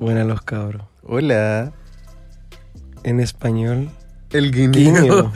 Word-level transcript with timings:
Buena 0.00 0.24
los 0.24 0.40
cabros. 0.40 0.82
Hola. 1.02 1.74
En 3.02 3.20
español. 3.20 3.90
El 4.30 4.50
guineo. 4.50 5.30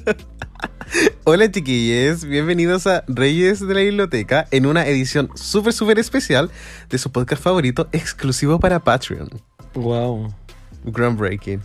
Hola 1.24 1.50
chiquillos, 1.50 2.26
bienvenidos 2.26 2.86
a 2.86 3.04
Reyes 3.08 3.66
de 3.66 3.72
la 3.72 3.80
Biblioteca 3.80 4.46
en 4.50 4.66
una 4.66 4.86
edición 4.86 5.30
súper 5.34 5.72
súper 5.72 5.98
especial 5.98 6.50
de 6.90 6.98
su 6.98 7.10
podcast 7.10 7.42
favorito 7.42 7.88
exclusivo 7.92 8.60
para 8.60 8.80
Patreon. 8.80 9.30
Wow. 9.72 10.34
Groundbreaking. 10.84 11.62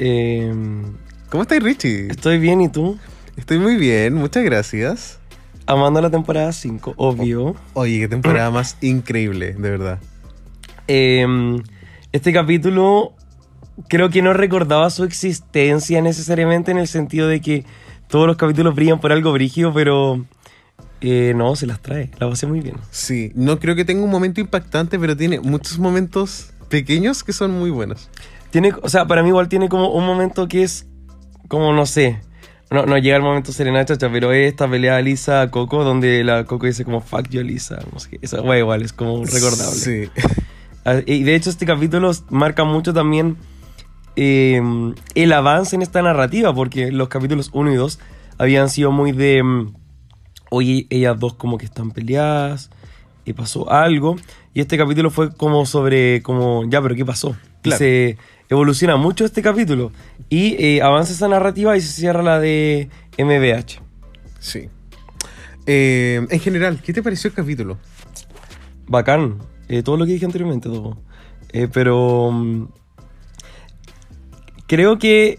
Em, 0.00 0.82
¿Cómo 1.30 1.44
estás 1.44 1.62
Richie? 1.62 2.08
estoy 2.10 2.40
bien, 2.40 2.60
¿y 2.60 2.68
tú? 2.68 2.98
Estoy 3.36 3.60
muy 3.60 3.76
bien, 3.76 4.14
muchas 4.14 4.42
gracias. 4.42 5.20
Amando 5.66 6.00
la 6.00 6.10
temporada 6.10 6.50
5, 6.50 6.94
obvio. 6.96 7.54
Oye, 7.74 8.00
qué 8.00 8.08
temporada 8.08 8.50
más 8.50 8.76
increíble, 8.80 9.52
de 9.52 9.70
verdad. 9.70 10.00
Em, 10.92 11.62
este 12.10 12.32
capítulo 12.32 13.12
creo 13.88 14.10
que 14.10 14.22
no 14.22 14.32
recordaba 14.32 14.90
su 14.90 15.04
existencia 15.04 16.02
necesariamente 16.02 16.72
en 16.72 16.78
el 16.78 16.88
sentido 16.88 17.28
de 17.28 17.40
que 17.40 17.64
todos 18.08 18.26
los 18.26 18.36
capítulos 18.36 18.74
brillan 18.74 18.98
por 18.98 19.12
algo 19.12 19.30
brígido, 19.32 19.72
pero 19.72 20.26
eh, 21.00 21.32
no, 21.36 21.54
se 21.54 21.68
las 21.68 21.80
trae. 21.80 22.10
La 22.18 22.28
pasé 22.28 22.48
muy 22.48 22.58
bien. 22.58 22.74
Sí, 22.90 23.30
no 23.36 23.60
creo 23.60 23.76
que 23.76 23.84
tenga 23.84 24.02
un 24.02 24.10
momento 24.10 24.40
impactante, 24.40 24.98
pero 24.98 25.16
tiene 25.16 25.38
muchos 25.38 25.78
momentos 25.78 26.50
pequeños 26.68 27.22
que 27.22 27.32
son 27.32 27.52
muy 27.52 27.70
buenos. 27.70 28.10
Tiene, 28.50 28.72
o 28.82 28.88
sea, 28.88 29.06
para 29.06 29.22
mí 29.22 29.28
igual 29.28 29.48
tiene 29.48 29.68
como 29.68 29.90
un 29.90 30.04
momento 30.04 30.48
que 30.48 30.64
es 30.64 30.88
como, 31.46 31.72
no 31.72 31.86
sé, 31.86 32.20
no, 32.68 32.84
no 32.84 32.98
llega 32.98 33.14
el 33.14 33.22
momento 33.22 33.52
Serena 33.52 33.84
Chacha, 33.84 34.10
pero 34.10 34.32
es 34.32 34.50
esta 34.50 34.68
pelea 34.68 34.96
de 34.96 35.04
Lisa 35.04 35.48
Coco 35.52 35.84
donde 35.84 36.24
la 36.24 36.46
Coco 36.46 36.66
dice 36.66 36.84
como 36.84 37.00
fuck 37.00 37.28
you 37.28 37.42
Lisa, 37.42 37.78
no 37.92 38.00
sé. 38.00 38.18
Esa 38.22 38.40
igual 38.58 38.82
es 38.82 38.92
como 38.92 39.24
recordable. 39.24 39.78
Sí. 39.78 40.10
Ah, 40.84 41.00
Y 41.06 41.22
de 41.22 41.34
hecho 41.34 41.50
este 41.50 41.66
capítulo 41.66 42.10
marca 42.30 42.64
mucho 42.64 42.92
también 42.92 43.36
eh, 44.16 44.60
el 45.14 45.32
avance 45.32 45.76
en 45.76 45.82
esta 45.82 46.02
narrativa, 46.02 46.54
porque 46.54 46.90
los 46.90 47.08
capítulos 47.08 47.50
1 47.52 47.72
y 47.72 47.76
2 47.76 47.98
habían 48.38 48.68
sido 48.68 48.90
muy 48.90 49.12
de, 49.12 49.42
mm, 49.42 49.74
oye, 50.50 50.86
ellas 50.90 51.18
dos 51.18 51.34
como 51.34 51.58
que 51.58 51.66
están 51.66 51.90
peleadas, 51.90 52.70
y 53.24 53.32
pasó 53.32 53.70
algo, 53.70 54.16
y 54.54 54.60
este 54.60 54.76
capítulo 54.76 55.10
fue 55.10 55.34
como 55.34 55.64
sobre, 55.66 56.22
como, 56.22 56.64
ya, 56.68 56.82
pero 56.82 56.94
¿qué 56.94 57.04
pasó? 57.04 57.36
Claro. 57.62 57.78
se 57.78 58.16
evoluciona 58.48 58.96
mucho 58.96 59.24
este 59.24 59.42
capítulo, 59.42 59.92
y 60.28 60.56
eh, 60.58 60.82
avanza 60.82 61.12
esa 61.12 61.28
narrativa 61.28 61.76
y 61.76 61.80
se 61.80 61.92
cierra 61.92 62.22
la 62.22 62.40
de 62.40 62.88
MBH. 63.18 63.80
Sí. 64.38 64.68
Eh, 65.66 66.26
en 66.28 66.40
general, 66.40 66.80
¿qué 66.82 66.92
te 66.92 67.02
pareció 67.02 67.28
el 67.28 67.34
capítulo? 67.34 67.78
Bacán, 68.88 69.38
eh, 69.70 69.82
todo 69.84 69.96
lo 69.96 70.04
que 70.04 70.12
dije 70.12 70.26
anteriormente, 70.26 70.68
todo. 70.68 70.98
Eh, 71.52 71.68
pero 71.72 72.30
mm, 72.32 72.64
creo 74.66 74.98
que 74.98 75.38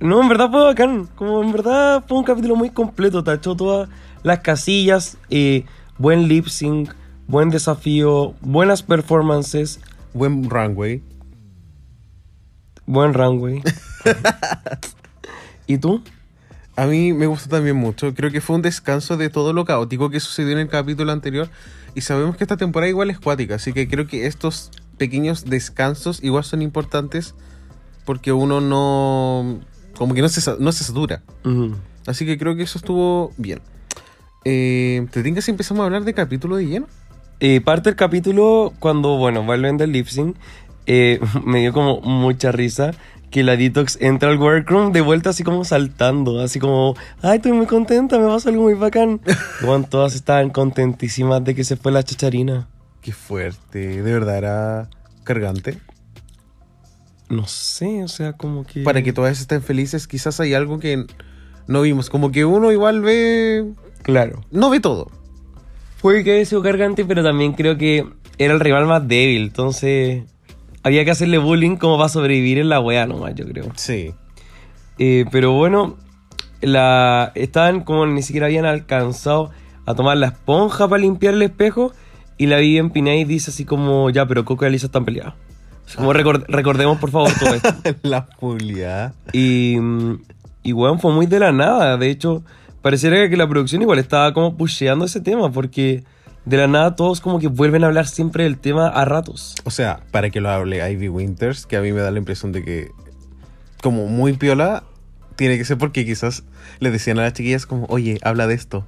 no, 0.00 0.20
en 0.20 0.28
verdad 0.28 0.50
fue 0.50 0.62
bacán. 0.64 1.08
Como 1.14 1.42
en 1.42 1.52
verdad 1.52 2.04
fue 2.06 2.18
un 2.18 2.24
capítulo 2.24 2.54
muy 2.56 2.70
completo. 2.70 3.24
Tachó 3.24 3.56
todas 3.56 3.88
las 4.22 4.40
casillas. 4.40 5.16
eh, 5.30 5.64
buen 5.98 6.28
lip 6.28 6.48
sync, 6.48 6.92
buen 7.28 7.48
desafío, 7.50 8.34
buenas 8.40 8.82
performances, 8.82 9.80
Buen 10.14 10.50
runway. 10.50 11.02
buen 12.84 13.14
runway. 13.14 13.62
¿Y 15.66 15.78
tú? 15.78 16.02
A 16.76 16.86
mí 16.86 17.12
me 17.12 17.26
gustó 17.26 17.48
también 17.48 17.76
mucho. 17.76 18.12
Creo 18.14 18.30
que 18.30 18.40
fue 18.42 18.56
un 18.56 18.62
descanso 18.62 19.16
de 19.16 19.30
todo 19.30 19.52
lo 19.52 19.64
caótico 19.64 20.10
que 20.10 20.20
sucedió 20.20 20.52
en 20.52 20.58
el 20.58 20.68
capítulo 20.68 21.12
anterior. 21.12 21.48
Y 21.94 22.00
sabemos 22.00 22.36
que 22.36 22.44
esta 22.44 22.56
temporada 22.56 22.88
igual 22.88 23.10
es 23.10 23.18
cuática. 23.18 23.56
Así 23.56 23.72
que 23.72 23.88
creo 23.88 24.06
que 24.06 24.26
estos 24.26 24.70
pequeños 24.98 25.44
descansos 25.44 26.22
igual 26.22 26.44
son 26.44 26.62
importantes. 26.62 27.34
Porque 28.04 28.32
uno 28.32 28.60
no. 28.60 29.60
Como 29.96 30.14
que 30.14 30.22
no 30.22 30.28
se, 30.28 30.40
no 30.58 30.72
se 30.72 30.84
satura. 30.84 31.22
Ujú. 31.44 31.76
Así 32.06 32.26
que 32.26 32.38
creo 32.38 32.56
que 32.56 32.62
eso 32.62 32.78
estuvo 32.78 33.32
bien. 33.36 33.60
Eh, 34.44 35.06
¿Te 35.12 35.22
tinca 35.22 35.40
si 35.40 35.50
empezamos 35.50 35.82
a 35.82 35.86
hablar 35.86 36.04
de 36.04 36.14
capítulo 36.14 36.56
de 36.56 36.66
lleno? 36.66 36.86
Eh, 37.40 37.60
parte 37.60 37.90
del 37.90 37.96
capítulo, 37.96 38.72
cuando, 38.78 39.16
bueno, 39.16 39.44
vuelven 39.44 39.76
del 39.76 39.92
lip 39.92 40.06
sync, 40.06 40.36
eh, 40.86 41.20
me 41.44 41.60
dio 41.60 41.72
como 41.72 42.00
mucha 42.00 42.52
risa 42.52 42.92
que 43.32 43.42
la 43.42 43.56
Detox 43.56 43.98
entra 44.00 44.30
al 44.30 44.38
workroom 44.38 44.92
de 44.92 45.00
vuelta 45.00 45.30
así 45.30 45.42
como 45.42 45.64
saltando, 45.64 46.38
así 46.40 46.60
como, 46.60 46.94
ay, 47.22 47.38
estoy 47.38 47.52
muy 47.52 47.66
contenta, 47.66 48.18
me 48.18 48.26
pasa 48.26 48.50
algo 48.50 48.62
muy 48.62 48.74
bacán. 48.74 49.20
Bueno, 49.64 49.86
todas 49.88 50.14
estaban 50.14 50.50
contentísimas 50.50 51.42
de 51.42 51.54
que 51.54 51.64
se 51.64 51.76
fue 51.76 51.90
la 51.90 52.02
chacharina. 52.02 52.68
Qué 53.00 53.12
fuerte. 53.12 54.02
De 54.02 54.12
verdad 54.12 54.38
era 54.38 54.90
cargante. 55.24 55.78
No 57.28 57.46
sé, 57.46 58.04
o 58.04 58.08
sea, 58.08 58.34
como 58.34 58.64
que... 58.64 58.82
Para 58.82 59.02
que 59.02 59.12
todas 59.12 59.40
estén 59.40 59.62
felices, 59.62 60.06
quizás 60.06 60.38
hay 60.38 60.52
algo 60.52 60.78
que 60.78 61.06
no 61.66 61.80
vimos. 61.80 62.10
Como 62.10 62.30
que 62.30 62.44
uno 62.44 62.70
igual 62.70 63.00
ve. 63.00 63.72
Claro. 64.02 64.44
No 64.50 64.68
ve 64.68 64.80
todo. 64.80 65.10
Puede 66.02 66.22
que 66.22 66.34
haya 66.34 66.44
sido 66.44 66.62
cargante, 66.62 67.04
pero 67.04 67.22
también 67.22 67.54
creo 67.54 67.78
que 67.78 68.06
era 68.36 68.52
el 68.52 68.60
rival 68.60 68.86
más 68.86 69.08
débil, 69.08 69.44
entonces... 69.44 70.24
Había 70.84 71.04
que 71.04 71.10
hacerle 71.12 71.38
bullying 71.38 71.76
como 71.76 71.96
para 71.96 72.08
sobrevivir 72.08 72.58
en 72.58 72.68
la 72.68 72.80
wea 72.80 73.06
nomás, 73.06 73.34
yo 73.34 73.46
creo. 73.46 73.66
Sí. 73.76 74.12
Eh, 74.98 75.24
pero 75.30 75.52
bueno, 75.52 75.96
la, 76.60 77.32
estaban 77.34 77.80
como 77.82 78.06
ni 78.06 78.22
siquiera 78.22 78.46
habían 78.46 78.64
alcanzado 78.66 79.50
a 79.86 79.94
tomar 79.94 80.16
la 80.16 80.26
esponja 80.28 80.88
para 80.88 81.00
limpiar 81.02 81.34
el 81.34 81.42
espejo. 81.42 81.92
Y 82.38 82.46
la 82.46 82.56
Vivian 82.56 82.90
Pinay 82.90 83.24
dice 83.24 83.50
así 83.50 83.64
como, 83.64 84.10
ya, 84.10 84.26
pero 84.26 84.44
Coco 84.44 84.64
y 84.64 84.68
Elisa 84.68 84.86
están 84.86 85.04
peleadas. 85.04 85.34
Como 85.96 86.12
record- 86.12 86.44
recordemos 86.48 86.98
por 86.98 87.10
favor 87.10 87.30
todo 87.38 87.54
esto. 87.54 87.68
La 88.02 88.26
Julia. 88.38 89.12
Y, 89.32 89.76
y 90.62 90.72
bueno, 90.72 90.98
fue 90.98 91.12
muy 91.12 91.26
de 91.26 91.38
la 91.38 91.52
nada. 91.52 91.96
De 91.98 92.08
hecho, 92.08 92.42
pareciera 92.80 93.28
que 93.28 93.36
la 93.36 93.46
producción 93.48 93.82
igual 93.82 93.98
estaba 93.98 94.32
como 94.32 94.56
pusheando 94.56 95.04
ese 95.04 95.20
tema. 95.20 95.52
Porque 95.52 96.02
de 96.44 96.56
la 96.56 96.66
nada 96.66 96.96
todos 96.96 97.20
como 97.20 97.38
que 97.38 97.46
vuelven 97.48 97.84
a 97.84 97.86
hablar 97.86 98.06
siempre 98.06 98.44
del 98.44 98.58
tema 98.58 98.88
a 98.88 99.04
ratos. 99.04 99.54
O 99.64 99.70
sea, 99.70 100.00
para 100.10 100.30
que 100.30 100.40
lo 100.40 100.50
hable 100.50 100.88
Ivy 100.92 101.08
Winters, 101.08 101.66
que 101.66 101.76
a 101.76 101.80
mí 101.80 101.92
me 101.92 102.00
da 102.00 102.10
la 102.10 102.18
impresión 102.18 102.52
de 102.52 102.64
que, 102.64 102.90
como 103.82 104.06
muy 104.06 104.32
piola, 104.34 104.84
tiene 105.36 105.56
que 105.58 105.64
ser 105.64 105.78
porque 105.78 106.04
quizás 106.04 106.44
le 106.80 106.90
decían 106.90 107.18
a 107.18 107.22
las 107.22 107.32
chiquillas 107.32 107.66
como, 107.66 107.86
oye, 107.86 108.18
habla 108.22 108.46
de 108.46 108.54
esto. 108.54 108.84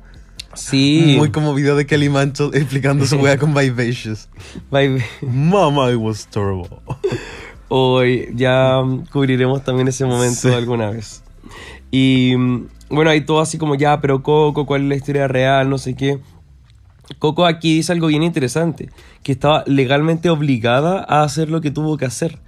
Sí. 0.55 1.15
Muy 1.19 1.31
como 1.31 1.53
video 1.55 1.75
de 1.75 1.87
Kelly 1.87 2.09
Mancho 2.09 2.53
explicando 2.55 3.07
su 3.07 3.17
wea 3.17 3.39
con 3.39 3.55
Vivacious. 3.55 4.29
Mama, 5.23 5.91
it 5.91 5.97
was 5.99 6.27
terrible. 6.29 6.69
Hoy 7.69 8.29
ya 8.35 8.81
mm, 8.85 9.07
cubriremos 9.07 9.65
también 9.65 9.89
ese 9.89 10.05
momento 10.05 10.49
Sí. 10.49 10.53
alguna 10.55 10.91
vez. 10.91 11.23
Y 11.91 12.35
mm, 12.37 12.69
bueno, 12.91 13.11
hay 13.11 13.23
todo 13.23 13.41
así 13.41 13.59
como 13.59 13.75
ya, 13.75 14.01
pero 14.01 14.23
Coco, 14.23 14.67
¿cuál 14.67 14.83
es 14.83 14.89
la 14.89 14.95
historia 14.97 15.27
real? 15.29 15.69
No 15.69 15.79
sé 15.79 15.95
qué. 15.95 16.21
Coco 17.19 17.47
aquí 17.47 17.77
dice 17.77 17.93
algo 17.93 18.07
bien 18.07 18.23
interesante, 18.23 18.91
que 19.23 19.33
estaba 19.33 19.65
legalmente 19.67 20.31
obligada 20.31 21.05
a 21.09 21.23
hacer 21.23 21.51
lo 21.51 21.61
que 21.61 21.71
tuvo 21.71 21.97
que 21.97 22.06
hacer. 22.06 22.39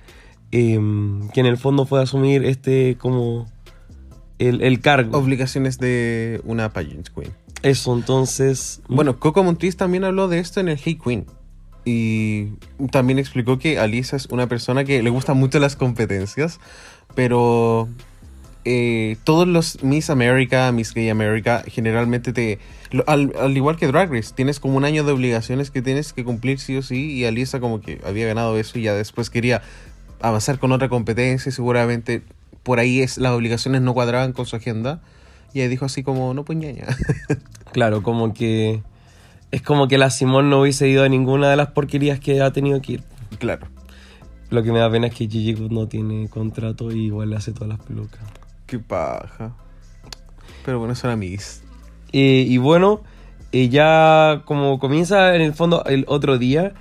Em, 0.53 1.29
que 1.31 1.41
en 1.41 1.47
el 1.47 1.59
fondo 1.59 1.87
fue 1.87 2.01
asumir 2.01 2.45
este 2.45 2.97
como 2.99 3.47
el, 4.39 4.63
el 4.63 4.81
cargo. 4.81 5.19
Obligaciones 5.19 5.79
de 5.79 6.41
una 6.45 6.73
pageant 6.73 7.09
queen. 7.09 7.33
Eso, 7.63 7.95
entonces... 7.95 8.81
Bueno, 8.89 9.19
Coco 9.19 9.43
Montriz 9.43 9.77
también 9.77 10.05
habló 10.05 10.29
de 10.29 10.39
esto 10.39 10.61
en 10.61 10.69
el 10.69 10.79
Hey 10.83 10.99
Queen. 11.03 11.27
Y 11.85 12.57
también 12.91 13.19
explicó 13.19 13.59
que 13.59 13.79
Alisa 13.79 14.17
es 14.17 14.27
una 14.27 14.49
persona 14.49 14.85
que 14.85 15.03
le 15.03 15.11
gustan 15.11 15.37
mucho 15.37 15.59
las 15.59 15.77
competencias, 15.77 16.59
pero 17.15 17.89
eh, 18.69 19.17
todos 19.23 19.47
los 19.47 19.85
Miss 19.85 20.11
America, 20.11 20.73
Miss 20.73 20.93
Gay 20.93 21.09
America, 21.09 21.63
generalmente 21.69 22.33
te. 22.33 22.59
al, 23.07 23.33
al 23.41 23.57
igual 23.57 23.77
que 23.77 23.87
Drag 23.87 24.13
Race, 24.13 24.35
tienes 24.35 24.59
como 24.59 24.77
un 24.77 24.85
año 24.85 25.05
de 25.05 25.13
obligaciones 25.13 25.71
que 25.71 25.83
tienes 25.83 26.13
que 26.13 26.25
cumplir 26.25 26.59
sí 26.59 26.77
o 26.77 26.83
sí. 26.83 27.13
Y 27.13 27.25
Alisa, 27.27 27.61
como 27.61 27.81
que 27.81 28.01
había 28.05 28.27
ganado 28.27 28.59
eso 28.59 28.77
y 28.81 28.83
ya 28.83 28.93
después 28.95 29.31
quería 29.31 29.63
avanzar 30.21 30.59
con 30.59 30.73
otra 30.73 30.89
competencia. 30.89 31.49
y 31.49 31.53
Seguramente 31.53 32.23
por 32.65 32.81
ahí 32.81 33.03
es, 33.03 33.19
las 33.19 33.31
obligaciones 33.31 33.83
no 33.83 33.95
cuadraban 33.95 34.33
con 34.33 34.47
su 34.47 34.57
agenda. 34.57 35.01
Y 35.55 35.61
ella 35.61 35.69
dijo 35.69 35.85
así 35.85 36.03
como: 36.03 36.35
No, 36.35 36.45
pues 36.45 36.59
ñaña. 36.59 36.87
Claro, 37.73 38.03
como 38.03 38.33
que... 38.33 38.83
Es 39.51 39.61
como 39.61 39.87
que 39.87 39.99
la 39.99 40.09
Simón 40.09 40.49
no 40.49 40.63
hubiese 40.63 40.89
ido 40.89 41.05
a 41.05 41.11
ninguna 41.11 41.51
de 41.51 41.57
las 41.57 41.73
porquerías 41.73 42.19
que 42.19 42.41
ha 42.41 42.51
tenido 42.51 42.81
que 42.81 42.95
ir. 42.95 43.05
claro. 43.39 43.67
Lo 44.49 44.63
que 44.63 44.73
me 44.73 44.79
da 44.79 44.91
pena 44.91 45.09
es 45.09 45.15
que 45.15 45.29
Gigi 45.29 45.55
no 45.69 45.87
tiene 45.89 46.29
contrato 46.29 46.91
y 46.91 47.07
igual 47.07 47.31
le 47.31 47.37
hace 47.37 47.53
todas 47.53 47.69
las 47.69 47.81
pelucas. 47.81 48.21
Qué 48.67 48.79
paja. 48.79 49.55
Pero 50.65 50.79
bueno, 50.79 50.95
son 50.95 51.11
amigos. 51.11 51.63
Eh, 52.13 52.45
y 52.49 52.59
bueno, 52.59 53.03
eh, 53.53 53.69
ya 53.69 54.43
como 54.45 54.79
comienza 54.79 55.35
en 55.35 55.43
el 55.43 55.55
fondo 55.55 55.85
el 55.85 56.05
otro 56.09 56.39
día 56.39 56.75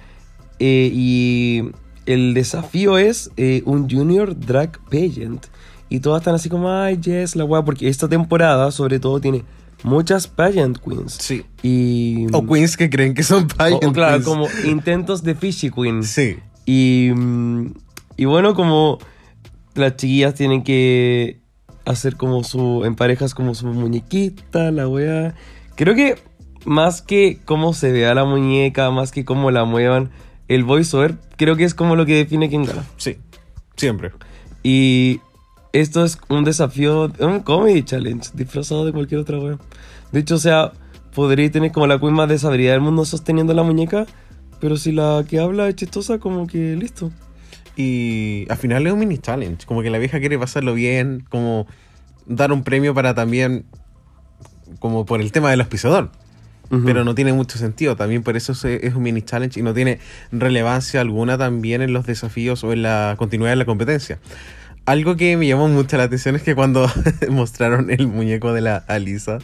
eh, 0.59 0.89
y 0.91 1.71
el 2.05 2.33
desafío 2.33 2.97
es 2.97 3.31
eh, 3.37 3.61
un 3.65 3.89
Junior 3.89 4.37
Drag 4.37 4.79
Pageant. 4.89 5.45
Y 5.89 5.99
todas 5.99 6.21
están 6.21 6.35
así 6.35 6.49
como, 6.49 6.69
ay, 6.69 6.97
yes, 6.97 7.35
la 7.35 7.45
weá, 7.45 7.63
porque 7.63 7.87
esta 7.87 8.07
temporada 8.07 8.71
sobre 8.71 8.99
todo 8.99 9.19
tiene 9.19 9.43
muchas 9.83 10.27
pageant 10.27 10.77
queens. 10.79 11.13
Sí. 11.13 11.45
Y... 11.61 12.25
O 12.33 12.45
queens 12.45 12.75
que 12.75 12.89
creen 12.89 13.13
que 13.13 13.23
son 13.23 13.47
pageant 13.47 13.83
o 13.83 13.93
claro, 13.93 14.13
queens. 14.13 14.25
como 14.25 14.47
intentos 14.65 15.23
de 15.23 15.35
fishy 15.35 15.69
queen. 15.69 16.03
Sí. 16.03 16.37
Y, 16.65 17.11
mm, 17.15 17.73
y 18.17 18.25
bueno, 18.25 18.55
como 18.55 18.97
las 19.75 19.95
chiquillas 19.95 20.33
tienen 20.33 20.63
que 20.63 21.39
hacer 21.85 22.15
como 22.15 22.43
su, 22.43 22.83
en 22.85 22.95
parejas 22.95 23.33
como 23.33 23.55
su 23.55 23.67
muñequita, 23.67 24.71
la 24.71 24.87
wea. 24.87 25.35
Creo 25.75 25.95
que 25.95 26.15
más 26.65 27.01
que 27.01 27.39
cómo 27.45 27.73
se 27.73 27.91
vea 27.91 28.13
la 28.13 28.25
muñeca, 28.25 28.89
más 28.91 29.11
que 29.11 29.25
cómo 29.25 29.51
la 29.51 29.65
muevan, 29.65 30.09
el 30.47 30.63
voiceover, 30.63 31.15
creo 31.37 31.55
que 31.55 31.63
es 31.63 31.73
como 31.73 31.95
lo 31.95 32.05
que 32.05 32.15
define 32.15 32.49
quién 32.49 32.65
gana. 32.65 32.83
Sí. 32.97 33.17
Siempre. 33.75 34.11
Y 34.63 35.21
esto 35.73 36.03
es 36.03 36.17
un 36.29 36.43
desafío, 36.43 37.11
un 37.19 37.41
comedy 37.41 37.83
challenge, 37.83 38.31
disfrazado 38.33 38.85
de 38.85 38.91
cualquier 38.91 39.21
otra 39.21 39.39
wea. 39.39 39.57
De 40.11 40.19
hecho, 40.21 40.35
o 40.35 40.39
sea, 40.39 40.71
podría 41.13 41.51
tener 41.51 41.71
como 41.71 41.87
la 41.87 41.99
queen 41.99 42.13
más 42.13 42.29
desabrida 42.29 42.71
del 42.71 42.81
mundo 42.81 43.05
sosteniendo 43.05 43.53
la 43.53 43.63
muñeca, 43.63 44.05
pero 44.59 44.77
si 44.77 44.91
la 44.91 45.23
que 45.27 45.39
habla 45.39 45.67
es 45.67 45.75
chistosa, 45.75 46.19
como 46.19 46.47
que 46.47 46.75
listo. 46.75 47.11
Y 47.75 48.45
al 48.49 48.57
final 48.57 48.85
es 48.87 48.93
un 48.93 48.99
mini 48.99 49.17
challenge. 49.17 49.65
Como 49.65 49.81
que 49.81 49.89
la 49.89 49.97
vieja 49.97 50.19
quiere 50.19 50.37
pasarlo 50.39 50.73
bien. 50.73 51.25
Como 51.29 51.67
dar 52.25 52.51
un 52.51 52.63
premio 52.63 52.93
para 52.93 53.13
también. 53.13 53.65
Como 54.79 55.05
por 55.05 55.21
el 55.21 55.31
tema 55.31 55.51
del 55.51 55.61
auspiciador. 55.61 56.11
Ujú. 56.71 56.83
Pero 56.85 57.03
no 57.03 57.15
tiene 57.15 57.33
mucho 57.33 57.57
sentido. 57.57 57.95
También 57.95 58.23
por 58.23 58.35
eso 58.35 58.53
es 58.53 58.95
un 58.95 59.03
mini 59.03 59.21
challenge 59.21 59.59
y 59.59 59.63
no 59.63 59.73
tiene 59.73 59.99
relevancia 60.31 61.01
alguna 61.01 61.37
también 61.37 61.81
en 61.81 61.93
los 61.93 62.05
desafíos 62.05 62.63
o 62.63 62.73
en 62.73 62.81
la 62.81 63.15
continuidad 63.17 63.51
de 63.51 63.57
la 63.57 63.65
competencia. 63.65 64.19
Algo 64.85 65.15
que 65.15 65.35
me 65.35 65.47
llamó 65.47 65.67
mucho 65.67 65.97
la 65.97 66.03
atención 66.03 66.35
es 66.35 66.43
que 66.43 66.53
cuando 66.53 66.89
mostraron 67.29 67.89
el 67.89 68.07
muñeco 68.07 68.53
de 68.53 68.61
la 68.61 68.77
Alisa, 68.77 69.39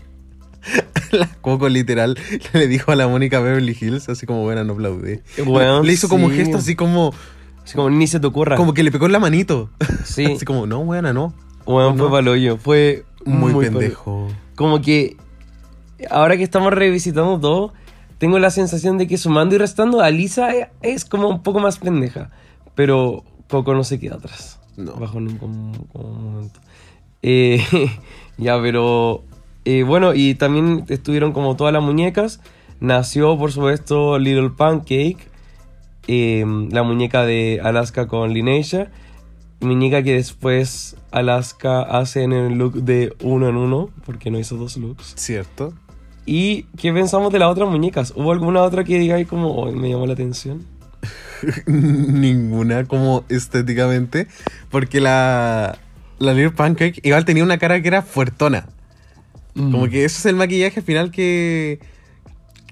la 1.12 1.28
Coco 1.42 1.68
literal 1.68 2.18
le 2.54 2.68
dijo 2.68 2.92
a 2.92 2.96
la 2.96 3.08
Mónica 3.08 3.40
Beverly 3.40 3.76
Hills, 3.80 4.08
así 4.10 4.28
como 4.28 4.44
buena, 4.44 4.64
no 4.64 4.74
aplaudí. 4.74 5.20
Weón, 5.46 5.86
le 5.86 5.94
hizo 5.94 6.10
como 6.10 6.28
un 6.28 6.32
sí. 6.34 6.38
gesto 6.38 6.58
así 6.58 6.76
como, 6.76 7.14
Así 7.64 7.76
como 7.76 7.90
ni 7.90 8.08
se 8.08 8.20
te 8.20 8.28
ocurra. 8.28 8.56
como 8.56 8.74
que 8.74 8.84
le 8.84 8.92
pegó 8.92 9.06
en 9.06 9.12
la 9.12 9.20
manito. 9.20 9.70
Sí. 10.04 10.26
Así 10.36 10.46
como, 10.46 10.66
no, 10.68 10.84
buena, 10.84 11.14
no. 11.14 11.34
Weón, 11.66 11.96
no. 11.96 12.04
fue 12.04 12.12
paloyo. 12.18 12.58
Fue 12.58 13.06
Muy, 13.26 13.54
muy 13.54 13.66
pendejo. 13.66 14.28
palo- 14.28 14.38
Como 14.56 14.82
que 14.82 15.16
ahora 16.10 16.38
que 16.38 16.44
estamos 16.44 16.74
revisitando 16.74 17.40
todo, 17.40 17.74
tengo 18.18 18.40
la 18.40 18.50
sensación 18.52 18.98
de 18.98 19.08
que 19.08 19.18
sumando 19.18 19.56
y 19.56 19.58
restando, 19.60 20.02
Alisa 20.02 20.56
e- 20.56 20.72
es 20.82 21.06
como 21.06 21.30
un 21.30 21.44
poco 21.44 21.60
más 21.60 21.78
pendeja. 21.80 22.32
Pero 22.76 23.24
Coco 23.50 23.74
no 23.74 23.84
se 23.84 24.00
queda 24.00 24.16
atrás. 24.16 24.60
No. 24.78 24.94
Bajo 24.94 25.20
ningún 25.20 25.88
momento. 25.94 26.60
Eh, 27.22 27.64
ya, 28.38 28.60
pero 28.62 29.24
eh, 29.66 29.84
bueno, 29.84 30.14
y 30.16 30.34
también 30.36 30.86
estuvieron 30.88 31.34
como 31.34 31.56
todas 31.56 31.74
las 31.74 31.84
muñecas. 31.84 32.40
Nació, 32.80 33.38
por 33.38 33.52
supuesto, 33.52 34.18
Little 34.18 34.50
Pancake, 34.52 35.18
eh, 36.08 36.46
la 36.72 36.84
muñeca 36.84 37.26
de 37.26 37.60
Alaska 37.64 38.08
con 38.08 38.34
Lineisha. 38.34 38.92
Muñeca 39.60 40.02
que 40.02 40.14
después 40.16 40.96
Alaska 41.12 41.82
hace 41.82 42.24
en 42.24 42.34
el 42.34 42.54
look 42.58 42.84
de 42.84 43.14
uno 43.22 43.48
en 43.48 43.58
uno, 43.58 43.90
porque 44.06 44.32
no 44.32 44.40
hizo 44.40 44.58
dos 44.58 44.78
looks. 44.78 45.14
¿Cierto? 45.16 45.74
¿Y 46.26 46.64
qué 46.78 46.92
pensamos 46.92 47.32
de 47.32 47.40
las 47.40 47.50
otras 47.50 47.70
muñecas? 47.70 48.14
¿Hubo 48.16 48.32
alguna 48.32 48.62
otra 48.64 48.84
que 48.84 48.98
digáis 48.98 49.28
como, 49.28 49.52
"Oh, 49.56 49.72
me 49.72 49.90
llamó 49.90 50.06
la 50.08 50.14
atención? 50.14 50.66
Ninguna 51.66 52.86
como 52.86 53.24
estéticamente. 53.30 54.28
Porque 54.70 55.00
la, 55.00 55.78
la 56.20 56.34
Little 56.34 56.52
Pancake 56.52 57.00
igual 57.04 57.26
tenía 57.26 57.44
una 57.44 57.58
cara 57.58 57.82
que 57.82 57.88
era 57.88 58.02
fuertona. 58.02 58.68
Como 59.54 59.88
que 59.90 60.06
eso 60.06 60.18
es 60.20 60.26
el 60.28 60.36
maquillaje 60.36 60.82
final 60.82 61.12
que. 61.12 61.80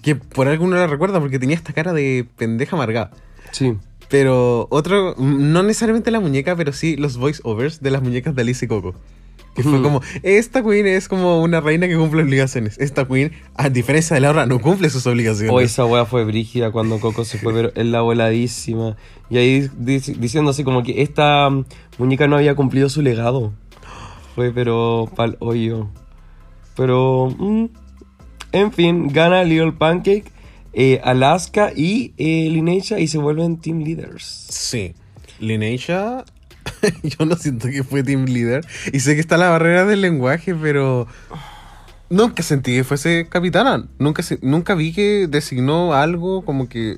Que 0.02 0.16
por 0.16 0.48
alguno 0.48 0.76
la 0.76 0.88
recuerda, 0.88 1.20
porque 1.20 1.40
tenía 1.40 1.56
esta 1.56 1.74
cara 1.74 1.94
de 1.94 2.26
pendeja 2.38 2.76
amargada. 2.76 3.12
Sí. 3.52 3.76
Pero 4.10 4.68
otro, 4.72 5.14
no 5.18 5.62
necesariamente 5.64 6.10
la 6.12 6.20
muñeca, 6.20 6.56
pero 6.56 6.74
sí 6.74 6.96
los 6.96 7.18
voiceovers 7.18 7.82
de 7.82 7.92
las 7.92 8.02
muñecas 8.02 8.34
de 8.36 8.42
Alice 8.42 8.66
y 8.66 8.68
Coco. 8.68 8.96
Que 9.56 9.64
fue 9.64 9.82
como, 9.82 10.02
esta 10.24 10.64
queen 10.64 10.88
es 10.88 11.10
como 11.10 11.42
una 11.44 11.60
reina 11.60 11.88
que 11.88 11.98
cumple 11.98 12.24
obligaciones. 12.24 12.78
Esta 12.80 13.06
queen, 13.06 13.34
a 13.56 13.70
diferencia 13.70 14.14
de 14.14 14.22
la 14.22 14.30
otra, 14.30 14.46
no 14.46 14.60
cumple 14.62 14.90
sus 14.90 15.06
obligaciones. 15.06 15.52
O 15.54 15.60
esa 15.60 15.86
wea 15.86 16.06
fue 16.06 16.24
brígida 16.24 16.72
cuando 16.72 17.00
Coco 17.00 17.26
se 17.26 17.40
fue, 17.40 17.54
pero 17.54 17.72
es 17.76 17.86
la 17.86 18.02
voladísima. 18.02 18.96
Y 19.30 19.38
ahí 19.38 19.70
dic- 19.78 20.16
diciendo 20.18 20.52
así 20.52 20.64
como 20.64 20.82
que 20.84 21.02
esta 21.02 21.50
mm, 21.50 21.66
muñeca 21.98 22.28
no 22.28 22.38
había 22.38 22.56
cumplido 22.56 22.88
su 22.90 23.02
legado. 23.02 23.52
Fue 24.36 24.52
pero 24.52 25.10
pal 25.16 25.36
hoyo. 25.40 25.88
Pero, 26.78 27.34
mm, 27.38 27.66
en 28.52 28.72
fin, 28.72 29.08
gana 29.10 29.44
Little 29.44 29.74
Pancake, 29.74 30.26
eh, 30.74 31.02
Alaska 31.04 31.72
y 31.76 32.14
eh, 32.18 32.50
Lineisha 32.52 33.00
y 33.00 33.08
se 33.08 33.18
vuelven 33.18 33.58
team 33.58 33.80
leaders. 33.80 34.24
Sí. 34.50 34.94
Lineisha, 35.40 36.26
yo 37.04 37.26
no 37.26 37.36
siento 37.36 37.68
que 37.70 37.84
fue 37.84 38.04
team 38.04 38.26
leader. 38.26 38.66
Y 38.94 39.00
sé 39.00 39.16
que 39.16 39.22
está 39.22 39.38
la 39.38 39.50
barrera 39.50 39.86
del 39.86 40.02
lenguaje, 40.02 40.54
pero 40.56 41.08
nunca 42.10 42.44
sentí 42.44 42.74
que 42.76 42.84
fuese 42.84 43.28
capitana. 43.30 43.88
Nunca, 44.00 44.24
se- 44.24 44.40
nunca 44.42 44.76
vi 44.76 44.94
que 44.94 45.28
designó 45.28 45.94
algo 45.94 46.44
como 46.44 46.68
que 46.70 46.98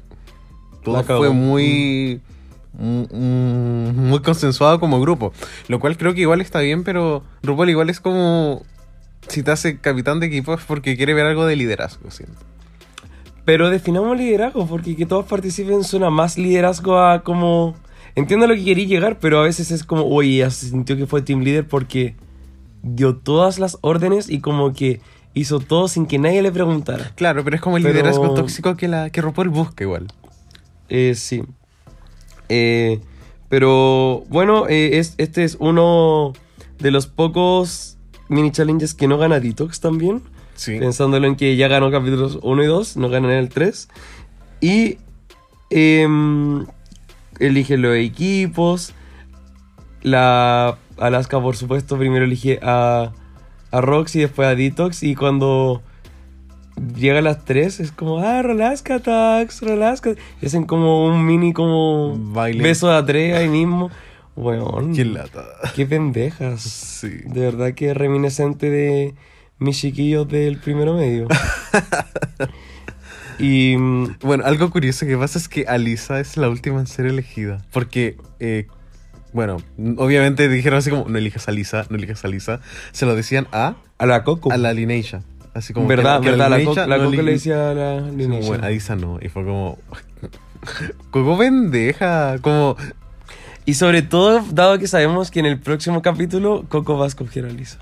todo 0.84 1.04
fue 1.04 1.30
muy, 1.30 2.22
mm, 2.74 3.04
mm, 3.12 4.10
muy 4.10 4.20
consensuado 4.22 4.80
como 4.80 5.00
grupo. 5.00 5.32
Lo 5.68 5.80
cual 5.80 5.98
creo 5.98 6.14
que 6.14 6.22
igual 6.22 6.42
está 6.42 6.60
bien, 6.60 6.84
pero 6.84 7.24
RuPaul 7.44 7.70
igual 7.70 7.90
es 7.90 8.00
como... 8.00 8.64
Si 9.28 9.44
te 9.44 9.52
hace 9.52 9.80
capitán 9.80 10.20
de 10.20 10.28
equipo 10.28 10.54
es 10.54 10.64
porque 10.64 10.98
quiere 10.98 11.14
ver 11.14 11.26
algo 11.26 11.46
de 11.46 11.56
liderazgo, 11.56 12.12
siento. 12.12 12.40
Pero 13.46 13.70
definamos 13.70 14.18
liderazgo, 14.18 14.68
porque 14.68 14.96
que 14.96 15.06
todos 15.06 15.26
participen 15.26 15.84
suena 15.84 16.10
más 16.10 16.38
liderazgo 16.38 17.00
a 17.00 17.24
como... 17.24 17.76
Entiendo 18.16 18.46
lo 18.46 18.56
que 18.56 18.66
quería 18.66 18.86
llegar, 18.86 19.20
pero 19.20 19.40
a 19.40 19.44
veces 19.44 19.72
es 19.72 19.84
como, 19.84 20.04
oye, 20.06 20.38
ya 20.38 20.50
se 20.50 20.70
sintió 20.70 20.98
que 20.98 21.08
fue 21.08 21.22
team 21.22 21.42
leader 21.42 21.66
porque 21.68 22.16
dio 22.84 23.16
todas 23.16 23.58
las 23.58 23.78
órdenes 23.82 24.30
y 24.30 24.42
como 24.42 24.74
que 24.74 25.00
hizo 25.34 25.60
todo 25.60 25.88
sin 25.88 26.06
que 26.06 26.20
nadie 26.20 26.42
le 26.42 26.52
preguntara. 26.52 27.14
Claro, 27.16 27.44
pero 27.44 27.56
es 27.56 27.62
como 27.62 27.78
el 27.78 27.84
Pero- 27.84 27.94
liderazgo 27.94 28.34
tóxico 28.34 28.76
que, 28.76 28.88
la, 28.90 29.10
que 29.10 29.22
RuPaul 29.22 29.50
busca 29.50 29.84
igual. 29.84 30.08
Eh, 30.90 31.16
sí. 31.16 31.42
Eh, 32.50 33.00
pero 33.48 34.24
bueno, 34.28 34.68
eh, 34.68 34.98
es, 35.00 35.16
este 35.18 35.46
es 35.46 35.56
uno 35.60 36.34
de 36.80 36.92
los 36.92 37.08
pocos 37.08 37.98
mini 38.32 38.52
challenges 38.52 38.94
que 38.94 39.08
no 39.08 39.18
gana 39.18 39.40
Detox 39.40 39.80
también. 39.80 40.22
Sí. 40.56 40.80
Pensándolo 40.80 41.28
en 41.28 41.36
que 41.36 41.56
ya 41.56 41.68
ganó 41.68 41.92
capítulos 41.92 42.40
1 42.42 42.64
y 42.64 42.66
2, 42.66 42.98
no 42.98 43.10
ganan 43.10 43.32
el 43.32 43.50
3. 43.50 43.90
Y 44.62 44.98
em, 45.70 46.66
elige 47.40 47.78
los 47.78 47.96
equipos. 47.96 48.94
La 50.02 50.78
Alaska, 50.98 51.40
por 51.40 51.56
supuesto, 51.56 51.98
primero 51.98 52.26
elige 52.26 52.60
a, 52.62 53.12
a 53.72 53.82
Roxy, 53.82 54.20
después 54.20 54.48
a 54.48 54.56
Detox. 54.56 55.04
Y 55.04 55.16
cuando 55.16 55.82
llega 56.96 57.20
a 57.20 57.22
las 57.22 57.44
3 57.46 57.80
es 57.80 57.92
como, 57.92 58.20
ah, 58.20 58.42
Rolasca 58.42 59.00
Tax, 59.00 59.62
Rolasca. 59.62 60.12
Y 60.42 60.46
hacen 60.46 60.66
como 60.66 61.06
un 61.06 61.26
mini 61.26 61.54
como 61.54 62.16
Baile. 62.18 62.64
beso 62.64 62.88
de 62.88 62.96
a 62.96 63.06
tres 63.06 63.36
ahí 63.36 63.50
mismo. 63.50 63.92
Weón, 64.36 64.96
Qué 64.96 65.06
lata. 65.06 65.46
qué 65.76 65.86
pendejas. 65.86 66.62
Sí. 66.62 67.10
De 67.26 67.42
verdad 67.42 67.74
que 67.74 67.92
es 67.92 67.98
reminiscente 67.98 68.70
de 68.70 69.14
mis 69.60 69.80
chiquillos 69.80 70.28
del 70.28 70.58
primero 70.58 70.96
medio. 70.96 71.28
y 73.40 73.76
mm, 73.78 74.18
Bueno, 74.22 74.46
algo 74.46 74.70
curioso 74.70 75.06
que 75.06 75.18
pasa 75.18 75.40
es 75.40 75.48
que 75.48 75.66
Alisa 75.68 76.20
es 76.20 76.38
la 76.38 76.50
última 76.50 76.80
en 76.80 76.88
ser 76.88 77.06
elegida. 77.06 77.64
Porque, 77.72 78.18
eh, 78.40 78.68
bueno, 79.34 79.58
obviamente 79.98 80.48
dijeron 80.50 80.80
así 80.80 80.90
como, 80.90 81.08
no 81.08 81.18
elijas 81.18 81.48
a 81.48 81.52
Lisa, 81.52 81.86
no 81.90 81.98
elijas 81.98 82.24
a 82.26 82.28
Lisa. 82.28 82.62
Se 82.92 83.06
lo 83.06 83.16
decían 83.16 83.48
a, 83.52 83.76
a 83.98 84.06
la 84.06 84.24
Coco. 84.24 84.52
a 84.52 84.58
la 84.58 84.74
Lineisha. 84.74 85.22
Así 85.54 85.74
como 85.74 85.88
verdad, 85.88 86.20
que- 86.22 86.26
que 86.26 86.32
verdad, 86.32 86.50
la, 86.50 86.58
la 86.58 86.98
no 86.98 87.06
Coco 87.10 87.22
le 87.22 87.32
decía 87.34 87.72
a 87.72 87.74
la 87.74 88.00
Lineisha. 88.00 88.48
Bueno, 88.48 88.66
a 88.66 88.70
Lisa 88.70 88.96
no. 88.96 89.20
Y 89.22 89.30
fue 89.30 89.44
como... 89.44 89.78
Coco 91.12 91.38
pendeja. 91.38 92.38
Como... 92.42 92.78
Y 93.66 93.76
sobre 93.76 94.02
todo, 94.02 94.44
dado 94.52 94.80
que 94.80 94.88
sabemos 94.88 95.32
que 95.32 95.40
en 95.40 95.46
el 95.46 95.60
próximo 95.60 96.02
capítulo 96.02 96.66
Coco 96.68 96.98
va 96.98 97.06
a 97.06 97.08
escoger 97.08 97.46
a 97.46 97.50
Lisa. 97.50 97.80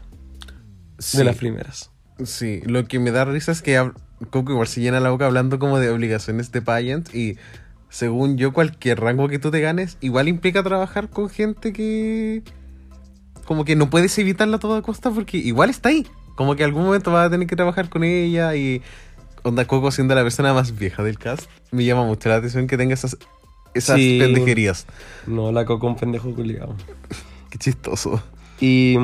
Sí, 0.98 1.18
De 1.18 1.24
las 1.24 1.38
primeras. 1.38 1.92
sí, 2.24 2.62
lo 2.66 2.86
que 2.86 3.00
me 3.00 3.12
da 3.12 3.26
risa 3.26 3.52
es 3.52 3.62
que 3.62 3.92
Coco 4.30 4.52
igual 4.52 4.68
se 4.68 4.82
llena 4.82 5.00
la 5.00 5.10
boca 5.12 5.26
hablando 5.26 5.60
como 5.60 5.80
de 5.80 5.90
obligaciones 5.90 6.52
de 6.52 6.62
pageant 6.62 7.14
y 7.16 7.38
según 7.90 8.38
yo, 8.38 8.54
cualquier 8.54 9.00
rango 9.00 9.28
que 9.28 9.40
tú 9.40 9.50
te 9.50 9.62
ganes, 9.62 9.98
igual 10.00 10.28
implica 10.28 10.64
trabajar 10.64 11.10
con 11.10 11.30
gente 11.30 11.74
que. 11.74 12.44
Como 13.46 13.66
que 13.66 13.76
no 13.76 13.90
puedes 13.90 14.16
evitarla 14.20 14.58
a 14.58 14.60
toda 14.60 14.84
costa 14.84 15.10
porque 15.10 15.38
igual 15.38 15.72
está 15.72 15.90
ahí. 15.90 16.06
Como 16.36 16.56
que 16.56 16.64
algún 16.64 16.86
momento 16.86 17.12
vas 17.12 17.28
a 17.28 17.30
tener 17.32 17.48
que 17.48 17.56
trabajar 17.56 17.90
con 17.90 18.04
ella 18.04 18.56
y. 18.56 18.82
Onda 19.42 19.66
Coco 19.66 19.90
siendo 19.92 20.14
la 20.14 20.22
persona 20.22 20.54
más 20.54 20.78
vieja 20.78 21.02
del 21.02 21.18
cast. 21.18 21.50
Me 21.72 21.84
llama 21.84 22.04
mucho 22.04 22.30
la 22.30 22.36
atención 22.36 22.68
que 22.68 22.78
tenga 22.78 22.94
esas, 22.94 23.18
esas 23.74 23.98
Sí. 23.98 24.18
pendejerías. 24.20 24.86
No, 25.28 25.52
la 25.52 25.66
coco 25.66 25.88
un 25.88 25.96
pendejo 25.96 26.32
culiado. 26.34 26.76
Qué 27.50 27.58
chistoso. 27.58 28.22
Y 28.62 28.96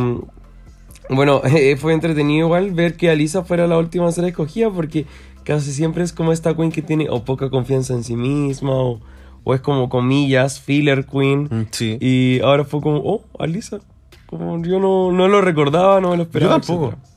bueno, 1.10 1.42
eh, 1.46 1.76
fue 1.78 1.94
entretenido 1.94 2.48
igual 2.48 2.72
ver 2.72 2.96
que 2.98 3.10
Alisa 3.10 3.44
fuera 3.44 3.68
la 3.68 3.78
última 3.78 4.08
a 4.08 4.12
ser 4.12 4.26
escogida 4.26 4.70
porque 4.70 5.06
casi 5.44 5.72
siempre 5.74 6.04
es 6.04 6.14
como 6.14 6.32
esta 6.32 6.56
queen 6.56 6.72
que 6.72 6.82
tiene 6.82 7.08
o 7.10 7.24
poca 7.24 7.50
confianza 7.50 7.94
en 7.94 8.04
sí 8.04 8.16
misma 8.16 8.72
o, 8.74 9.00
o 9.44 9.54
es 9.54 9.62
como 9.62 9.90
comillas, 9.90 10.60
filler 10.60 11.06
queen. 11.06 11.44
Mm, 11.52 11.66
Sí. 11.72 11.98
Y 12.02 12.40
ahora 12.42 12.64
fue 12.66 12.82
como, 12.82 12.98
oh, 13.00 13.24
Alisa. 13.40 13.80
Como 14.28 14.62
yo 14.64 14.80
no, 14.80 15.12
no 15.12 15.28
lo 15.28 15.42
recordaba, 15.42 16.02
no 16.02 16.10
me 16.12 16.18
lo 16.18 16.24
esperaba. 16.24 16.56
Yo 16.56 16.60
tampoco. 16.62 16.86
etcétera. 16.94 17.12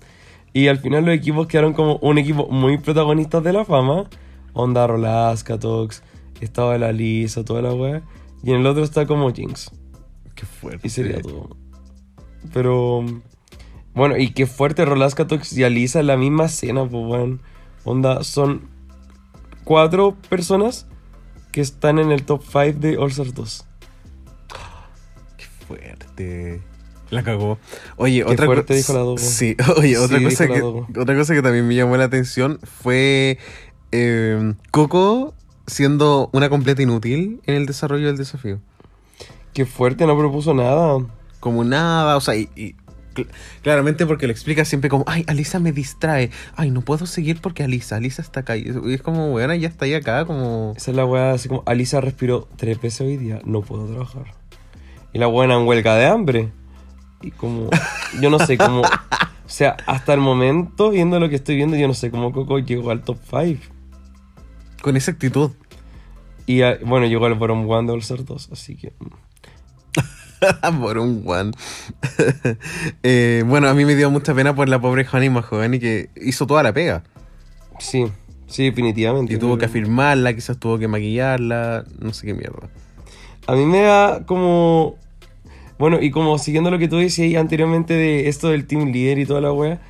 Y 0.53 0.69
al 0.69 0.79
final 0.79 1.05
los 1.05 1.15
equipos 1.15 1.47
quedaron 1.47 1.73
como 1.73 1.97
un 1.97 2.19
equipo 2.19 2.49
muy 2.51 2.79
protagonistas 2.79 3.43
de 3.45 3.53
la 3.53 3.65
fama. 3.65 4.05
Onda 4.53 4.87
Rolaska, 4.87 5.59
Tox, 5.59 6.03
estaba 6.45 6.77
la 6.79 6.89
Alisa, 6.89 7.45
toda 7.45 7.63
la 7.63 7.73
wea. 7.73 8.03
Y 8.43 8.51
en 8.53 8.61
el 8.61 8.67
otro 8.67 8.85
está 8.85 9.07
como 9.07 9.33
Jinx. 9.33 9.71
Qué 10.35 10.47
fuerte. 10.47 10.87
Y 10.87 10.91
sería 10.91 11.21
todo. 11.21 11.57
Pero. 12.53 13.05
Bueno, 13.95 14.17
y 14.17 14.31
qué 14.31 14.47
fuerte 14.47 14.85
Rolaska 14.85 15.27
Tox 15.27 15.53
y 15.55 15.65
Alisa 15.65 16.01
en 16.01 16.07
la 16.07 16.17
misma 16.17 16.45
escena, 16.45 16.85
pues 16.87 17.05
bueno. 17.05 17.39
Onda, 17.85 18.23
son 18.23 18.69
cuatro 19.65 20.17
personas 20.29 20.87
que 21.51 21.61
están 21.61 21.99
en 21.99 22.13
el 22.13 22.25
top 22.25 22.43
5 22.45 22.79
de 22.79 22.97
All 22.99 23.11
Stars 23.11 23.35
2. 23.35 23.65
Qué 25.37 25.45
fuerte. 25.67 26.61
La 27.11 27.23
cagó. 27.23 27.59
Oye, 27.97 28.23
Qué 28.25 28.33
otra 28.33 28.47
fuerte 28.47 28.67
cosa. 28.67 28.77
dijo 28.77 28.93
la 28.93 28.99
Dogo. 29.01 29.19
Sí, 29.19 29.57
oye, 29.79 29.97
otra, 29.99 30.19
Sí, 30.19 30.25
cosa 30.25 30.47
que, 30.47 30.63
otra 30.63 31.17
cosa 31.17 31.35
que 31.35 31.43
también 31.43 31.67
me 31.67 31.75
llamó 31.75 31.97
la 31.97 32.05
atención 32.05 32.61
fue 32.63 33.39
eh, 33.93 34.55
Coco 34.71 35.35
siendo 35.69 36.29
una 36.33 36.49
completa 36.49 36.83
inútil 36.83 37.41
en 37.47 37.55
el 37.55 37.67
desarrollo 37.67 38.07
del 38.09 38.17
desafío. 38.17 38.59
Qué 39.55 39.65
fuerte, 39.67 40.07
no 40.07 40.19
propuso 40.19 40.53
nada. 40.55 40.99
Como 41.41 41.63
nada, 41.63 42.17
o 42.17 42.21
sea, 42.21 42.35
y, 42.37 42.49
y 42.57 42.75
cl- 43.15 43.29
claramente 43.63 44.05
porque 44.07 44.27
lo 44.27 44.33
explica 44.33 44.65
siempre 44.65 44.91
como, 44.91 45.05
ay, 45.07 45.25
Alisa 45.29 45.61
me 45.61 45.71
distrae, 45.73 46.31
ay, 46.57 46.71
no 46.71 46.81
puedo 46.81 47.07
seguir 47.07 47.41
porque 47.41 47.63
Alisa, 47.63 47.97
Alisa 47.97 48.23
está 48.23 48.41
acá. 48.41 48.57
Y 48.57 48.69
es- 48.93 49.03
como, 49.03 49.31
bueno, 49.31 49.55
ya 49.55 49.69
está 49.69 49.85
ahí 49.85 49.95
acá, 49.95 50.25
como... 50.25 50.75
Esa 50.77 50.91
es 50.91 50.97
la 50.97 51.05
weá, 51.05 51.33
así 51.33 51.49
como 51.49 51.63
Alisa 51.67 52.01
respiró 52.01 52.49
tres 52.57 52.81
veces 52.81 53.03
hoy 53.03 53.17
día, 53.17 53.41
no 53.45 53.61
puedo 53.63 53.87
trabajar. 53.87 54.35
Y 55.13 55.19
la 55.19 55.27
buena 55.27 55.55
en 55.57 55.67
huelga 55.67 55.95
de 55.95 56.07
hambre. 56.07 56.53
Y 57.23 57.31
como, 57.31 57.71
yo 58.21 58.31
no 58.31 58.39
sé 58.41 58.59
cómo. 58.59 58.83
O 58.83 59.51
sea, 59.51 59.77
hasta 59.87 60.13
el 60.13 60.21
momento, 60.21 60.91
viendo 60.91 61.19
lo 61.19 61.29
que 61.29 61.37
estoy 61.37 61.57
viendo, 61.57 61.77
yo 61.77 61.89
no 61.89 61.95
sé 61.95 62.11
cómo 62.11 62.33
Coco 62.33 62.59
llegó 62.59 62.91
al 62.91 63.03
top 63.03 63.19
5. 63.31 63.63
Con 64.83 64.97
esa 64.97 65.13
actitud. 65.13 65.51
Y 66.47 66.63
ah, 66.63 66.79
bueno, 66.85 67.07
llegó 67.07 67.27
al 67.27 67.35
bottom 67.35 67.69
one 67.69 67.87
de 67.87 67.93
All 67.93 68.01
Stars 68.01 68.25
2, 68.25 68.51
así 68.53 68.77
que. 68.77 68.93
mm. 68.99 69.29
por 70.81 70.99
un 70.99 71.23
one. 71.27 71.53
Eh, 73.03 73.45
bueno, 73.47 73.69
a 73.69 73.75
mí 73.75 73.85
me 73.85 73.95
dio 73.95 74.11
mucha 74.11 74.35
pena 74.35 74.55
por 74.55 74.69
la 74.69 74.81
pobre 74.81 75.07
Honey 75.11 75.31
Mahogany 75.31 75.79
que 75.79 76.11
hizo 76.17 76.47
toda 76.47 76.63
la 76.63 76.73
pega. 76.73 77.05
Sí, 77.79 78.07
sí, 78.47 78.65
definitivamente. 78.65 79.35
Y 79.35 79.39
tuvo 79.39 79.57
que 79.57 79.67
afirmarla, 79.67 80.35
quizás 80.35 80.59
tuvo 80.59 80.79
que 80.79 80.89
maquillarla, 80.89 81.85
no 81.99 82.13
sé 82.13 82.27
qué 82.27 82.35
mierda. 82.35 82.69
A 83.47 83.55
mí 83.55 83.65
me 83.65 83.81
da 83.81 84.27
como. 84.27 84.97
Bueno, 85.79 85.99
y 86.01 86.11
como 86.11 86.39
siguiendo 86.39 86.71
lo 86.71 86.79
que 86.79 86.89
tú 86.89 86.99
decías 86.99 87.41
anteriormente 87.41 87.95
de 87.95 88.29
esto 88.29 88.49
del 88.49 88.67
team 88.67 88.93
leader 88.93 89.19
y 89.19 89.27
toda 89.27 89.41
la 89.41 89.53
wea, 89.53 89.81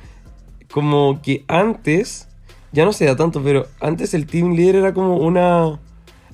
como 0.71 1.21
que 1.21 1.43
antes, 1.47 2.28
ya 2.71 2.85
no 2.85 2.93
se 2.93 3.05
da 3.05 3.15
tanto, 3.15 3.41
pero 3.43 3.67
antes 3.79 4.13
el 4.13 4.25
team 4.25 4.53
leader 4.53 4.75
era 4.77 4.93
como 4.93 5.17
una 5.17 5.79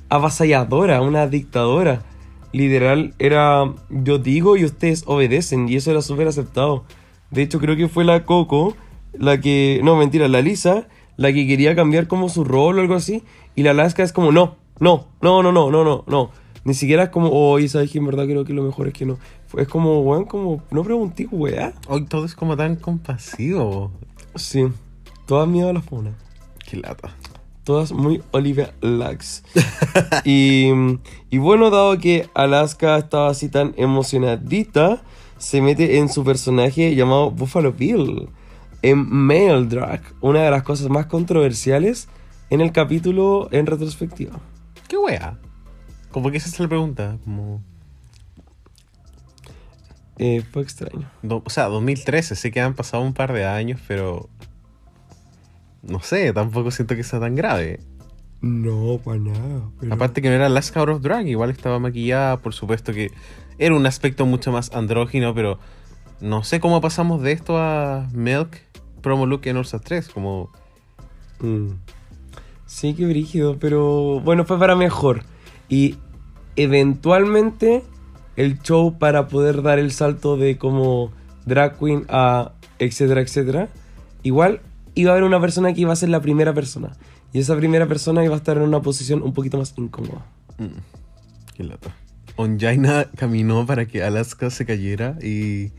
avasalladora, 0.10 1.02
una 1.02 1.28
dictadora. 1.28 2.04
Literal, 2.52 3.14
era 3.20 3.74
yo 3.90 4.18
digo 4.18 4.56
y 4.56 4.64
ustedes 4.64 5.04
obedecen, 5.08 5.68
y 5.68 5.76
eso 5.76 5.92
era 5.92 6.02
súper 6.02 6.28
aceptado. 6.28 6.86
De 7.32 7.42
hecho, 7.42 7.60
creo 7.60 7.76
que 7.76 7.90
fue 7.90 8.06
la 8.06 8.24
Coco, 8.24 8.76
la 9.14 9.42
que. 9.42 9.82
No, 9.84 9.98
mentira, 9.98 10.28
la 10.28 10.42
Lisa, 10.42 10.88
la 11.18 11.34
que 11.34 11.48
quería 11.48 11.76
cambiar 11.76 12.08
como 12.08 12.30
su 12.30 12.44
rol 12.44 12.80
o 12.80 12.82
algo 12.82 12.96
así, 12.96 13.24
y 13.56 13.64
la 13.64 13.72
Alaska 13.72 14.04
es 14.04 14.14
como, 14.14 14.32
no, 14.32 14.56
no, 14.80 15.08
no, 15.22 15.44
no, 15.44 15.52
no, 15.52 15.70
no, 15.70 15.84
no, 15.84 16.04
no. 16.08 16.32
Ni 16.64 16.74
siquiera 16.74 17.04
es 17.04 17.10
como, 17.10 17.30
oye, 17.30 17.68
sabes 17.68 17.92
que 17.92 18.00
en 18.00 18.06
verdad 18.06 18.26
creo 18.26 18.44
que 18.44 18.54
lo 18.54 18.64
mejor 18.64 18.88
es 18.88 18.94
que 18.94 19.06
no. 19.06 19.18
Es 19.58 19.68
como, 19.68 20.02
weón, 20.02 20.26
como, 20.26 20.64
no 20.72 20.84
pregunté, 20.84 21.28
weá. 21.32 21.74
Hoy 21.88 22.06
todo 22.06 22.26
es 22.26 22.36
como 22.36 22.58
tan 22.58 22.76
compasivo. 22.76 23.92
Sí, 24.36 24.66
todas 25.26 25.48
miedo 25.48 25.70
a 25.70 25.74
la 25.74 25.82
funa. 25.82 26.16
Qué 26.76 26.82
lata. 26.82 27.16
Todas 27.64 27.94
muy 27.94 28.22
Olivia 28.32 28.74
Lux. 28.82 29.44
y, 30.26 30.68
y 31.30 31.38
bueno, 31.38 31.70
dado 31.70 31.98
que 31.98 32.30
Alaska 32.34 32.98
estaba 32.98 33.30
así 33.30 33.48
tan 33.50 33.74
emocionadita, 33.78 35.02
se 35.38 35.62
mete 35.62 35.98
en 35.98 36.10
su 36.10 36.24
personaje 36.26 36.94
llamado 36.96 37.32
Buffalo 37.32 37.72
Bill, 37.72 38.28
en 38.82 38.98
Male 39.10 39.66
Drag, 39.68 40.02
una 40.22 40.42
de 40.44 40.52
las 40.52 40.64
cosas 40.64 40.90
más 40.90 41.06
controversiales 41.08 42.08
en 42.50 42.60
el 42.62 42.72
capítulo 42.72 43.48
en 43.52 43.66
retrospectiva. 43.66 44.40
¿Qué 44.88 44.98
wea? 44.98 45.40
Como 46.12 46.30
que 46.32 46.38
esa 46.38 46.50
es 46.50 46.60
la 46.60 46.68
pregunta. 46.68 47.18
Como... 47.24 47.64
Eh, 50.18 50.44
fue 50.52 50.62
extraño. 50.62 51.10
do- 51.24 51.42
o 51.46 51.50
sea, 51.50 51.66
2013, 51.66 52.36
sé 52.36 52.52
que 52.52 52.62
han 52.62 52.74
pasado 52.74 53.02
un 53.04 53.14
par 53.14 53.34
de 53.34 53.46
años, 53.46 53.80
pero... 53.88 54.30
No 55.88 56.00
sé, 56.02 56.34
tampoco 56.34 56.72
siento 56.72 56.96
que 56.96 57.04
sea 57.04 57.20
tan 57.20 57.36
grave. 57.36 57.80
No, 58.42 59.00
para 59.04 59.18
nada. 59.20 59.70
pero- 59.80 59.94
Aparte 59.94 60.22
que 60.22 60.30
no 60.30 60.36
era 60.36 60.50
Last 60.50 60.76
Hour 60.76 60.90
of 60.92 61.02
Drag, 61.02 61.28
igual 61.28 61.50
estaba 61.50 61.80
maquillada, 61.80 62.42
por 62.42 62.54
supuesto 62.54 62.94
que 62.94 63.12
era 63.58 63.76
un 63.76 63.86
aspecto 63.86 64.26
mucho 64.26 64.52
más 64.52 64.72
andrógino, 64.74 65.34
pero 65.34 65.60
no 66.22 66.44
sé 66.44 66.60
cómo 66.60 66.82
pasamos 66.82 67.22
de 67.22 67.32
esto 67.32 67.58
a 67.58 68.08
Milk 68.14 68.58
Promo 69.02 69.26
Look 69.26 69.42
en 69.46 69.58
Orsa 69.58 69.80
3, 69.80 70.10
como... 70.10 70.52
Mm. 71.40 71.70
Sí, 72.66 72.94
qué 72.96 73.06
brígido, 73.06 73.58
pero 73.60 74.20
bueno, 74.22 74.44
fue 74.46 74.58
para 74.58 74.76
mejor. 74.76 75.24
Y 75.70 75.96
eventualmente 76.56 77.84
el 78.36 78.60
show 78.62 78.98
para 78.98 79.28
poder 79.28 79.62
dar 79.62 79.80
el 79.80 79.92
salto 79.92 80.36
de 80.38 80.58
como 80.58 81.12
drag 81.46 81.78
queen 81.80 82.06
a 82.10 82.52
etcétera, 82.80 83.22
etcétera, 83.22 83.70
igual 84.24 84.62
iba 84.96 85.12
a 85.12 85.14
haber 85.14 85.24
una 85.24 85.40
persona 85.40 85.74
que 85.74 85.82
iba 85.82 85.94
a 85.94 85.96
ser 85.96 86.10
la 86.10 86.22
primera 86.22 86.54
persona. 86.54 86.96
Y 87.34 87.40
esa 87.40 87.56
primera 87.56 87.88
persona 87.88 88.24
iba 88.24 88.34
a 88.34 88.38
estar 88.38 88.58
en 88.58 88.64
una 88.64 88.82
posición 88.82 89.22
un 89.22 89.34
poquito 89.34 89.58
más 89.58 89.74
incómoda. 89.78 90.26
mm, 90.58 91.54
qué 91.56 91.64
lata. 91.64 91.96
Onjaina 92.38 93.06
caminó 93.16 93.66
para 93.66 93.86
que 93.86 94.04
Alaska 94.04 94.50
se 94.50 94.66
cayera 94.66 95.18
y... 95.22 95.72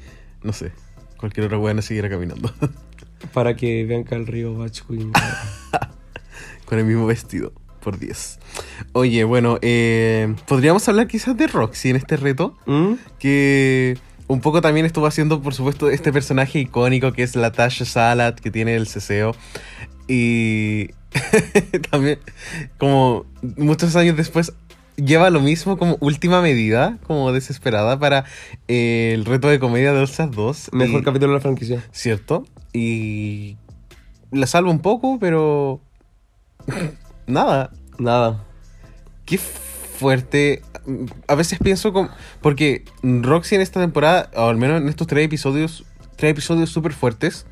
No 0.42 0.52
sé, 0.52 0.72
cualquier 1.18 1.46
otra 1.46 1.58
buena 1.58 1.82
siguiera 1.82 2.08
caminando. 2.08 2.52
Para 3.32 3.56
que 3.56 3.84
Bianca 3.84 4.14
del 4.14 4.26
Río 4.26 4.56
Batch 4.56 4.82
Queen. 4.82 5.12
Con 6.66 6.78
el 6.78 6.84
mismo 6.84 7.06
vestido, 7.06 7.52
por 7.80 7.98
10. 7.98 8.38
Oye, 8.92 9.24
bueno, 9.24 9.58
eh, 9.62 10.34
podríamos 10.46 10.88
hablar 10.88 11.08
quizás 11.08 11.36
de 11.36 11.46
Roxy 11.46 11.90
en 11.90 11.96
este 11.96 12.16
reto. 12.16 12.56
¿Mm? 12.66 12.94
que 13.18 13.98
un 14.28 14.40
poco 14.40 14.60
también 14.60 14.86
estuvo 14.86 15.06
haciendo, 15.06 15.40
por 15.42 15.54
supuesto, 15.54 15.90
este 15.90 16.12
personaje 16.12 16.58
icónico 16.60 17.12
que 17.12 17.22
es 17.22 17.36
la 17.36 17.52
Tasha 17.52 17.84
Salad, 17.84 18.34
que 18.34 18.50
tiene 18.50 18.74
el 18.76 18.86
ceseo. 18.88 19.34
Y 20.08 20.88
también, 21.90 22.18
como 22.78 23.26
muchos 23.56 23.94
años 23.96 24.16
después, 24.16 24.52
lleva 24.96 25.30
lo 25.30 25.40
mismo 25.40 25.76
como 25.78 25.96
última 26.00 26.40
medida, 26.42 26.98
como 27.06 27.32
desesperada 27.32 27.98
para 27.98 28.24
eh, 28.68 29.12
el 29.14 29.24
reto 29.24 29.48
de 29.48 29.58
comedia 29.58 29.92
de 29.92 30.00
Olsas 30.00 30.30
2. 30.30 30.70
Mejor 30.72 31.00
Y- 31.00 31.04
capítulo 31.04 31.32
de 31.32 31.38
la 31.38 31.42
franquicia. 31.42 31.84
¿Cierto? 31.92 32.44
Y 32.72 33.56
la 34.32 34.46
salva 34.46 34.70
un 34.70 34.80
poco, 34.80 35.18
pero... 35.20 35.80
Nada, 37.26 37.70
Nada. 37.98 38.44
Qué 39.24 39.38
fuerte. 39.38 40.62
A 41.26 41.34
veces 41.34 41.58
pienso 41.58 41.92
como. 41.92 42.08
Porque 42.40 42.84
Roxy 43.02 43.54
en 43.54 43.60
esta 43.60 43.80
temporada, 43.80 44.30
o 44.34 44.44
al 44.46 44.56
menos 44.56 44.80
en 44.80 44.88
estos 44.88 45.06
tres 45.06 45.24
episodios, 45.24 45.84
tres 46.16 46.32
episodios 46.32 46.70
súper 46.70 46.92
fuertes. 46.92 47.46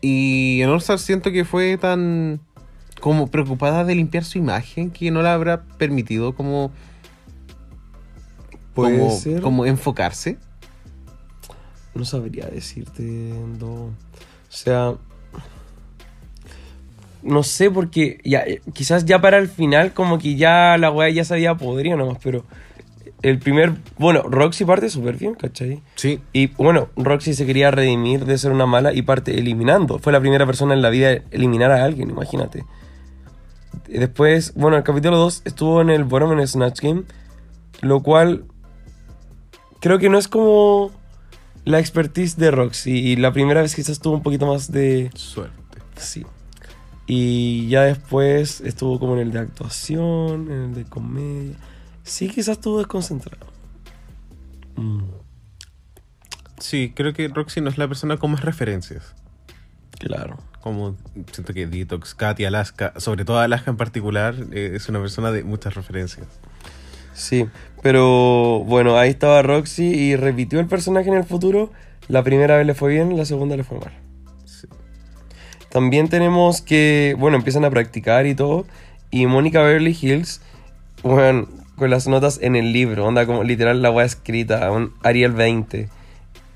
Y 0.00 0.60
en 0.62 0.70
All 0.70 0.78
Stars 0.78 1.02
siento 1.02 1.30
que 1.30 1.44
fue 1.44 1.76
tan. 1.78 2.40
como 3.00 3.28
preocupada 3.28 3.84
de 3.84 3.94
limpiar 3.94 4.24
su 4.24 4.38
imagen 4.38 4.90
que 4.90 5.10
no 5.10 5.22
la 5.22 5.34
habrá 5.34 5.62
permitido 5.62 6.34
como. 6.34 6.72
Puede 8.74 8.98
como, 8.98 9.16
ser. 9.16 9.40
como 9.42 9.66
enfocarse. 9.66 10.38
No 11.94 12.04
sabría 12.04 12.46
decirte, 12.46 13.02
no. 13.02 13.86
O 13.86 13.94
sea. 14.48 14.94
No 17.22 17.42
sé, 17.42 17.70
porque 17.70 18.18
ya, 18.24 18.40
eh, 18.40 18.60
quizás 18.72 19.04
ya 19.04 19.20
para 19.20 19.38
el 19.38 19.48
final 19.48 19.92
como 19.92 20.18
que 20.18 20.36
ya 20.36 20.76
la 20.78 20.90
weá 20.90 21.10
ya 21.10 21.24
se 21.24 21.34
había 21.34 21.54
podrido 21.54 21.96
nomás, 21.96 22.18
pero 22.22 22.44
el 23.22 23.38
primer, 23.38 23.74
bueno, 23.98 24.22
Roxy 24.22 24.64
parte 24.64 24.88
súper 24.88 25.16
bien, 25.16 25.34
¿cachai? 25.34 25.82
Sí. 25.94 26.20
Y 26.32 26.48
bueno, 26.48 26.88
Roxy 26.96 27.34
se 27.34 27.44
quería 27.44 27.70
redimir 27.70 28.24
de 28.24 28.38
ser 28.38 28.50
una 28.50 28.66
mala 28.66 28.94
y 28.94 29.02
parte 29.02 29.38
eliminando. 29.38 29.98
Fue 29.98 30.12
la 30.12 30.20
primera 30.20 30.46
persona 30.46 30.72
en 30.72 30.80
la 30.80 30.88
vida 30.88 31.18
eliminar 31.30 31.70
a 31.70 31.84
alguien, 31.84 32.08
imagínate. 32.10 32.64
Después, 33.88 34.54
bueno, 34.54 34.76
el 34.76 34.84
capítulo 34.84 35.18
2 35.18 35.42
estuvo 35.44 35.82
en 35.82 35.90
el 35.90 36.04
bottom 36.04 36.38
en 36.38 36.46
Snatch 36.46 36.80
Game, 36.80 37.02
lo 37.82 38.02
cual 38.02 38.44
creo 39.80 39.98
que 39.98 40.08
no 40.08 40.16
es 40.16 40.28
como 40.28 40.90
la 41.64 41.78
expertise 41.78 42.36
de 42.38 42.50
Roxy. 42.50 42.92
Y 42.92 43.16
la 43.16 43.32
primera 43.32 43.60
vez 43.60 43.74
quizás 43.74 44.00
tuvo 44.00 44.14
un 44.14 44.22
poquito 44.22 44.46
más 44.46 44.72
de... 44.72 45.10
Suerte. 45.14 45.54
Sí. 45.96 46.24
Y 47.12 47.66
ya 47.68 47.82
después 47.82 48.60
estuvo 48.60 49.00
como 49.00 49.14
en 49.14 49.18
el 49.20 49.32
de 49.32 49.40
actuación, 49.40 50.48
en 50.48 50.62
el 50.62 50.74
de 50.74 50.84
comedia. 50.84 51.56
Sí, 52.04 52.28
quizás 52.28 52.50
estuvo 52.58 52.78
desconcentrado. 52.78 53.46
Mm, 54.76 55.02
Sí, 56.60 56.92
creo 56.94 57.12
que 57.14 57.26
Roxy 57.28 57.60
no 57.62 57.70
es 57.70 57.78
la 57.78 57.88
persona 57.88 58.16
con 58.18 58.30
más 58.32 58.42
referencias. 58.44 59.14
claro. 59.98 60.38
Como 60.60 60.94
siento 61.32 61.54
que 61.54 61.66
Detox, 61.66 62.14
Katy, 62.14 62.44
Alaska, 62.44 62.92
sobre 62.98 63.24
todo 63.24 63.38
Alaska 63.38 63.70
en 63.70 63.78
particular, 63.78 64.34
eh, 64.52 64.72
es 64.74 64.90
una 64.90 65.00
persona 65.00 65.32
de 65.32 65.42
muchas 65.42 65.74
referencias. 65.74 66.26
Sí, 67.14 67.46
pero 67.82 68.62
bueno, 68.66 68.98
ahí 68.98 69.08
estaba 69.08 69.40
Roxy 69.40 69.84
y 69.86 70.16
repitió 70.16 70.60
el 70.60 70.66
personaje 70.66 71.08
en 71.08 71.16
el 71.16 71.24
futuro. 71.24 71.72
La 72.08 72.22
primera 72.22 72.58
vez 72.58 72.66
le 72.66 72.74
fue 72.74 72.92
bien, 72.92 73.16
la 73.16 73.24
segunda 73.24 73.56
le 73.56 73.64
fue 73.64 73.78
mal. 73.80 73.92
También 75.70 76.08
tenemos 76.08 76.60
que, 76.60 77.16
bueno, 77.18 77.36
empiezan 77.36 77.64
a 77.64 77.70
practicar 77.70 78.26
y 78.26 78.34
todo. 78.34 78.66
Y 79.10 79.26
Mónica 79.26 79.62
Beverly 79.62 79.96
Hills, 80.00 80.40
bueno, 81.02 81.48
con 81.76 81.90
las 81.90 82.06
notas 82.06 82.38
en 82.42 82.56
el 82.56 82.72
libro, 82.72 83.06
onda 83.06 83.26
como 83.26 83.42
literal 83.42 83.80
la 83.82 83.90
weá 83.90 84.04
escrita, 84.04 84.70
un 84.70 84.92
Arial 85.02 85.32
20, 85.32 85.88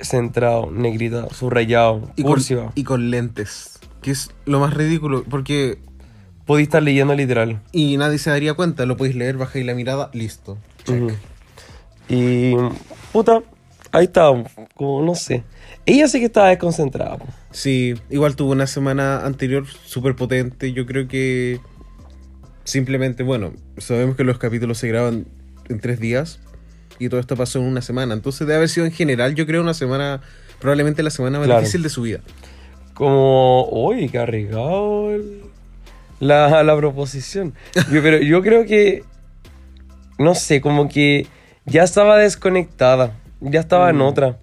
centrado, 0.00 0.70
negrita, 0.70 1.28
subrayado, 1.30 2.10
Y 2.16 2.22
con, 2.22 2.32
cursiva. 2.32 2.72
y 2.74 2.84
con 2.84 3.10
lentes, 3.10 3.78
que 4.02 4.10
es 4.10 4.30
lo 4.44 4.60
más 4.60 4.74
ridículo, 4.74 5.24
porque... 5.24 5.78
Podéis 6.44 6.68
estar 6.68 6.82
leyendo 6.82 7.14
literal. 7.14 7.62
Y 7.72 7.96
nadie 7.96 8.18
se 8.18 8.28
daría 8.28 8.52
cuenta, 8.52 8.84
lo 8.84 8.98
podéis 8.98 9.16
leer, 9.16 9.38
bajáis 9.38 9.64
la 9.64 9.74
mirada, 9.74 10.10
listo. 10.12 10.58
Check. 10.84 11.14
Y, 12.10 12.54
puta, 13.12 13.42
ahí 13.94 14.04
estaba, 14.04 14.42
como 14.74 15.02
no 15.02 15.14
sé. 15.14 15.42
Ella 15.86 16.08
sí 16.08 16.18
que 16.18 16.26
estaba 16.26 16.48
desconcentrada. 16.48 17.18
Sí, 17.50 17.94
igual 18.10 18.36
tuvo 18.36 18.52
una 18.52 18.66
semana 18.66 19.24
anterior 19.24 19.66
súper 19.66 20.16
potente. 20.16 20.72
Yo 20.72 20.86
creo 20.86 21.08
que 21.08 21.60
simplemente, 22.64 23.22
bueno, 23.22 23.52
sabemos 23.78 24.16
que 24.16 24.24
los 24.24 24.38
capítulos 24.38 24.78
se 24.78 24.88
graban 24.88 25.26
en 25.68 25.80
tres 25.80 26.00
días 26.00 26.40
y 26.98 27.08
todo 27.08 27.20
esto 27.20 27.36
pasó 27.36 27.58
en 27.58 27.66
una 27.66 27.82
semana. 27.82 28.14
Entonces 28.14 28.40
debe 28.46 28.56
haber 28.56 28.68
sido 28.68 28.86
en 28.86 28.92
general, 28.92 29.34
yo 29.34 29.46
creo, 29.46 29.60
una 29.62 29.74
semana, 29.74 30.20
probablemente 30.60 31.02
la 31.02 31.10
semana 31.10 31.38
más 31.38 31.46
Claro. 31.46 31.60
difícil 31.60 31.82
de 31.82 31.88
su 31.88 32.02
vida. 32.02 32.20
Como, 32.94 33.68
uy, 33.70 34.08
qué 34.08 34.18
arriesgado 34.18 35.10
el- 35.12 35.42
la, 36.20 36.62
la 36.62 36.76
proposición. 36.76 37.54
Yo, 37.92 38.02
pero 38.02 38.18
yo 38.18 38.40
creo 38.42 38.64
que, 38.64 39.02
no 40.18 40.34
sé, 40.34 40.60
como 40.60 40.88
que 40.88 41.26
ya 41.66 41.82
estaba 41.82 42.16
desconectada, 42.18 43.12
ya 43.40 43.60
estaba 43.60 43.90
en 43.90 43.96
Mm. 43.98 44.02
otra. 44.02 44.38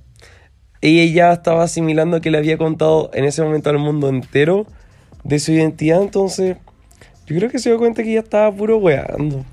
Ella 0.82 1.14
ya 1.14 1.34
estaba 1.34 1.64
asimilando 1.64 2.22
que 2.22 2.32
le 2.32 2.38
había 2.40 2.58
contado 2.58 3.12
en 3.14 3.26
ese 3.26 3.44
momento 3.44 3.70
al 3.70 3.78
mundo 3.78 4.10
entero 4.10 4.66
de 5.24 5.40
su 5.40 5.52
identidad, 5.52 6.02
entonces 6.02 6.58
yo 7.28 7.36
creo 7.38 7.50
que 7.52 7.60
se 7.60 7.70
dio 7.70 7.78
cuenta 7.78 8.04
que 8.04 8.14
ya 8.14 8.20
estaba 8.22 8.54
puro 8.56 8.78
weando. 8.78 9.46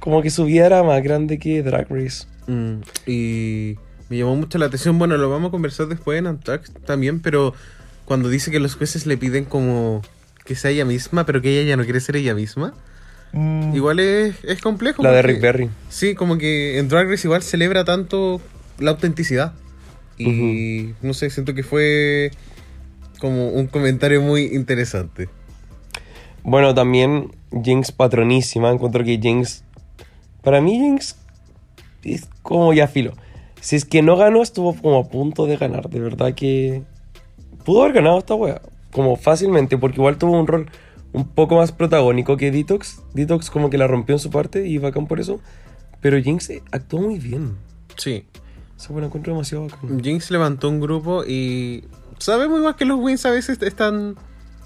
Como 0.00 0.22
que 0.22 0.30
su 0.30 0.44
vida 0.46 0.66
era 0.66 0.82
más 0.82 1.02
grande 1.02 1.38
que 1.38 1.62
Drag 1.62 1.86
Race. 1.90 2.26
Mm, 2.46 2.80
y 3.06 3.76
me 4.08 4.16
llamó 4.18 4.34
mucho 4.34 4.58
la 4.58 4.66
atención. 4.66 4.98
Bueno, 4.98 5.16
lo 5.16 5.30
vamos 5.30 5.48
a 5.48 5.50
conversar 5.52 5.86
después 5.86 6.18
en 6.18 6.26
Antax 6.26 6.72
también, 6.86 7.20
pero 7.20 7.54
cuando 8.06 8.28
dice 8.28 8.50
que 8.50 8.58
los 8.58 8.74
jueces 8.74 9.06
le 9.06 9.16
piden 9.16 9.44
como 9.44 10.02
que 10.44 10.56
sea 10.56 10.72
ella 10.72 10.84
misma, 10.84 11.26
pero 11.26 11.40
que 11.40 11.50
ella 11.60 11.68
ya 11.68 11.76
no 11.76 11.84
quiere 11.84 12.00
ser 12.00 12.16
ella 12.16 12.34
misma. 12.34 12.74
Igual 13.32 14.00
es, 14.00 14.36
es 14.44 14.60
complejo. 14.60 15.02
La 15.02 15.12
de 15.12 15.22
Rick 15.22 15.40
Berry. 15.40 15.70
Sí, 15.88 16.14
como 16.14 16.36
que 16.36 16.78
en 16.78 16.88
Drag 16.88 17.08
Race 17.08 17.26
igual 17.26 17.42
celebra 17.42 17.84
tanto 17.84 18.40
la 18.78 18.90
autenticidad. 18.90 19.52
Y 20.18 20.94
no 21.00 21.14
sé, 21.14 21.30
siento 21.30 21.54
que 21.54 21.62
fue 21.62 22.30
como 23.20 23.48
un 23.50 23.66
comentario 23.68 24.20
muy 24.20 24.42
interesante. 24.52 25.28
Bueno, 26.42 26.74
también 26.74 27.30
Jinx 27.64 27.92
patronísima. 27.92 28.70
Encuentro 28.70 29.04
que 29.04 29.18
Jinx. 29.18 29.64
Para 30.42 30.60
mí, 30.60 30.78
Jinx 30.78 31.16
es 32.02 32.28
como 32.42 32.72
ya 32.72 32.88
filo. 32.88 33.12
Si 33.60 33.76
es 33.76 33.84
que 33.84 34.02
no 34.02 34.16
ganó, 34.16 34.42
estuvo 34.42 34.74
como 34.74 34.98
a 34.98 35.08
punto 35.08 35.46
de 35.46 35.56
ganar. 35.56 35.88
De 35.88 36.00
verdad 36.00 36.34
que. 36.34 36.82
Pudo 37.64 37.82
haber 37.82 37.94
ganado 37.94 38.18
esta 38.18 38.34
wea. 38.34 38.60
Como 38.90 39.16
fácilmente, 39.16 39.78
porque 39.78 39.96
igual 39.96 40.18
tuvo 40.18 40.38
un 40.38 40.46
rol 40.46 40.70
un 41.12 41.28
poco 41.28 41.56
más 41.56 41.72
protagónico 41.72 42.36
que 42.36 42.50
Detox. 42.50 43.02
Detox 43.14 43.50
como 43.50 43.70
que 43.70 43.78
la 43.78 43.86
rompió 43.86 44.14
en 44.14 44.18
su 44.18 44.30
parte 44.30 44.66
y 44.66 44.78
bacán 44.78 45.06
por 45.06 45.20
eso. 45.20 45.40
Pero 46.00 46.20
Jinx 46.20 46.50
actuó 46.70 47.00
muy 47.00 47.18
bien. 47.18 47.56
Sí, 47.96 48.24
Eso 48.78 48.92
bueno, 48.92 49.08
encuentro 49.08 49.32
demasiado 49.32 49.68
bacán. 49.68 50.02
Jinx 50.02 50.30
levantó 50.30 50.68
un 50.68 50.80
grupo 50.80 51.24
y 51.24 51.84
sabemos 52.18 52.58
igual 52.58 52.76
que 52.76 52.84
los 52.84 52.98
wins 52.98 53.26
a 53.26 53.30
veces 53.30 53.60
están 53.62 54.16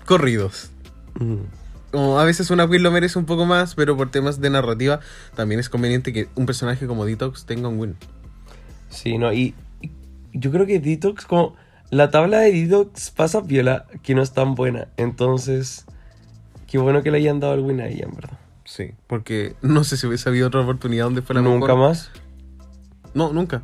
corridos. 0.07 0.71
Mm. 1.19 1.37
Como 1.91 2.19
a 2.19 2.25
veces 2.25 2.51
una 2.51 2.65
win 2.65 2.83
lo 2.83 2.91
merece 2.91 3.19
un 3.19 3.25
poco 3.25 3.47
más, 3.47 3.75
pero 3.75 3.97
por 3.97 4.11
temas 4.11 4.41
de 4.41 4.51
narrativa 4.51 5.01
también 5.35 5.61
es 5.61 5.69
conveniente 5.69 6.13
que 6.13 6.29
un 6.35 6.47
personaje 6.47 6.87
como 6.87 7.05
Detox 7.05 7.47
tenga 7.47 7.69
un 7.69 7.79
win. 7.79 7.97
Sí, 8.91 9.19
no, 9.19 9.33
y, 9.33 9.55
y 9.81 9.91
yo 10.33 10.51
creo 10.51 10.67
que 10.67 10.81
Detox, 10.81 11.25
como 11.25 11.57
la 11.91 12.11
tabla 12.11 12.41
de 12.41 12.53
Detox 12.53 13.11
pasa 13.11 13.41
viola, 13.41 13.87
que 14.03 14.15
no 14.15 14.23
es 14.23 14.33
tan 14.33 14.55
buena. 14.55 14.89
Entonces, 14.97 15.87
qué 16.75 16.79
bueno 16.81 17.05
que 17.05 17.13
le 17.13 17.19
hayan 17.19 17.39
dado 17.39 17.55
el 17.55 17.61
win 17.61 17.81
a 17.81 17.87
ella, 17.87 18.05
en 18.07 18.17
verdad. 18.17 18.37
Sí, 18.65 18.95
porque 19.07 19.55
no 19.63 19.85
sé 19.85 19.97
si 19.97 20.09
hubiese 20.09 20.29
habido 20.29 20.49
otra 20.49 20.61
oportunidad 20.61 21.05
donde 21.05 21.23
fuera 21.23 21.41
Nunca 21.41 21.69
mejor. 21.69 21.79
más. 21.79 22.11
No, 23.15 23.33
nunca. 23.33 23.63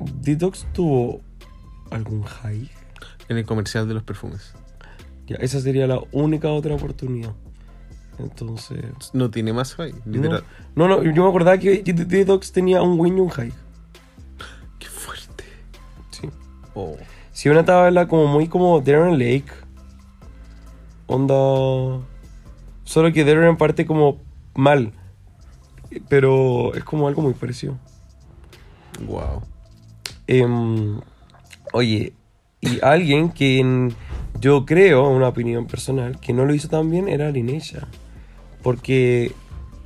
Detox 0.00 0.66
tuvo 0.72 1.20
algún 1.92 2.24
high. 2.24 2.68
En 3.28 3.38
el 3.38 3.44
comercial 3.44 3.86
de 3.86 3.94
los 3.94 4.02
perfumes. 4.02 4.54
Ya, 5.28 5.36
esa 5.36 5.60
sería 5.60 5.86
la 5.86 6.00
única 6.10 6.48
otra 6.48 6.74
oportunidad. 6.74 7.32
Entonces. 8.18 8.82
No 9.12 9.30
tiene 9.30 9.52
más 9.52 9.76
high, 9.76 9.94
literal. 10.04 10.42
no, 10.74 10.88
no, 10.88 11.00
yo 11.00 11.22
me 11.22 11.28
acordaba 11.28 11.58
que 11.58 11.80
Detox 11.84 12.50
tenía 12.50 12.82
un 12.82 12.98
win 12.98 13.18
y 13.18 13.20
un 13.20 13.28
high. 13.28 13.52
Qué 14.80 14.88
fuerte. 14.88 15.44
Sí. 16.10 16.28
Oh. 16.74 16.96
Si 17.30 17.48
una 17.48 17.64
tabla 17.64 18.08
como 18.08 18.26
muy 18.26 18.48
como 18.48 18.80
Darren 18.80 19.16
Lake. 19.16 19.52
Onda. 21.06 22.02
Solo 22.92 23.10
que 23.10 23.24
Darren 23.24 23.56
parte 23.56 23.86
como 23.86 24.18
mal. 24.54 24.92
Pero 26.10 26.74
es 26.74 26.84
como 26.84 27.08
algo 27.08 27.22
muy 27.22 27.32
parecido. 27.32 27.78
Wow. 29.06 29.40
Em, 30.26 31.00
oye, 31.72 32.12
y 32.60 32.80
alguien 32.84 33.30
que 33.30 33.60
en- 33.60 33.94
yo 34.38 34.66
creo, 34.66 35.08
una 35.08 35.28
opinión 35.28 35.66
personal, 35.66 36.20
que 36.20 36.34
no 36.34 36.44
lo 36.44 36.52
hizo 36.52 36.68
tan 36.68 36.90
bien 36.90 37.08
era 37.08 37.30
Lineisha. 37.30 37.88
Porque 38.62 39.32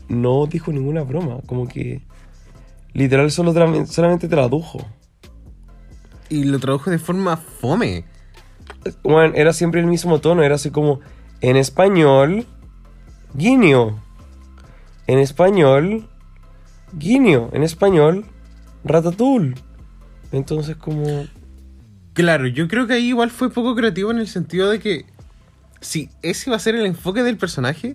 no 0.09 0.47
dijo 0.47 0.73
ninguna 0.73 1.03
broma. 1.05 1.39
Como 1.47 1.69
que 1.69 2.03
literal 2.93 3.31
solo 3.31 3.55
tra- 3.55 3.87
solamente 3.87 4.27
tradujo. 4.27 4.81
Y 6.29 6.43
lo 6.43 6.59
tradujo 6.59 6.91
de 6.91 6.99
forma 6.99 7.37
fome. 7.37 8.03
Bueno, 9.05 9.33
era 9.37 9.53
siempre 9.53 9.81
el 9.81 9.87
mismo 9.87 10.19
tono, 10.21 10.43
era 10.43 10.57
así 10.57 10.71
como 10.71 10.99
en 11.41 11.57
español, 11.57 12.47
guiño. 13.37 14.01
En 15.07 15.19
español, 15.19 16.09
guiño. 16.93 17.51
En 17.53 17.63
español, 17.63 18.25
ratatouille. 18.85 19.55
Entonces 20.33 20.77
como... 20.77 21.27
Claro, 22.15 22.47
yo 22.47 22.67
creo 22.67 22.87
que 22.87 22.95
ahí 22.95 23.09
igual 23.09 23.31
fue 23.31 23.51
poco 23.51 23.75
creativo 23.77 24.11
en 24.11 24.19
el 24.19 24.27
sentido 24.29 24.71
de 24.71 24.81
que 24.81 25.05
si 25.81 26.09
ese 26.23 26.49
iba 26.49 26.57
a 26.57 26.61
ser 26.61 26.75
el 26.75 26.87
enfoque 26.87 27.23
del 27.23 27.37
personaje, 27.37 27.95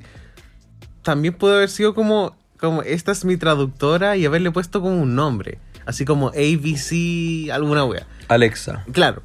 también 1.01 1.33
puede 1.33 1.55
haber 1.55 1.69
sido 1.69 1.95
como, 1.95 2.35
como 2.59 2.83
esta 2.83 3.11
es 3.11 3.25
mi 3.25 3.37
traductora 3.37 4.15
y 4.17 4.25
haberle 4.25 4.51
puesto 4.51 4.79
como 4.81 5.01
un 5.01 5.15
nombre. 5.15 5.57
Así 5.87 6.05
como 6.05 6.27
ABC, 6.29 7.49
alguna 7.51 7.83
wea. 7.85 8.05
Alexa. 8.27 8.85
Claro. 8.91 9.23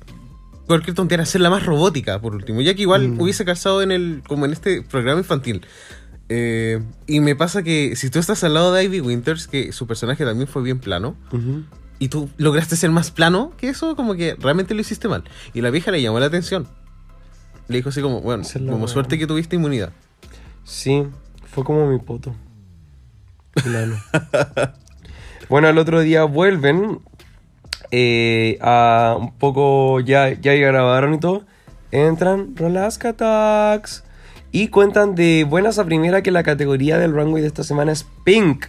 Cualquier 0.67 0.97
tontería, 0.97 1.23
hacerla 1.25 1.51
más 1.51 1.65
robótica, 1.67 2.19
por 2.19 2.35
último. 2.35 2.63
Ya 2.63 2.75
que 2.75 2.83
igual 2.83 3.11
Mm. 3.11 3.21
hubiese 3.21 3.45
calzado 3.45 3.83
en 3.83 3.93
el, 3.93 4.23
como 4.27 4.47
en 4.47 4.53
este 4.53 4.81
programa 4.83 5.21
infantil. 5.21 5.65
Eh, 6.29 6.83
y 7.07 7.21
me 7.21 7.37
pasa 7.37 7.63
que 7.63 7.95
si 7.95 8.11
tú 8.11 8.19
estás 8.19 8.43
al 8.45 8.55
lado 8.55 8.73
de 8.73 8.85
Ivy 8.85 9.01
Winters, 9.01 9.47
que 9.47 9.73
su 9.73 9.87
personaje 9.87 10.25
también 10.25 10.49
fue 10.49 10.63
bien 10.63 10.79
plano, 10.79 11.17
y 11.99 12.09
tú 12.09 12.29
lograste 12.37 12.77
ser 12.77 12.91
más 12.91 13.11
plano 13.11 13.53
que 13.57 13.69
eso, 13.69 13.97
como 13.97 14.15
que 14.15 14.35
realmente 14.35 14.75
lo 14.75 14.81
hiciste 14.81 15.09
mal. 15.09 15.25
Y 15.55 15.61
la 15.61 15.71
vieja 15.71 15.91
le 15.91 16.03
llamó 16.03 16.21
la 16.21 16.27
atención. 16.27 16.67
Le 17.69 17.79
dijo 17.79 17.89
así 17.89 18.01
como, 18.01 18.21
bueno, 18.21 18.45
como 18.71 18.89
suerte 18.89 19.19
que 19.19 19.27
tuviste 19.27 19.57
inmunidad. 19.57 19.93
Sí, 20.65 21.07
fue 21.47 21.65
como 21.65 21.87
mi 21.87 21.99
poto. 21.99 22.35
Claro. 23.55 23.97
bueno, 25.49 25.69
al 25.69 25.79
otro 25.79 26.01
día 26.01 26.25
vuelven 26.25 27.01
eh, 27.91 28.59
a 28.61 29.17
un 29.19 29.33
poco, 29.37 30.01
ya, 30.01 30.33
ya 30.33 30.55
grabaron 30.55 31.15
y 31.15 31.21
todo. 31.21 31.45
Entran, 31.91 32.57
Rolasca 32.57 33.11
Attacks. 33.11 34.05
Y 34.57 34.69
cuentan 34.69 35.15
de 35.15 35.45
buenas 35.45 35.79
a 35.79 35.85
primera 35.85 36.23
que 36.23 36.31
la 36.31 36.43
categoría 36.43 36.97
del 36.97 37.13
runway 37.13 37.43
de 37.43 37.49
esta 37.49 37.63
semana 37.63 37.93
es 37.93 38.07
Pink. 38.25 38.65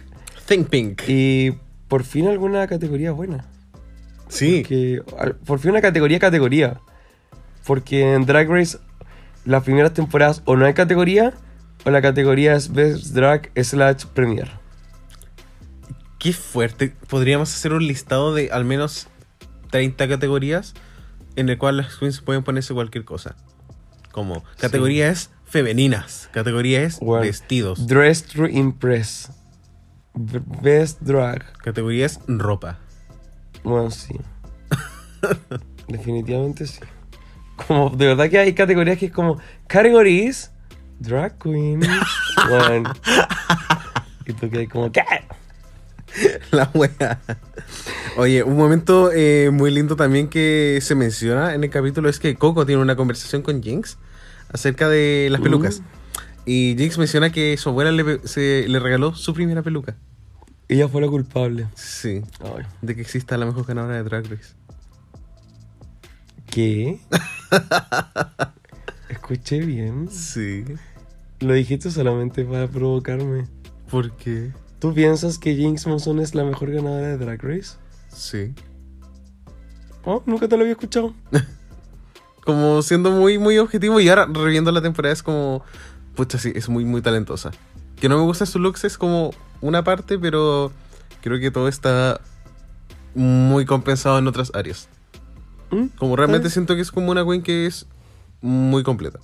Think 0.46 0.68
Pink. 0.68 1.02
Y 1.08 1.52
por 1.88 2.04
fin 2.04 2.28
alguna 2.28 2.66
categoría 2.66 3.12
buena. 3.12 3.46
Sí. 4.28 4.66
Por 5.46 5.60
fin 5.60 5.70
una 5.70 5.80
categoría 5.80 6.18
categoría. 6.18 6.78
Porque 7.66 8.12
en 8.12 8.26
Drag 8.26 8.50
Race 8.50 8.76
las 9.46 9.64
primeras 9.64 9.94
temporadas 9.94 10.42
o 10.44 10.56
no 10.56 10.66
hay 10.66 10.74
categoría 10.74 11.32
o 11.86 11.90
la 11.90 12.02
categoría 12.02 12.54
es 12.54 12.70
Best 12.70 13.14
Drag 13.14 13.50
slash 13.56 14.04
Premier. 14.12 14.50
Qué 16.18 16.34
fuerte. 16.34 16.94
Podríamos 17.08 17.54
hacer 17.54 17.72
un 17.72 17.86
listado 17.86 18.34
de 18.34 18.50
al 18.50 18.66
menos 18.66 19.08
30 19.70 20.06
categorías 20.06 20.74
en 21.36 21.48
el 21.48 21.56
cual 21.56 21.78
las 21.78 21.96
queens 21.96 22.20
pueden 22.20 22.44
ponerse 22.44 22.74
cualquier 22.74 23.06
cosa. 23.06 23.36
Como 24.12 24.44
categorías 24.58 25.30
femeninas, 25.48 26.28
categorías 26.32 27.00
Bueno, 27.00 27.22
vestidos, 27.22 27.86
Dress 27.86 28.24
to 28.24 28.46
Impress. 28.46 29.30
Best 30.14 31.00
Drag. 31.00 31.44
categorías 31.58 32.20
ropa. 32.26 32.78
Bueno, 33.62 33.90
sí. 33.90 34.14
Definitivamente 35.88 36.66
sí. 36.66 36.80
Como, 37.66 37.90
de 37.90 38.06
verdad 38.06 38.28
que 38.28 38.38
hay 38.38 38.52
categorías 38.52 38.98
que 38.98 39.06
es 39.06 39.12
como 39.12 39.38
categories 39.66 40.50
Drag 40.98 41.38
Queen. 41.38 41.80
Bueno. 42.48 42.92
Y 44.24 44.32
tú 44.32 44.48
que 44.48 44.58
hay 44.58 44.66
como 44.68 44.92
¿qué? 44.92 45.02
La 46.50 46.70
wea. 46.72 47.20
Oye, 48.16 48.42
un 48.42 48.56
momento 48.56 49.10
eh, 49.12 49.50
muy 49.52 49.70
lindo 49.70 49.96
también 49.96 50.28
que 50.28 50.78
se 50.80 50.94
menciona 50.94 51.54
en 51.54 51.64
el 51.64 51.70
capítulo 51.70 52.08
es 52.08 52.18
que 52.18 52.36
Coco 52.36 52.64
tiene 52.64 52.80
una 52.80 52.96
conversación 52.96 53.42
con 53.42 53.62
Jinx 53.62 53.98
acerca 54.52 54.88
de 54.88 55.28
las 55.30 55.40
pelucas. 55.40 55.82
Y 56.46 56.76
Jinx 56.78 56.96
menciona 56.98 57.30
que 57.30 57.56
su 57.58 57.68
abuela 57.68 57.92
le, 57.92 58.26
se, 58.26 58.66
le 58.68 58.78
regaló 58.78 59.14
su 59.14 59.34
primera 59.34 59.62
peluca. 59.62 59.96
Ella 60.68 60.88
fue 60.88 61.00
la 61.00 61.08
culpable. 61.08 61.66
Sí. 61.74 62.22
Ay. 62.40 62.64
De 62.82 62.94
que 62.94 63.02
exista 63.02 63.36
la 63.36 63.46
mejor 63.46 63.66
ganadora 63.66 63.96
de 63.96 64.02
Drag 64.02 64.24
Race. 64.24 64.54
¿Qué? 66.50 67.00
Escuché 69.08 69.60
bien. 69.60 70.10
Sí. 70.10 70.64
Lo 71.40 71.54
dijiste 71.54 71.90
solamente 71.90 72.44
para 72.44 72.66
provocarme. 72.68 73.46
¿Por 73.90 74.16
qué? 74.16 74.52
¿Tú 74.78 74.94
piensas 74.94 75.38
que 75.38 75.54
Jinx 75.54 75.86
Monsoon 75.86 76.20
es 76.20 76.34
la 76.34 76.44
mejor 76.44 76.70
ganadora 76.70 77.08
de 77.08 77.18
Drag 77.18 77.42
Race? 77.42 77.76
Sí. 78.08 78.54
Oh, 80.04 80.22
nunca 80.26 80.48
te 80.48 80.56
lo 80.56 80.62
había 80.62 80.72
escuchado. 80.72 81.14
Como 82.48 82.80
siendo 82.80 83.10
muy, 83.10 83.36
muy 83.36 83.58
objetivo 83.58 84.00
y 84.00 84.08
ahora 84.08 84.24
reviendo 84.24 84.72
la 84.72 84.80
temporada 84.80 85.12
es 85.12 85.22
como... 85.22 85.62
Pucha, 86.14 86.38
sí, 86.38 86.50
es 86.54 86.70
muy, 86.70 86.86
muy 86.86 87.02
talentosa. 87.02 87.50
Que 88.00 88.08
no 88.08 88.16
me 88.16 88.22
gusta 88.22 88.46
su 88.46 88.58
looks 88.58 88.84
es 88.84 88.96
como 88.96 89.32
una 89.60 89.84
parte, 89.84 90.18
pero 90.18 90.72
creo 91.20 91.38
que 91.40 91.50
todo 91.50 91.68
está 91.68 92.22
muy 93.14 93.66
compensado 93.66 94.18
en 94.18 94.26
otras 94.26 94.50
áreas. 94.54 94.88
¿Mm? 95.70 95.88
Como 95.98 96.16
realmente 96.16 96.48
siento 96.48 96.74
que 96.74 96.80
es 96.80 96.90
como 96.90 97.10
una 97.10 97.22
queen 97.22 97.42
que 97.42 97.66
es 97.66 97.86
muy 98.40 98.82
completa. 98.82 99.18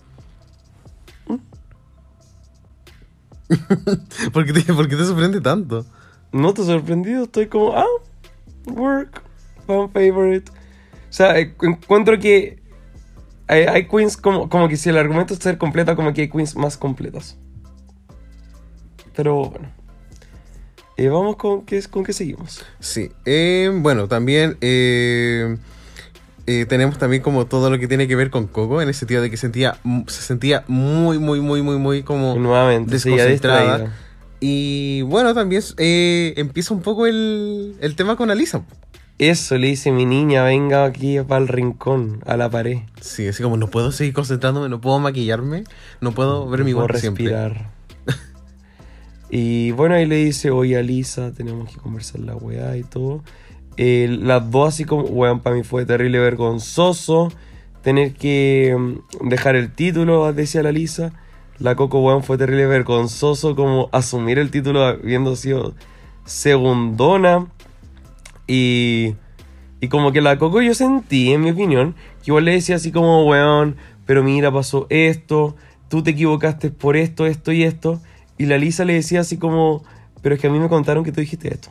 ¿Por, 4.35 4.45
qué 4.45 4.53
te, 4.53 4.75
por 4.75 4.87
qué 4.87 4.97
te 4.97 5.05
sorprende 5.07 5.41
tanto? 5.41 5.87
No 6.31 6.53
te 6.53 6.61
he 6.61 6.67
sorprendido, 6.67 7.25
estoy 7.25 7.47
como, 7.47 7.75
ah, 7.75 7.87
work, 8.67 9.23
fan 9.67 9.91
favorite. 9.95 10.53
O 10.53 11.17
sea, 11.17 11.39
encuentro 11.39 12.19
que 12.19 12.64
hay, 13.47 13.63
hay 13.63 13.89
queens 13.89 14.17
como, 14.17 14.49
como 14.49 14.69
que 14.69 14.77
si 14.77 14.89
el 14.89 14.99
argumento 14.99 15.35
es 15.35 15.41
ser 15.41 15.59
completa, 15.59 15.97
como 15.97 16.13
que 16.13 16.23
hay 16.23 16.29
queens 16.29 16.57
más 16.57 16.77
completas. 16.77 17.37
Pero 19.15 19.51
bueno. 19.51 19.69
Eh, 20.97 21.09
vamos 21.09 21.37
con 21.37 21.65
qué, 21.65 21.83
con 21.83 22.05
qué 22.05 22.13
seguimos. 22.13 22.65
Sí. 22.79 23.11
eh, 23.25 23.69
bueno, 23.75 24.07
también 24.07 24.57
eh, 24.61 25.57
eh, 26.47 26.67
tenemos 26.69 26.99
también 26.99 27.21
como 27.21 27.47
todo 27.47 27.69
lo 27.69 27.79
que 27.81 27.89
tiene 27.89 28.07
que 28.07 28.15
ver 28.15 28.31
con 28.31 28.47
Coco, 28.47 28.81
en 28.81 28.89
el 28.89 28.95
sentido 28.95 29.21
de 29.21 29.29
que 29.31 29.37
sentía, 29.37 29.77
se 30.07 30.23
sentía 30.23 30.63
muy, 30.69 31.19
muy, 31.19 31.41
muy, 31.41 31.63
muy, 31.63 31.79
muy 31.79 32.03
como... 32.05 32.37
Nuevamente, 32.37 32.93
desconcentrada. 32.93 33.93
Y 34.39 35.03
bueno, 35.03 35.35
también 35.35 35.63
eh, 35.79 36.35
empieza 36.37 36.75
un 36.75 36.83
poco 36.83 37.07
el, 37.07 37.77
el 37.81 37.97
tema 37.97 38.15
con 38.17 38.31
Alisa. 38.31 38.63
Eso 39.19 39.57
le 39.59 39.69
dice 39.69 39.93
mi 39.93 40.07
niña, 40.07 40.43
venga 40.43 40.85
aquí 40.85 41.21
para 41.21 41.41
el 41.41 41.49
rincón, 41.49 42.21
a 42.27 42.37
la 42.37 42.51
pared. 42.51 42.79
Sí, 43.01 43.29
así 43.29 43.43
como 43.43 43.57
no 43.57 43.69
puedo 43.69 43.93
seguir 43.93 44.13
concentrándome, 44.13 44.69
no 44.69 44.81
puedo 44.81 44.99
maquillarme, 44.99 45.65
no 46.01 46.13
puedo 46.13 46.49
ver 46.49 46.65
mi 46.65 46.75
puedo 46.75 46.89
siempre. 46.99 47.27
respirar. 47.27 47.71
y 49.31 49.71
bueno, 49.71 49.95
ahí 49.95 50.07
le 50.07 50.17
dice, 50.17 50.51
oye 50.51 50.77
Alisa, 50.77 51.33
tenemos 51.33 51.73
que 51.73 51.81
conversar 51.81 52.21
la 52.23 52.35
weá 52.35 52.77
y 52.77 52.83
todo. 52.83 53.23
Eh, 53.77 54.09
las 54.21 54.51
dos 54.51 54.75
así 54.75 54.85
como, 54.85 55.05
weón, 55.05 55.41
para 55.41 55.55
mí 55.55 55.63
fue 55.63 55.87
terrible 55.87 56.19
vergonzoso 56.19 57.33
tener 57.85 58.15
que 58.15 58.75
mm, 58.77 59.29
dejar 59.29 59.55
el 59.55 59.73
título, 59.73 60.33
decía 60.33 60.63
la 60.65 60.73
Lisa. 60.73 61.13
La 61.61 61.77
Coco, 61.77 62.01
weón, 62.01 62.25
fue 62.25 62.37
terrible 62.37 62.67
vergonzoso 62.67 63.55
como 63.55 63.89
asumir 63.93 64.41
el 64.41 64.51
título 64.51 64.85
habiendo 64.85 65.37
sido 65.37 65.75
segundona. 66.25 67.47
Y, 68.47 69.15
y 69.81 69.89
como 69.89 70.13
que 70.13 70.21
la 70.21 70.39
Coco 70.39 70.63
yo 70.63 70.75
sentí, 70.75 71.33
en 71.33 71.43
mi 71.43 71.51
opinión, 71.51 71.95
que 72.23 72.31
igual 72.31 72.45
le 72.45 72.53
decía 72.53 72.77
así 72.77 72.93
como, 72.93 73.27
weón, 73.27 73.77
pero 74.07 74.23
mira, 74.23 74.53
pasó 74.53 74.87
esto, 74.91 75.57
tú 75.89 76.03
te 76.03 76.11
equivocaste 76.11 76.71
por 76.71 76.97
esto, 76.97 77.27
esto 77.27 77.53
y 77.53 77.65
esto. 77.65 78.01
Y 78.39 78.47
la 78.47 78.59
Lisa 78.59 78.85
le 78.85 78.95
decía 78.95 79.21
así 79.21 79.37
como, 79.37 79.85
pero 80.23 80.35
es 80.35 80.41
que 80.41 80.47
a 80.47 80.51
mí 80.51 80.59
me 80.59 80.69
contaron 80.69 81.05
que 81.05 81.13
tú 81.13 81.21
dijiste 81.21 81.53
esto. 81.53 81.71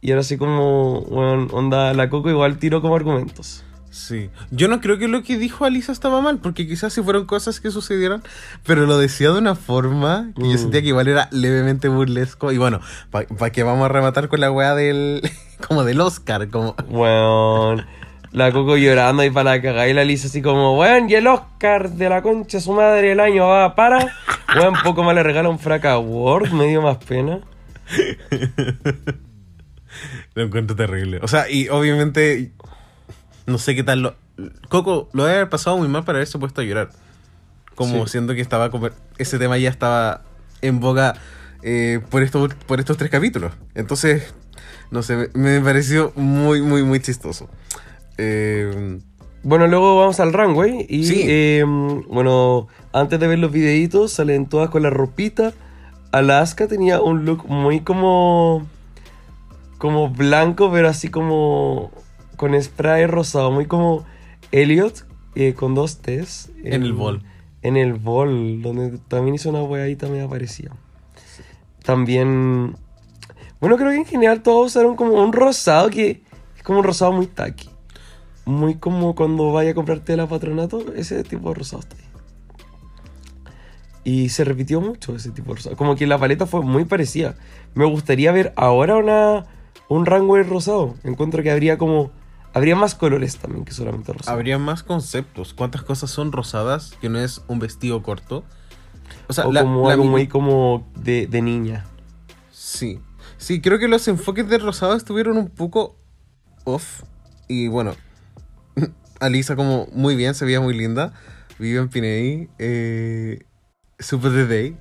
Y 0.00 0.10
era 0.12 0.20
así 0.20 0.36
como, 0.36 1.00
weón, 1.00 1.48
onda, 1.52 1.92
la 1.92 2.08
Coco 2.08 2.30
igual 2.30 2.58
tiró 2.58 2.80
como 2.80 2.96
argumentos. 2.96 3.65
Sí. 3.96 4.28
Yo 4.50 4.68
no 4.68 4.82
creo 4.82 4.98
que 4.98 5.08
lo 5.08 5.22
que 5.22 5.38
dijo 5.38 5.64
Alisa 5.64 5.90
estaba 5.90 6.20
mal, 6.20 6.36
porque 6.38 6.68
quizás 6.68 6.92
si 6.92 7.02
fueron 7.02 7.24
cosas 7.24 7.60
que 7.60 7.70
sucedieran, 7.70 8.22
pero 8.66 8.84
lo 8.84 8.98
decía 8.98 9.30
de 9.30 9.38
una 9.38 9.54
forma 9.54 10.32
que 10.36 10.42
yo 10.42 10.54
Mm. 10.54 10.58
sentía 10.58 10.82
que 10.82 10.88
igual 10.88 11.08
era 11.08 11.28
levemente 11.32 11.88
burlesco. 11.88 12.52
Y 12.52 12.58
bueno, 12.58 12.80
¿para 13.10 13.50
que 13.50 13.62
vamos 13.62 13.86
a 13.86 13.88
rematar 13.88 14.28
con 14.28 14.40
la 14.40 14.52
weá 14.52 14.74
del. 14.74 15.22
como 15.66 15.82
del 15.82 15.98
Oscar? 16.02 16.48
Como. 16.50 16.76
Weón. 16.90 17.86
La 18.32 18.52
Coco 18.52 18.76
llorando 18.76 19.22
ahí 19.22 19.30
para 19.30 19.52
la 19.56 19.62
cagada 19.62 19.88
y 19.88 19.94
la 19.94 20.04
Lisa 20.04 20.26
así 20.26 20.42
como, 20.42 20.78
weón, 20.78 21.08
y 21.08 21.14
el 21.14 21.26
Oscar 21.26 21.88
de 21.92 22.10
la 22.10 22.20
concha 22.20 22.60
su 22.60 22.74
madre 22.74 23.12
el 23.12 23.20
año 23.20 23.46
va 23.48 23.74
para. 23.74 24.14
Weón, 24.54 24.74
poco 24.84 25.04
más 25.04 25.14
le 25.14 25.22
regala 25.22 25.48
un 25.48 25.58
fraca 25.58 25.92
award, 25.92 26.50
me 26.52 26.66
dio 26.66 26.82
más 26.82 26.98
pena. 26.98 27.40
Lo 30.34 30.42
encuentro 30.42 30.76
terrible. 30.76 31.18
O 31.22 31.28
sea, 31.28 31.48
y 31.50 31.70
obviamente. 31.70 32.52
No 33.46 33.58
sé 33.58 33.74
qué 33.74 33.82
tal 33.84 34.02
lo. 34.02 34.14
Coco 34.68 35.08
lo 35.12 35.24
debe 35.24 35.36
haber 35.38 35.48
pasado 35.48 35.78
muy 35.78 35.88
mal 35.88 36.04
para 36.04 36.18
haberse 36.18 36.38
puesto 36.38 36.60
a 36.60 36.64
llorar. 36.64 36.90
Como 37.74 38.04
Sí. 38.06 38.12
siendo 38.12 38.34
que 38.34 38.40
estaba. 38.40 38.70
como- 38.70 38.90
Ese 39.18 39.38
tema 39.38 39.56
ya 39.58 39.70
estaba 39.70 40.22
en 40.62 40.80
boga 40.80 41.14
eh, 41.62 42.00
por, 42.10 42.22
estos, 42.22 42.54
por 42.66 42.80
estos 42.80 42.96
tres 42.96 43.10
capítulos. 43.10 43.52
Entonces, 43.74 44.34
no 44.90 45.02
sé, 45.02 45.30
me, 45.34 45.58
me 45.58 45.60
pareció 45.60 46.12
muy, 46.16 46.60
muy, 46.62 46.82
muy 46.84 47.00
chistoso. 47.00 47.48
Eh, 48.18 48.98
Bueno, 49.42 49.66
luego 49.68 49.98
vamos 50.00 50.18
al 50.20 50.32
runway 50.32 50.86
y 50.88 51.04
Sí. 51.06 51.22
eh, 51.26 51.64
bueno, 52.08 52.66
antes 52.92 53.20
de 53.20 53.26
ver 53.28 53.38
los 53.38 53.52
videitos 53.52 54.12
salen 54.12 54.46
todas 54.46 54.70
con 54.70 54.82
la 54.82 54.90
ropita. 54.90 55.52
Alaska 56.12 56.66
tenía 56.66 57.00
un 57.00 57.24
look 57.24 57.46
muy 57.46 57.80
como 57.80 58.66
como 59.78 60.08
blanco, 60.08 60.70
pero 60.72 60.88
así 60.88 61.10
como 61.10 61.90
con 62.36 62.60
spray 62.60 63.06
rosado, 63.06 63.50
muy 63.50 63.66
como 63.66 64.04
Elliot 64.52 65.06
eh, 65.34 65.54
con 65.54 65.74
dos 65.74 65.98
T's 65.98 66.50
En 66.62 66.82
el 66.82 66.92
bol. 66.92 67.22
En 67.62 67.76
el 67.76 67.94
bol, 67.94 68.62
donde 68.62 68.98
también 69.08 69.34
hizo 69.34 69.50
una 69.50 69.62
weadita 69.62 70.08
me 70.08 70.26
parecía. 70.28 70.70
También 71.82 72.76
bueno, 73.58 73.78
creo 73.78 73.90
que 73.90 73.96
en 73.96 74.04
general 74.04 74.42
todos 74.42 74.66
usaron 74.66 74.96
como 74.96 75.14
un 75.14 75.32
rosado 75.32 75.88
que 75.88 76.22
es 76.56 76.62
como 76.62 76.80
un 76.80 76.84
rosado 76.84 77.12
muy 77.12 77.26
taqui. 77.26 77.70
Muy 78.44 78.76
como 78.76 79.14
cuando 79.14 79.50
vaya 79.50 79.70
a 79.70 79.74
comprarte 79.74 80.16
la 80.16 80.26
patronato, 80.26 80.94
ese 80.94 81.24
tipo 81.24 81.48
de 81.48 81.54
rosado 81.54 81.80
está 81.80 81.96
ahí. 81.96 82.02
Y 84.04 84.28
se 84.28 84.44
repitió 84.44 84.80
mucho 84.80 85.16
ese 85.16 85.30
tipo 85.30 85.48
de 85.48 85.56
rosado. 85.56 85.76
Como 85.76 85.96
que 85.96 86.06
la 86.06 86.18
paleta 86.18 86.46
fue 86.46 86.60
muy 86.60 86.84
parecida. 86.84 87.34
Me 87.74 87.86
gustaría 87.86 88.30
ver 88.30 88.52
ahora 88.56 88.96
una, 88.96 89.46
un 89.88 90.04
rango 90.06 90.36
de 90.36 90.42
rosado. 90.42 90.94
Encuentro 91.02 91.42
que 91.42 91.50
habría 91.50 91.78
como 91.78 92.12
Habría 92.56 92.74
más 92.74 92.94
colores 92.94 93.36
también 93.36 93.66
que 93.66 93.72
solamente 93.72 94.14
rosado. 94.14 94.34
Habría 94.34 94.56
más 94.56 94.82
conceptos. 94.82 95.52
¿Cuántas 95.52 95.82
cosas 95.82 96.10
son 96.10 96.32
rosadas 96.32 96.94
que 97.02 97.10
no 97.10 97.18
es 97.18 97.42
un 97.48 97.58
vestido 97.58 98.02
corto? 98.02 98.44
O 99.28 99.34
sea, 99.34 99.44
la, 99.44 99.60
como 99.60 99.90
algo 99.90 100.04
muy 100.04 100.26
como 100.26 100.90
de, 100.94 101.26
de 101.26 101.42
niña. 101.42 101.84
Sí. 102.50 102.98
Sí, 103.36 103.60
creo 103.60 103.78
que 103.78 103.88
los 103.88 104.08
enfoques 104.08 104.48
de 104.48 104.56
rosado 104.56 104.94
estuvieron 104.94 105.36
un 105.36 105.50
poco 105.50 105.98
off. 106.64 107.02
Y 107.46 107.68
bueno, 107.68 107.94
Alisa 109.20 109.54
como 109.54 109.86
muy 109.92 110.16
bien, 110.16 110.34
se 110.34 110.46
veía 110.46 110.62
muy 110.62 110.72
linda. 110.72 111.12
Vivian 111.58 111.90
Piney, 111.90 112.48
eh, 112.58 113.44
Super 113.98 114.32
The 114.32 114.46
Day. 114.46 114.76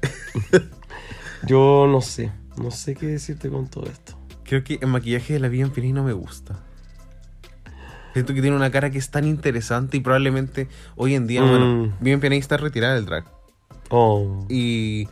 Yo 1.45 1.87
no 1.91 1.99
sé, 1.99 2.31
no 2.55 2.71
sé 2.71 2.95
qué 2.95 3.07
decirte 3.07 3.49
con 3.49 3.67
todo 3.67 3.87
esto. 3.87 4.17
Creo 4.45 4.63
que 4.63 4.79
el 4.81 4.87
maquillaje 4.87 5.33
de 5.33 5.39
la 5.41 5.49
Vivian 5.49 5.71
Piney 5.71 5.91
no 5.91 6.05
me 6.05 6.13
gusta. 6.13 6.57
Siento 8.15 8.33
que 8.33 8.41
tiene 8.41 8.55
una 8.55 8.71
cara 8.71 8.91
que 8.91 8.97
es 8.97 9.09
tan 9.09 9.25
interesante 9.25 9.97
y 9.97 9.99
probablemente 9.99 10.69
hoy 10.95 11.15
en 11.15 11.27
día, 11.27 11.41
bueno, 11.41 11.91
mm. 11.99 12.19
bien 12.21 12.31
está 12.31 12.55
retirada 12.55 12.95
del 12.95 13.05
drag. 13.05 13.25
Oh. 13.89 14.45
Y. 14.47 15.09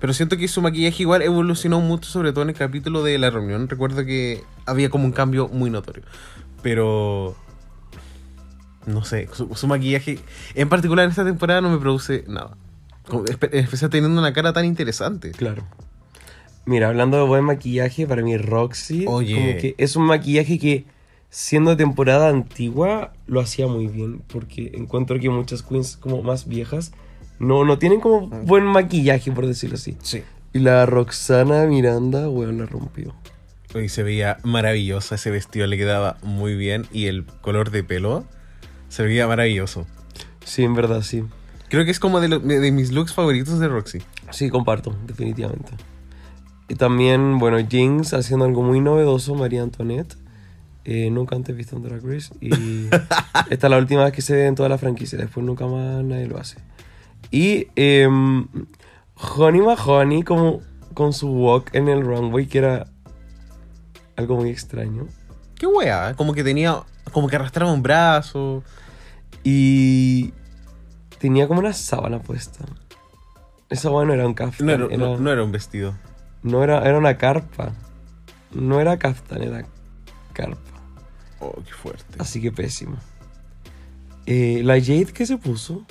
Pero 0.00 0.12
siento 0.12 0.36
que 0.36 0.46
su 0.48 0.60
maquillaje 0.60 1.02
igual 1.02 1.22
evolucionó 1.22 1.80
mucho, 1.80 2.10
sobre 2.10 2.30
todo 2.32 2.42
en 2.42 2.50
el 2.50 2.54
capítulo 2.54 3.02
de 3.02 3.16
la 3.18 3.30
reunión. 3.30 3.70
Recuerdo 3.70 4.04
que 4.04 4.44
había 4.66 4.90
como 4.90 5.06
un 5.06 5.12
cambio 5.12 5.48
muy 5.48 5.70
notorio. 5.70 6.02
Pero. 6.62 7.34
No 8.84 9.02
sé, 9.02 9.30
su, 9.32 9.66
maquillaje, 9.66 10.18
en 10.54 10.68
particular 10.68 11.06
en 11.06 11.10
esta 11.12 11.24
temporada, 11.24 11.62
no 11.62 11.70
me 11.70 11.78
produce 11.78 12.22
nada. 12.28 12.58
Especialmente 13.50 13.88
teniendo 13.88 14.20
una 14.20 14.34
cara 14.34 14.52
tan 14.52 14.66
interesante. 14.66 15.30
Claro. 15.30 15.64
Mira, 16.66 16.88
hablando 16.88 17.16
de 17.16 17.22
buen 17.22 17.44
maquillaje, 17.44 18.06
para 18.06 18.20
mí 18.20 18.36
Roxy, 18.36 19.06
Oye. 19.08 19.36
como 19.36 19.46
que 19.58 19.74
es 19.78 19.96
un 19.96 20.04
maquillaje 20.04 20.58
que 20.58 20.91
siendo 21.32 21.78
temporada 21.78 22.28
antigua, 22.28 23.14
lo 23.26 23.40
hacía 23.40 23.66
muy 23.66 23.86
bien. 23.88 24.22
Porque 24.28 24.70
encuentro 24.74 25.18
que 25.18 25.30
muchas 25.30 25.62
queens 25.62 25.96
como 25.96 26.22
más 26.22 26.46
viejas 26.46 26.92
no, 27.38 27.64
no 27.64 27.78
tienen 27.78 28.00
como 28.00 28.28
mm. 28.28 28.44
buen 28.44 28.64
maquillaje, 28.64 29.32
por 29.32 29.46
decirlo 29.46 29.76
así. 29.76 29.96
Sí. 30.02 30.22
Y 30.52 30.58
la 30.60 30.84
Roxana 30.86 31.64
Miranda, 31.66 32.28
weón, 32.28 32.58
la 32.58 32.66
rompió. 32.66 33.14
Y 33.74 33.88
se 33.88 34.02
veía 34.02 34.36
maravillosa, 34.44 35.14
ese 35.14 35.30
vestido 35.30 35.66
le 35.66 35.78
quedaba 35.78 36.18
muy 36.22 36.54
bien 36.54 36.86
y 36.92 37.06
el 37.06 37.24
color 37.24 37.70
de 37.70 37.82
pelo 37.82 38.24
se 38.90 39.02
veía 39.02 39.26
maravilloso. 39.26 39.86
Sí, 40.44 40.62
en 40.62 40.74
verdad, 40.74 41.00
sí. 41.00 41.24
Creo 41.70 41.86
que 41.86 41.90
es 41.90 41.98
como 41.98 42.20
de, 42.20 42.28
de 42.38 42.70
mis 42.70 42.92
looks 42.92 43.14
favoritos 43.14 43.58
de 43.58 43.68
Roxy. 43.68 44.00
Sí, 44.30 44.50
comparto, 44.50 44.94
definitivamente. 45.06 45.72
Y 46.68 46.74
también, 46.74 47.38
bueno, 47.38 47.56
Jinx 47.66 48.12
haciendo 48.12 48.44
algo 48.44 48.62
muy 48.62 48.80
novedoso, 48.80 49.34
María 49.34 49.62
Antoinette. 49.62 50.16
Eh, 50.84 51.10
nunca 51.10 51.36
antes 51.36 51.56
visto 51.56 51.76
un 51.76 51.82
Drag 51.82 52.02
Race. 52.04 52.32
Y 52.40 52.86
esta 53.50 53.66
es 53.66 53.70
la 53.70 53.78
última 53.78 54.04
vez 54.04 54.12
que 54.12 54.22
se 54.22 54.34
ve 54.34 54.46
en 54.46 54.54
toda 54.54 54.68
la 54.68 54.78
franquicia. 54.78 55.18
Después 55.18 55.44
nunca 55.44 55.66
más 55.66 56.04
nadie 56.04 56.26
lo 56.26 56.38
hace. 56.38 56.58
Y 57.30 57.68
eh, 57.76 58.08
Honey 59.14 59.60
Mahoney 59.60 60.22
como 60.22 60.60
con 60.94 61.12
su 61.12 61.28
walk 61.28 61.74
en 61.74 61.88
el 61.88 62.02
runway, 62.02 62.46
que 62.46 62.58
era 62.58 62.86
algo 64.16 64.36
muy 64.36 64.50
extraño. 64.50 65.06
Qué 65.56 65.66
wea, 65.66 66.10
¿eh? 66.10 66.14
como 66.14 66.34
que 66.34 66.42
tenía, 66.44 66.82
como 67.12 67.28
que 67.28 67.36
arrastraba 67.36 67.72
un 67.72 67.82
brazo. 67.82 68.62
Y 69.44 70.32
tenía 71.18 71.48
como 71.48 71.60
una 71.60 71.72
sábana 71.72 72.20
puesta. 72.20 72.64
Esa 73.70 73.90
wea 73.90 74.04
no 74.04 74.12
era 74.12 74.26
un 74.26 74.34
kaftan. 74.34 74.66
No 74.66 74.72
era, 74.72 75.16
no, 75.18 75.32
era 75.32 75.42
un 75.42 75.52
vestido. 75.52 75.94
No 76.42 76.62
era, 76.62 76.86
era 76.86 76.98
una 76.98 77.16
carpa. 77.16 77.72
No 78.52 78.80
era 78.80 78.98
kaftan, 78.98 79.42
era 79.42 79.64
carpa. 80.32 80.71
Oh, 81.42 81.60
qué 81.66 81.72
fuerte. 81.72 82.04
Así 82.18 82.40
que 82.40 82.52
pésimo. 82.52 82.96
Eh, 84.26 84.60
la 84.62 84.74
Jade, 84.74 85.06
¿qué 85.12 85.26
se 85.26 85.36
puso? 85.36 85.84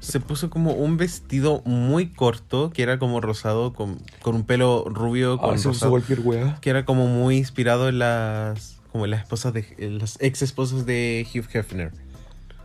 Se 0.00 0.18
puso 0.18 0.48
como 0.48 0.72
un 0.72 0.96
vestido 0.96 1.60
muy 1.66 2.08
corto, 2.08 2.70
que 2.70 2.82
era 2.82 2.98
como 2.98 3.20
rosado, 3.20 3.74
con, 3.74 3.98
un 4.24 4.44
pelo 4.44 4.84
rubio. 4.86 5.34
Ah, 5.34 5.48
con 5.48 5.62
rosado, 5.62 5.90
cualquier 5.90 6.22
Que 6.62 6.70
era 6.70 6.86
como 6.86 7.06
muy 7.06 7.36
inspirado 7.36 7.90
en 7.90 7.98
las, 7.98 8.78
como 8.92 9.06
las 9.06 9.20
esposas 9.20 9.52
de, 9.52 9.66
las 9.78 10.16
ex 10.22 10.40
esposas 10.40 10.86
de 10.86 11.26
Hugh 11.34 11.44
Hefner. 11.52 11.92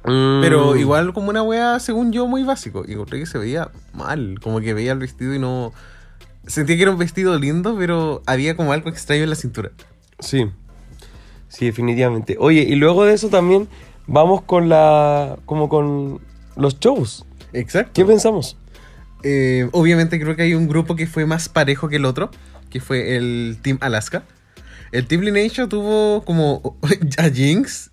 Mm. 0.06 0.40
Pero 0.42 0.78
igual 0.78 1.14
como 1.14 1.30
una 1.30 1.44
wea, 1.44 1.82
según 1.82 2.14
yo, 2.14 2.26
muy 2.26 2.44
básico. 2.44 2.84
Y 2.88 2.94
creo 2.94 3.06
que 3.06 3.26
se 3.26 3.38
veía 3.38 3.70
mal, 3.92 4.40
como 4.42 4.62
que 4.62 4.74
veía 4.74 4.94
el 4.94 5.00
vestido 5.00 5.36
y 5.36 5.40
no... 5.40 5.74
Sentía 6.48 6.78
que 6.78 6.84
era 6.84 6.92
un 6.92 6.98
vestido 6.98 7.38
lindo, 7.38 7.76
pero 7.78 8.22
había 8.26 8.56
como 8.56 8.72
algo 8.72 8.90
extraño 8.90 9.24
en 9.24 9.30
la 9.30 9.36
cintura. 9.36 9.72
Sí, 10.20 10.50
Sí, 11.54 11.66
definitivamente. 11.66 12.36
Oye, 12.40 12.62
y 12.62 12.76
luego 12.76 13.06
de 13.06 13.14
eso 13.14 13.30
también 13.30 13.68
vamos 14.08 14.42
con 14.42 14.70
la. 14.70 15.38
como 15.46 15.70
con 15.70 16.20
los 16.56 16.80
shows. 16.80 17.26
Exacto. 17.54 17.92
¿Qué 17.94 18.06
pensamos? 18.06 18.58
Eh, 19.22 19.70
obviamente 19.72 20.20
creo 20.20 20.36
que 20.36 20.42
hay 20.42 20.56
un 20.56 20.68
grupo 20.68 20.96
que 20.96 21.06
fue 21.06 21.28
más 21.28 21.50
parejo 21.50 21.90
que 21.90 21.98
el 21.98 22.06
otro, 22.06 22.32
que 22.72 22.82
fue 22.82 23.16
el 23.16 23.60
Team 23.62 23.78
Alaska. 23.82 24.24
El 24.92 25.06
Team 25.06 25.22
Lineage 25.22 25.68
tuvo 25.68 26.24
como 26.26 26.76
a 27.20 27.30
Jinx 27.30 27.92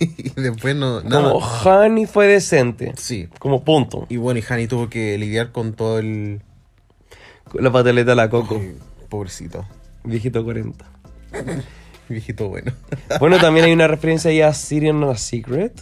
y 0.00 0.30
después 0.40 0.74
no. 0.74 1.00
Nada. 1.02 1.32
Como 1.32 1.38
Honey 1.38 2.06
fue 2.06 2.26
decente. 2.26 2.94
Sí. 2.96 3.28
Como 3.38 3.62
punto. 3.62 4.06
Y 4.08 4.16
bueno, 4.16 4.40
y 4.40 4.52
Honey 4.52 4.66
tuvo 4.66 4.90
que 4.90 5.16
lidiar 5.18 5.52
con 5.52 5.72
todo 5.74 6.00
el. 6.00 6.42
la 7.54 7.70
pateleta 7.70 8.10
de 8.10 8.16
la 8.16 8.28
Coco. 8.28 8.60
pobrecito. 9.08 9.64
Viejito 10.02 10.42
40. 10.44 10.84
Viejito 12.10 12.48
bueno. 12.48 12.72
bueno, 13.20 13.38
también 13.38 13.66
hay 13.66 13.72
una 13.72 13.86
referencia 13.86 14.30
ahí 14.30 14.40
a 14.40 14.52
Syrian 14.54 15.02
a 15.04 15.16
Secret. 15.16 15.72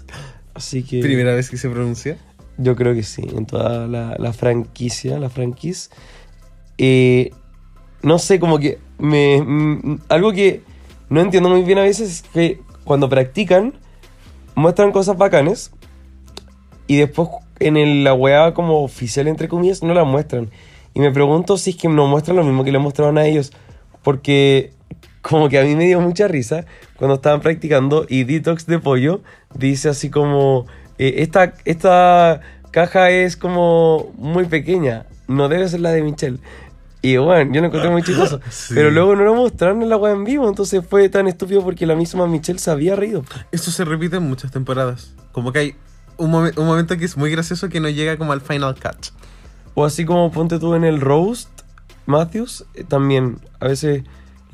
Así 0.55 0.83
que. 0.83 1.01
¿Primera 1.01 1.35
vez 1.35 1.51
que 1.51 1.57
se 1.57 1.69
pronuncia? 1.69 2.19
Yo 2.59 2.75
creo 2.75 2.95
que 2.95 3.03
sí, 3.03 3.23
en 3.37 3.45
toda 3.45 3.87
la, 3.87 4.33
franquicia, 4.33 5.19
la 5.19 5.29
franquicia. 5.29 5.95
Eh, 6.79 7.31
no 8.03 8.19
sé, 8.19 8.41
como 8.41 8.59
que 8.59 8.79
me, 8.99 9.43
mm, 9.43 10.01
algo 10.09 10.33
que 10.33 10.63
no 11.11 11.21
entiendo 11.21 11.51
muy 11.51 11.63
bien 11.63 11.79
a 11.79 11.83
veces 11.83 12.11
es 12.11 12.23
que 12.23 12.61
cuando 12.85 13.09
practican, 13.09 13.75
muestran 14.55 14.93
cosas 14.93 15.19
bacanes 15.19 15.71
y 16.87 16.97
después 16.97 17.29
en 17.59 17.77
el, 17.77 18.05
la 18.05 18.15
weá 18.15 18.55
como 18.55 18.83
oficial, 18.83 19.29
entre 19.29 19.49
comillas, 19.49 19.83
no 19.83 19.93
la 19.93 20.05
muestran. 20.05 20.51
Y 20.95 21.01
me 21.01 21.11
pregunto 21.11 21.59
si 21.59 21.71
es 21.71 21.77
que 21.77 21.89
no 21.89 22.07
muestran 22.07 22.37
lo 22.39 22.45
mismo 22.45 22.65
que 22.65 22.73
le 22.73 22.79
mostraron 22.79 23.19
a 23.19 23.27
ellos. 23.27 23.53
Porque 24.03 24.73
como 25.29 25.49
que 25.49 25.59
a 25.59 25.65
mí 25.65 25.75
me 25.75 25.87
dio 25.87 26.01
mucha 26.01 26.29
risa 26.29 26.65
cuando 26.97 27.17
estaban 27.17 27.41
practicando 27.41 28.07
y 28.09 28.25
Detox 28.25 28.67
de 28.67 28.79
Pollo 28.79 29.23
dice 29.55 29.89
así 29.89 30.09
como, 30.09 30.67
eh, 30.99 31.17
esta, 31.19 31.55
esta 31.65 32.41
caja 32.71 33.11
es 33.11 33.37
como 33.37 34.13
muy 34.17 34.45
pequeña, 34.45 35.07
no 35.27 35.49
debe 35.49 35.69
ser 35.69 35.81
la 35.81 35.91
de 35.91 36.03
Michelle. 36.03 36.39
Y 37.03 37.17
bueno, 37.17 37.53
yo 37.53 37.61
lo 37.61 37.69
encontré 37.69 37.91
muy 37.91 38.03
chistoso. 38.03 38.41
Pero 38.75 38.91
luego 38.91 39.15
no 39.17 39.25
lo 39.25 39.35
mostraron 39.35 39.83
en 39.83 39.89
la 39.89 39.97
web 39.97 40.15
en 40.15 40.25
vivo, 40.25 40.49
entonces 40.49 40.85
fue 40.89 41.09
tan 41.09 41.27
estúpido 41.29 41.63
porque 41.63 41.87
la 41.87 41.95
misma 41.95 42.27
Michelle 42.27 42.59
se 42.59 42.71
había 42.71 42.97
reído. 42.97 43.25
Esto 43.53 43.71
se 43.71 43.85
repite 43.85 44.17
en 44.17 44.25
muchas 44.25 44.51
temporadas. 44.53 45.15
Como 45.33 45.53
que 45.53 45.59
hay 45.59 45.75
un, 46.17 46.35
un 46.35 46.67
momento 46.67 46.97
que 46.97 47.05
es 47.05 47.17
muy 47.17 47.31
gracioso 47.31 47.69
que 47.69 47.81
no 47.81 47.89
llega 47.89 48.17
como 48.17 48.33
al 48.33 48.41
final 48.41 48.75
cut. 48.75 49.09
O 49.75 49.85
así 49.85 50.05
como 50.05 50.31
ponte 50.31 50.59
tú 50.59 50.75
en 50.75 50.85
el 50.85 51.01
roast, 51.01 51.51
Matthews, 52.07 52.65
eh, 52.75 52.85
también 52.85 53.39
a 53.61 53.69
veces 53.69 54.05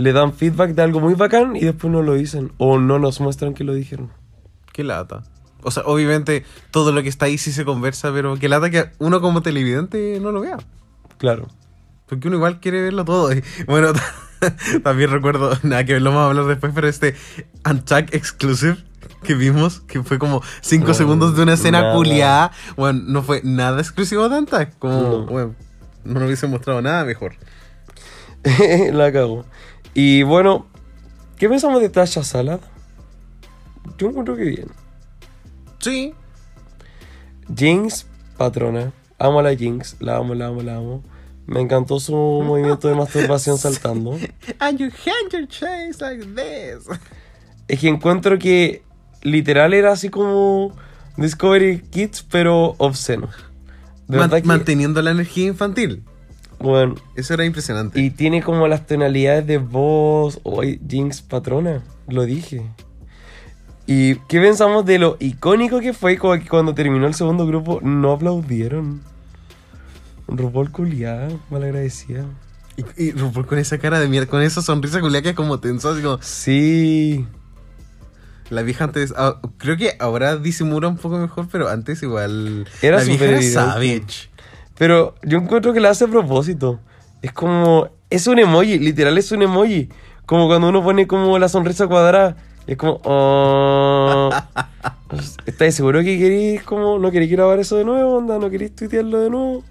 le 0.02 0.12
dan 0.12 0.32
feedback 0.32 0.70
de 0.72 0.82
algo 0.82 1.00
muy 1.00 1.14
bacán 1.14 1.54
y 1.54 1.60
después 1.60 1.92
no 1.92 2.02
lo 2.02 2.14
dicen 2.14 2.52
o 2.58 2.78
no 2.78 2.98
nos 2.98 3.20
muestran 3.20 3.54
que 3.54 3.62
lo 3.62 3.72
dijeron. 3.72 4.10
Qué 4.72 4.82
lata. 4.82 5.22
O 5.62 5.70
sea, 5.70 5.84
obviamente 5.86 6.44
todo 6.72 6.90
lo 6.90 7.02
que 7.02 7.08
está 7.08 7.26
ahí 7.26 7.38
sí 7.38 7.52
se 7.52 7.64
conversa, 7.64 8.12
pero 8.12 8.36
qué 8.36 8.48
lata 8.48 8.70
que 8.70 8.90
uno 8.98 9.20
como 9.20 9.42
televidente 9.42 10.18
no 10.20 10.32
lo 10.32 10.40
vea. 10.40 10.58
Claro. 11.18 11.46
Porque 12.06 12.26
uno 12.26 12.38
igual 12.38 12.58
quiere 12.58 12.82
verlo 12.82 13.04
todo. 13.04 13.30
bueno, 13.66 13.92
también 14.82 15.10
recuerdo, 15.10 15.56
nada 15.62 15.84
que 15.84 16.00
lo 16.00 16.10
vamos 16.10 16.24
a 16.24 16.26
hablar 16.30 16.46
después, 16.46 16.72
pero 16.74 16.88
este 16.88 17.14
Untuck 17.68 18.12
Exclusive 18.12 18.78
que 19.22 19.34
vimos, 19.34 19.80
que 19.80 20.02
fue 20.02 20.18
como 20.18 20.42
5 20.62 20.94
segundos 20.94 21.36
de 21.36 21.44
una 21.44 21.52
escena 21.52 21.92
culiada, 21.92 22.50
bueno, 22.76 23.02
no 23.06 23.22
fue 23.22 23.40
nada 23.44 23.80
exclusivo 23.80 24.28
de 24.28 24.38
Untuck. 24.38 24.68
Como, 24.80 25.00
no. 25.00 25.26
bueno, 25.26 25.54
no 26.04 26.14
nos 26.14 26.24
hubiese 26.24 26.48
mostrado 26.48 26.82
nada 26.82 27.04
mejor. 27.04 27.34
La 28.92 29.12
cago. 29.12 29.44
Y 29.94 30.22
bueno, 30.22 30.66
¿qué 31.36 31.48
pensamos 31.48 31.80
de 31.80 31.88
Tasha 31.88 32.22
Salad? 32.22 32.60
Yo 33.98 34.08
encuentro 34.08 34.36
que 34.36 34.44
bien. 34.44 34.68
Sí. 35.78 36.14
Jinx, 37.54 38.06
patrona. 38.36 38.92
Amo 39.18 39.40
a 39.40 39.42
la 39.42 39.54
Jinx, 39.54 39.96
la 40.00 40.16
amo, 40.16 40.34
la 40.34 40.46
amo, 40.46 40.62
la 40.62 40.76
amo. 40.76 41.02
Me 41.46 41.60
encantó 41.60 42.00
su 42.00 42.14
movimiento 42.14 42.88
de 42.88 42.94
masturbación 42.94 43.58
saltando. 43.58 44.18
And 44.58 44.78
you 44.78 44.86
hand 44.86 45.32
your 45.32 45.46
chase 45.48 46.00
like 46.00 46.24
this. 46.24 46.86
Es 47.68 47.80
que 47.80 47.88
encuentro 47.88 48.38
que 48.38 48.82
literal 49.22 49.74
era 49.74 49.92
así 49.92 50.08
como 50.08 50.74
Discovery 51.16 51.80
Kids, 51.80 52.22
pero 52.30 52.74
obsceno. 52.78 53.28
Manteniendo 54.08 55.02
la 55.02 55.10
energía 55.10 55.48
infantil. 55.48 56.04
Bueno. 56.62 56.94
Eso 57.16 57.34
era 57.34 57.44
impresionante. 57.44 58.00
Y 58.00 58.10
tiene 58.10 58.42
como 58.42 58.68
las 58.68 58.86
tonalidades 58.86 59.46
de 59.46 59.58
voz. 59.58 60.40
Hoy, 60.44 60.80
Jinx 60.88 61.22
Patrona. 61.22 61.82
Lo 62.08 62.24
dije. 62.24 62.62
¿Y 63.86 64.14
qué 64.28 64.40
pensamos 64.40 64.86
de 64.86 64.98
lo 64.98 65.16
icónico 65.18 65.80
que 65.80 65.92
fue 65.92 66.16
como 66.16 66.34
que 66.34 66.48
cuando 66.48 66.74
terminó 66.74 67.06
el 67.06 67.14
segundo 67.14 67.46
grupo 67.46 67.80
no 67.82 68.12
aplaudieron? 68.12 69.02
RuPaul 70.28 70.70
culiada, 70.70 71.28
malagradecida. 71.50 72.24
Y, 72.76 73.02
y 73.02 73.12
RuPaul 73.12 73.46
con 73.46 73.58
esa 73.58 73.78
cara 73.78 73.98
de 73.98 74.08
mierda, 74.08 74.28
con 74.28 74.40
esa 74.40 74.62
sonrisa 74.62 75.00
culiada 75.00 75.22
que 75.22 75.30
es 75.30 75.34
como 75.34 75.58
tenso, 75.58 75.90
así 75.90 76.00
como... 76.00 76.18
Sí. 76.22 77.26
La 78.50 78.62
vieja 78.62 78.84
antes, 78.84 79.12
ah, 79.16 79.40
creo 79.56 79.76
que 79.76 79.96
ahora 79.98 80.36
disimula 80.36 80.86
un 80.88 80.98
poco 80.98 81.18
mejor, 81.18 81.48
pero 81.50 81.68
antes 81.68 82.02
igual... 82.02 82.68
Era 82.82 82.98
la 82.98 83.04
vieja 83.04 83.24
era 83.24 83.42
savage. 83.42 84.30
Pero 84.82 85.14
yo 85.22 85.38
encuentro 85.38 85.72
que 85.72 85.78
la 85.78 85.90
hace 85.90 86.06
a 86.06 86.08
propósito. 86.08 86.80
Es 87.22 87.30
como. 87.30 87.88
Es 88.10 88.26
un 88.26 88.40
emoji, 88.40 88.80
literal 88.80 89.16
es 89.16 89.30
un 89.30 89.42
emoji. 89.42 89.88
Como 90.26 90.48
cuando 90.48 90.68
uno 90.70 90.82
pone 90.82 91.06
como 91.06 91.38
la 91.38 91.48
sonrisa 91.48 91.86
cuadrada. 91.86 92.36
Es 92.66 92.76
como. 92.76 93.00
Oh. 93.04 94.30
¿Estáis 95.46 95.76
seguro 95.76 96.00
que 96.00 96.18
queréis 96.18 96.64
como. 96.64 96.98
No 96.98 97.12
queréis 97.12 97.30
grabar 97.30 97.60
eso 97.60 97.76
de 97.76 97.84
nuevo? 97.84 98.16
Onda, 98.16 98.40
¿no 98.40 98.50
queréis 98.50 98.74
tuitearlo 98.74 99.20
de 99.20 99.30
nuevo? 99.30 99.62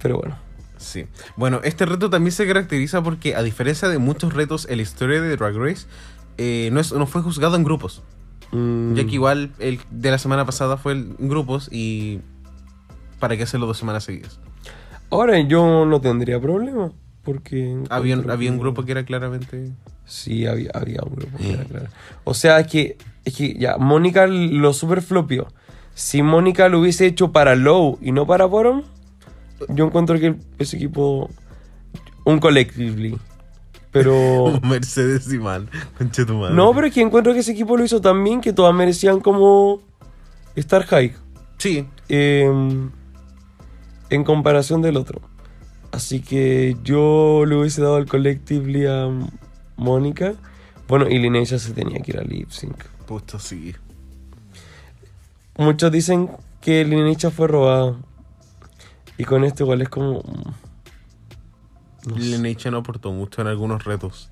Pero 0.00 0.16
bueno. 0.20 0.38
Sí. 0.78 1.04
Bueno, 1.36 1.60
este 1.62 1.84
reto 1.84 2.08
también 2.08 2.32
se 2.32 2.46
caracteriza 2.46 3.02
porque, 3.02 3.34
a 3.36 3.42
diferencia 3.42 3.88
de 3.88 3.98
muchos 3.98 4.32
retos 4.32 4.66
en 4.70 4.76
la 4.78 4.82
historia 4.84 5.20
de 5.20 5.36
Drag 5.36 5.54
Race, 5.54 5.86
eh, 6.38 6.70
no, 6.72 6.80
es- 6.80 6.92
no 6.94 7.06
fue 7.06 7.20
juzgado 7.20 7.56
en 7.56 7.64
grupos. 7.64 8.02
Mm, 8.52 8.94
Ya 8.94 9.04
que 9.04 9.12
igual 9.12 9.50
el 9.58 9.80
de 9.90 10.10
la 10.10 10.16
semana 10.16 10.46
pasada 10.46 10.78
fue 10.78 10.92
en 10.92 11.14
grupos 11.28 11.68
y... 11.70 12.20
¿Para 13.18 13.36
qué 13.36 13.42
hacerlo 13.42 13.66
dos 13.66 13.78
semanas 13.78 14.04
seguidas? 14.04 14.38
Ahora 15.10 15.40
yo 15.40 15.84
no 15.86 16.00
tendría 16.00 16.40
problema. 16.40 16.92
Porque. 17.22 17.82
Había, 17.90 18.16
había 18.28 18.50
un 18.50 18.58
grupo 18.58 18.84
que 18.84 18.92
era 18.92 19.04
claramente... 19.04 19.72
Sí, 20.06 20.46
había, 20.46 20.70
había 20.72 21.02
un 21.02 21.14
grupo 21.14 21.36
que 21.36 21.52
era 21.52 21.64
claro. 21.64 21.86
O 22.24 22.32
sea, 22.32 22.60
es 22.60 22.66
que, 22.68 22.96
es 23.26 23.36
que 23.36 23.54
ya, 23.54 23.76
Mónica 23.76 24.26
lo 24.26 24.72
super 24.72 25.02
flopió. 25.02 25.48
Si 25.94 26.22
Mónica 26.22 26.68
lo 26.70 26.80
hubiese 26.80 27.04
hecho 27.04 27.30
para 27.32 27.54
Low 27.54 27.98
y 28.00 28.12
no 28.12 28.26
para 28.26 28.46
Bottom, 28.46 28.82
yo 29.68 29.86
encuentro 29.86 30.18
que 30.18 30.36
ese 30.58 30.76
equipo. 30.76 31.28
Un 32.24 32.38
collectively. 32.38 33.18
Pero. 33.90 34.58
Mercedes 34.62 35.30
y 35.32 35.38
man. 35.38 35.68
Conche 35.98 36.24
tu 36.24 36.34
madre. 36.34 36.54
no, 36.54 36.72
pero 36.74 36.86
es 36.86 36.94
que 36.94 37.02
encuentro 37.02 37.34
que 37.34 37.40
ese 37.40 37.52
equipo 37.52 37.76
lo 37.76 37.84
hizo 37.84 38.00
tan 38.00 38.22
bien 38.22 38.40
que 38.40 38.52
todas 38.52 38.74
merecían 38.74 39.20
como. 39.20 39.82
Estar 40.54 40.84
high. 40.84 41.14
Sí. 41.58 41.86
em, 42.08 42.90
en 44.10 44.24
comparación 44.24 44.82
del 44.82 44.96
otro. 44.96 45.20
Así 45.92 46.20
que 46.20 46.76
yo 46.84 47.44
le 47.46 47.56
hubiese 47.56 47.80
dado 47.82 47.96
al 47.96 48.06
collectively 48.06 48.86
a 48.86 49.08
Mónica. 49.76 50.34
Bueno, 50.86 51.08
y 51.08 51.18
Lineisha 51.18 51.58
se 51.58 51.72
tenía 51.72 52.00
que 52.00 52.12
ir 52.12 52.18
a 52.18 52.22
lip 52.22 52.50
sync. 52.50 52.84
Puto 53.06 53.38
sí. 53.38 53.74
Muchos 55.56 55.90
dicen 55.90 56.30
que 56.60 56.84
Lineisha 56.84 57.30
fue 57.30 57.48
robada. 57.48 57.96
Y 59.16 59.24
con 59.24 59.44
esto 59.44 59.64
igual 59.64 59.82
es 59.82 59.88
como... 59.88 60.20
mm, 60.20 62.08
No. 62.08 62.16
Lineage 62.16 62.70
no 62.70 62.78
aportó 62.78 63.12
mucho 63.12 63.40
en 63.42 63.48
algunos 63.48 63.84
retos. 63.84 64.30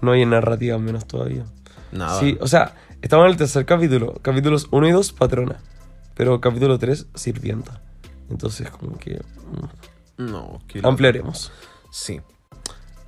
no 0.00 0.12
hay 0.12 0.22
en 0.22 0.30
narrativa 0.30 0.78
menos 0.78 1.06
todavía. 1.06 1.44
Nada. 1.92 2.18
Sí, 2.20 2.38
o 2.40 2.46
sea, 2.46 2.74
estamos 3.02 3.24
en 3.26 3.32
el 3.32 3.36
tercer 3.36 3.66
capítulo. 3.66 4.14
Capítulos 4.22 4.68
1 4.70 4.88
y 4.88 4.92
2, 4.92 5.12
patrona. 5.12 5.56
Pero 6.14 6.40
capítulo 6.40 6.78
3, 6.78 7.06
sirvienta. 7.14 7.80
Entonces 8.32 8.68
como 8.70 8.98
que... 8.98 9.20
mm, 10.18 10.24
No, 10.30 10.60
que 10.66 10.80
ampliaremos. 10.82 11.52
Sí. 11.90 12.20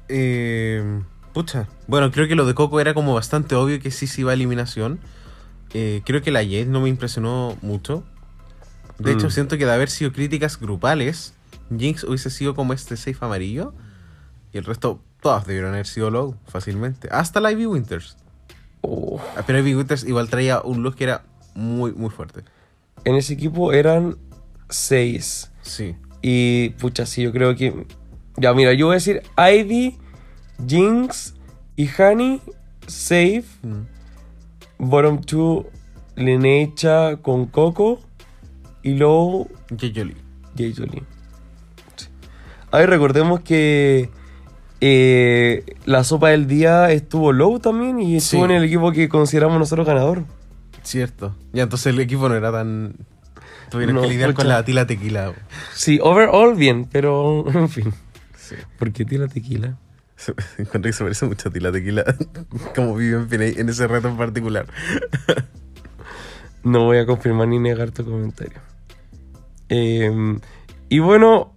Eh, 0.08 1.02
pucha. 1.32 1.66
Bueno, 1.86 2.10
creo 2.10 2.28
que 2.28 2.34
lo 2.34 2.46
de 2.46 2.54
Coco 2.54 2.80
era 2.80 2.94
como 2.94 3.14
bastante 3.14 3.54
obvio 3.54 3.80
que 3.80 3.90
sí 3.90 4.06
se 4.06 4.20
iba 4.20 4.30
a 4.30 4.34
eliminación. 4.34 5.00
Eh, 5.72 6.02
creo 6.04 6.22
que 6.22 6.30
la 6.30 6.40
Jade 6.40 6.66
no 6.66 6.80
me 6.80 6.88
impresionó 6.88 7.56
mucho. 7.62 8.04
De 8.98 9.12
hecho, 9.12 9.26
Mm. 9.26 9.30
siento 9.30 9.58
que 9.58 9.66
de 9.66 9.72
haber 9.72 9.90
sido 9.90 10.12
críticas 10.12 10.60
grupales, 10.60 11.34
Jinx 11.76 12.04
hubiese 12.04 12.30
sido 12.30 12.54
como 12.54 12.72
este 12.74 12.96
safe 12.96 13.16
amarillo. 13.20 13.74
Y 14.52 14.58
el 14.58 14.64
resto, 14.64 15.00
todas 15.20 15.46
debieron 15.46 15.72
haber 15.72 15.86
sido 15.86 16.10
low, 16.10 16.36
fácilmente. 16.46 17.08
Hasta 17.10 17.40
la 17.40 17.50
Ivy 17.50 17.66
Winters. 17.66 18.16
Oh. 18.82 19.20
Ah, 19.36 19.42
Pero 19.46 19.58
Ivy 19.58 19.74
Winters 19.74 20.04
igual 20.04 20.28
traía 20.28 20.60
un 20.60 20.82
look 20.82 20.94
que 20.94 21.04
era 21.04 21.24
muy, 21.54 21.92
muy 21.92 22.10
fuerte. 22.10 22.44
En 23.04 23.16
ese 23.16 23.32
equipo 23.34 23.72
eran 23.72 24.16
6. 24.68 25.50
Sí. 25.62 25.96
Y 26.22 26.70
pucha, 26.70 27.06
sí, 27.06 27.22
yo 27.22 27.32
creo 27.32 27.54
que. 27.56 27.86
Ya, 28.36 28.52
mira, 28.54 28.72
yo 28.74 28.86
voy 28.86 28.94
a 28.94 28.96
decir 28.96 29.22
Ivy, 29.38 29.98
Jinx 30.66 31.34
y 31.76 31.88
Honey, 31.98 32.40
safe. 32.86 33.44
Mm. 33.62 33.82
Bottom 34.78 35.20
2, 35.20 35.64
Linecha 36.16 37.16
con 37.16 37.46
Coco. 37.46 38.00
Y 38.82 38.94
luego 38.94 39.48
Jay 39.78 39.92
Jolie. 39.94 40.16
Jay 40.56 40.74
Jolie. 40.76 41.02
Sí. 41.96 42.06
Ay, 42.70 42.86
recordemos 42.86 43.40
que 43.40 44.10
eh, 44.80 45.64
la 45.86 46.04
sopa 46.04 46.30
del 46.30 46.46
día 46.46 46.90
estuvo 46.90 47.32
low 47.32 47.58
también 47.60 48.00
y 48.00 48.16
estuvo 48.16 48.46
Sí. 48.46 48.52
en 48.52 48.56
el 48.58 48.64
equipo 48.64 48.92
que 48.92 49.08
consideramos 49.08 49.58
nosotros 49.58 49.86
ganador. 49.86 50.24
Cierto. 50.82 51.34
Ya 51.54 51.62
entonces 51.62 51.86
el 51.94 52.00
equipo 52.00 52.28
no 52.28 52.34
era 52.34 52.52
tan. 52.52 52.94
Tuvieron 53.74 53.96
No, 53.96 54.02
que 54.02 54.08
lidiar 54.08 54.34
con 54.34 54.46
la 54.46 54.64
tila 54.64 54.86
tequila. 54.86 55.32
Sí, 55.72 55.98
overall 56.00 56.54
bien, 56.54 56.84
pero 56.84 57.44
en 57.52 57.68
fin. 57.68 57.92
Sí. 58.38 58.54
¿Por 58.78 58.92
qué 58.92 59.04
tira 59.04 59.26
tequila? 59.26 59.76
Encontré 60.58 60.90
que 60.90 60.92
se 60.92 61.02
parece 61.02 61.26
mucho 61.26 61.48
a 61.48 61.52
ti 61.52 61.58
la 61.58 61.72
tequila, 61.72 62.04
como 62.76 62.94
vive 62.94 63.16
en, 63.16 63.28
Pinay 63.28 63.54
en 63.56 63.68
ese 63.68 63.88
reto 63.88 64.08
en 64.08 64.16
particular. 64.16 64.66
No 66.62 66.84
voy 66.84 66.96
a 66.96 67.04
confirmar 67.04 67.46
ni 67.46 67.58
negar 67.58 67.90
tu 67.90 68.06
comentario. 68.06 68.58
Eh, 69.68 70.38
y 70.88 70.98
bueno, 70.98 71.52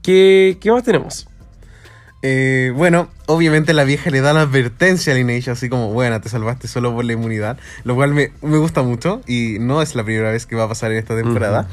¿qué, 0.00 0.58
qué 0.60 0.70
más 0.70 0.84
tenemos? 0.84 1.26
Eh, 2.22 2.72
bueno, 2.76 3.08
obviamente 3.26 3.74
la 3.74 3.82
vieja 3.82 4.08
le 4.10 4.20
da 4.20 4.32
la 4.32 4.42
advertencia 4.42 5.12
a 5.12 5.16
Lineage, 5.16 5.50
así 5.50 5.68
como, 5.68 5.92
bueno, 5.92 6.20
te 6.20 6.28
salvaste 6.28 6.68
solo 6.68 6.94
por 6.94 7.04
la 7.04 7.14
inmunidad, 7.14 7.58
lo 7.82 7.96
cual 7.96 8.14
me, 8.14 8.32
me 8.42 8.58
gusta 8.58 8.82
mucho 8.82 9.20
y 9.26 9.56
no 9.58 9.82
es 9.82 9.96
la 9.96 10.04
primera 10.04 10.30
vez 10.30 10.46
que 10.46 10.54
va 10.54 10.64
a 10.64 10.68
pasar 10.68 10.92
en 10.92 10.98
esta 10.98 11.16
temporada. 11.16 11.68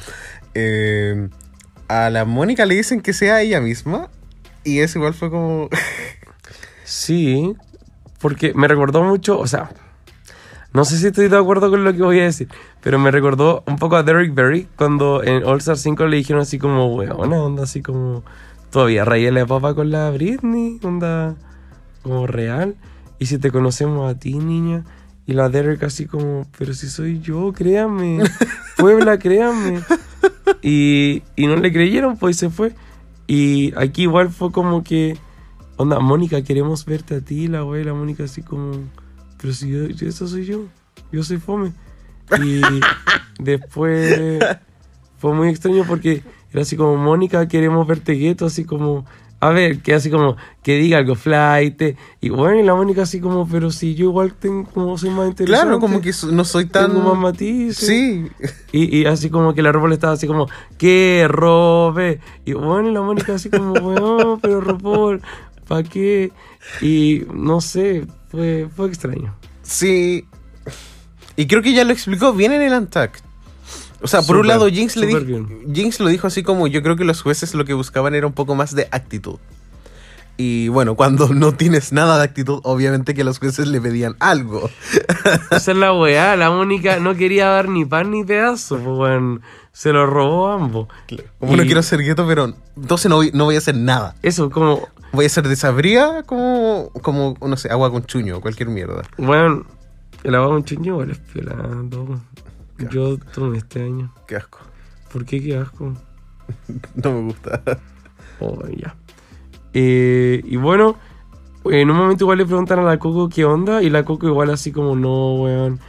Eh, 0.56 1.30
a 1.88 2.10
la 2.10 2.26
Mónica 2.26 2.66
le 2.66 2.76
dicen 2.76 3.02
que 3.02 3.14
sea 3.14 3.42
ella 3.42 3.62
misma 3.62 4.10
y 4.64 4.80
eso 4.80 5.00
igual 5.00 5.14
fue 5.14 5.30
como... 5.30 5.70
Sí, 6.84 7.54
porque 8.20 8.52
me 8.56 8.68
recordó 8.68 9.04
mucho, 9.04 9.38
o 9.38 9.46
sea, 9.46 9.70
no 10.74 10.86
sé 10.86 10.98
si 10.98 11.08
estoy 11.08 11.28
de 11.28 11.38
acuerdo 11.38 11.70
con 11.70 11.84
lo 11.84 11.94
que 11.94 12.02
voy 12.02 12.20
a 12.20 12.24
decir, 12.24 12.48
pero 12.82 12.98
me 12.98 13.12
recordó 13.12 13.64
un 13.68 13.78
poco 13.78 13.96
a 13.96 14.02
Derek 14.02 14.34
Berry 14.34 14.68
cuando 14.76 15.24
en 15.24 15.44
All 15.44 15.60
Star 15.60 15.78
5 15.78 16.08
le 16.08 16.18
dijeron 16.18 16.42
así 16.42 16.58
como, 16.58 16.96
weona, 16.96 17.44
onda 17.44 17.64
así 17.64 17.84
como, 17.84 18.24
todavía 18.72 19.06
rayé 19.06 19.32
la 19.32 19.46
papa 19.46 19.74
con 19.74 19.92
la 19.92 20.10
Britney, 20.12 20.80
onda 20.84 21.36
como 22.04 22.28
real. 22.28 22.76
Y 23.20 23.26
si 23.26 23.38
te 23.38 23.52
conocemos 23.52 24.10
a 24.10 24.18
ti, 24.18 24.36
niña, 24.36 24.86
y 25.26 25.34
la 25.34 25.50
Derek 25.50 25.84
así 25.84 26.06
como, 26.06 26.48
pero 26.58 26.74
si 26.74 26.88
soy 26.90 27.20
yo, 27.20 27.52
créame, 27.54 28.20
Puebla, 28.78 29.20
créame. 29.20 29.82
Y, 30.62 31.22
y 31.36 31.48
no 31.48 31.56
le 31.58 31.72
creyeron, 31.72 32.18
pues 32.18 32.38
se 32.38 32.50
fue. 32.50 32.74
Y 33.28 33.74
aquí 33.78 34.04
igual 34.04 34.30
fue 34.30 34.52
como 34.52 34.84
que, 34.84 35.18
onda, 35.78 36.00
Mónica, 36.00 36.42
queremos 36.44 36.86
verte 36.86 37.16
a 37.16 37.22
ti, 37.22 37.48
la 37.48 37.60
abuela, 37.60 37.94
Mónica 37.94 38.24
así 38.24 38.42
como, 38.42 38.72
pero 39.40 39.54
si 39.54 39.70
yo, 39.70 39.86
yo- 39.88 40.08
eso 40.08 40.28
soy 40.28 40.46
yo, 40.46 40.66
yo 41.12 41.24
soy 41.24 41.38
fome. 41.38 41.74
Y 42.42 42.62
después 43.40 44.40
fue 45.18 45.34
muy 45.34 45.50
extraño 45.50 45.84
porque 45.88 46.24
era 46.52 46.62
así 46.62 46.76
como, 46.76 46.98
Mónica, 46.98 47.48
queremos 47.48 47.86
verte 47.86 48.14
gueto, 48.14 48.46
así 48.46 48.66
como, 48.66 49.06
a 49.40 49.50
ver, 49.50 49.82
que 49.82 49.94
así 49.94 50.10
como, 50.10 50.36
que 50.64 50.78
diga 50.78 50.98
algo 50.98 51.16
flight. 51.16 51.96
Y 52.20 52.30
bueno, 52.30 52.60
y 52.60 52.64
la 52.64 52.76
Mónica 52.76 53.04
así 53.04 53.22
como, 53.22 53.48
pero 53.48 53.72
si 53.72 53.96
yo 53.96 54.06
igual 54.06 54.34
tengo, 54.34 54.70
como 54.70 54.98
soy 54.98 55.12
más 55.12 55.30
interesante. 55.30 55.66
Claro, 55.66 55.80
como 55.80 56.02
que 56.02 56.12
no 56.32 56.44
soy 56.44 56.66
tan... 56.66 56.92
Tengo 56.92 57.14
más 57.14 57.22
matices. 57.22 57.88
Sí, 57.88 58.28
Y, 58.72 58.98
y 58.98 59.06
así 59.06 59.30
como 59.30 59.54
que 59.54 59.62
la 59.62 59.72
ropa 59.72 59.88
le 59.88 59.94
estaba 59.94 60.14
así 60.14 60.28
como, 60.28 60.48
que 60.78 61.26
robe. 61.30 62.20
Y 62.46 62.54
bueno, 62.54 62.90
y 62.90 62.94
la 62.94 63.02
Mónica 63.02 63.36
así 63.36 63.50
como, 63.50 63.74
weón, 63.74 64.40
pero 64.42 64.60
Robol, 64.60 65.22
¿para 65.68 65.84
qué? 65.84 66.32
Y 66.82 67.24
no 67.34 67.62
sé, 67.62 68.06
fue, 68.30 68.68
fue 68.76 68.88
extraño. 68.88 69.36
Sí. 69.62 70.26
Y 71.38 71.48
creo 71.48 71.62
que 71.62 71.72
ya 71.72 71.86
lo 71.86 71.94
explicó 71.94 72.34
bien 72.34 72.52
en 72.52 72.62
el 72.62 72.74
Antac. 72.74 73.22
O 74.02 74.08
sea, 74.08 74.22
por 74.22 74.38
un 74.38 74.48
lado, 74.48 74.68
Jinx, 74.70 74.96
le 74.96 75.08
dijo. 75.08 75.20
Jinx 75.74 76.00
lo 76.00 76.08
dijo 76.08 76.28
así 76.28 76.44
como 76.44 76.68
yo 76.68 76.82
creo 76.82 76.96
que 76.96 77.04
los 77.04 77.22
jueces 77.22 77.54
lo 77.54 77.66
que 77.66 77.74
buscaban 77.74 78.16
era 78.16 78.28
un 78.28 78.34
poco 78.34 78.56
más 78.56 78.76
de 78.76 78.88
actitud. 78.92 79.38
Y 80.38 80.70
bueno, 80.70 80.96
cuando 80.96 81.28
no 81.34 81.54
tienes 81.54 81.92
nada 81.92 82.18
de 82.18 82.24
actitud, 82.24 82.62
obviamente 82.64 83.14
que 83.14 83.26
los 83.26 83.40
jueces 83.40 83.68
le 83.68 83.82
pedían 83.82 84.16
algo. 84.20 84.70
Esa 85.52 85.72
es 85.72 85.78
la 85.78 85.94
weá, 85.94 86.38
la 86.38 86.50
Mónica 86.50 87.00
no 87.00 87.14
quería 87.16 87.48
dar 87.48 87.68
ni 87.68 87.84
pan 87.84 88.12
ni 88.12 88.24
pedazo, 88.24 88.78
pues 88.78 89.22
se 89.74 89.92
lo 89.92 90.06
robó 90.06 90.48
a 90.48 90.54
ambos. 90.56 90.88
Como 91.40 91.58
no 91.58 91.64
quiero 91.64 91.84
ser 91.84 92.00
gueto, 92.02 92.26
pero 92.26 92.54
entonces 92.78 93.10
no 93.10 93.18
voy, 93.18 93.32
no 93.34 93.46
voy 93.46 93.56
a 93.56 93.58
hacer 93.58 93.76
nada. 93.76 94.16
Eso, 94.24 94.50
como, 94.50 94.88
Voy 95.12 95.26
a 95.26 95.30
ser 95.30 95.48
desabría 95.48 96.24
como, 96.24 96.92
como, 97.02 97.36
no 97.42 97.58
sé, 97.58 97.70
agua 97.70 97.92
con 97.92 98.06
chuño 98.06 98.38
o 98.38 98.42
cualquier 98.42 98.70
mierda. 98.70 99.04
weón, 99.18 99.66
El 100.24 100.36
agua 100.36 100.50
con 100.50 100.64
chuño 100.64 100.94
igual 100.94 101.12
es 101.12 101.18
piola, 101.18 101.56
loco. 101.90 102.20
Yo 102.88 103.18
tomé 103.34 103.58
este 103.58 103.82
año. 103.84 104.14
Qué 104.28 104.36
asco. 104.38 104.60
¿Por 105.12 105.26
qué? 105.26 105.42
Qué 105.42 105.58
asco. 105.58 105.94
No 106.96 107.12
me 107.14 107.22
gusta. 107.22 107.62
Oh, 108.40 108.58
ya. 108.76 108.96
Eh, 109.74 110.42
y 110.44 110.56
bueno, 110.56 110.98
en 111.66 111.90
un 111.92 111.98
momento 111.98 112.24
igual 112.24 112.40
le 112.40 112.46
preguntan 112.46 112.80
a 112.80 112.84
la 112.84 112.98
Coco 112.98 113.30
qué 113.30 113.46
onda. 113.46 113.84
Y 113.84 113.90
la 113.90 114.04
Coco 114.04 114.28
igual 114.28 114.50
así 114.50 114.72
como, 114.72 114.96
no, 114.96 115.36
weón. 115.36 115.80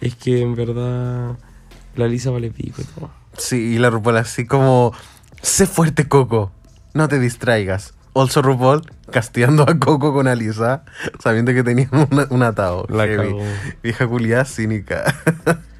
Es 0.00 0.14
que 0.14 0.40
en 0.40 0.54
verdad 0.54 1.36
la 1.96 2.06
Lisa 2.08 2.30
vale 2.30 2.50
pico 2.50 2.80
y 2.80 2.84
todo. 2.84 3.10
Sí, 3.36 3.74
y 3.74 3.78
la 3.78 3.90
RuPaul 3.90 4.16
así 4.18 4.46
como... 4.46 4.92
Sé 5.42 5.66
fuerte, 5.66 6.08
Coco. 6.08 6.50
No 6.94 7.08
te 7.08 7.18
distraigas. 7.18 7.92
Also 8.14 8.40
RuPaul 8.40 8.82
castigando 9.10 9.64
a 9.68 9.78
Coco 9.78 10.12
con 10.14 10.26
Alisa, 10.26 10.84
sabiendo 11.18 11.52
que 11.52 11.62
tenía 11.62 11.88
una- 12.10 12.26
un 12.30 12.42
atado. 12.42 12.86
La. 12.88 13.06
Vieja 13.82 14.06
culiada 14.08 14.46
cínica. 14.46 15.04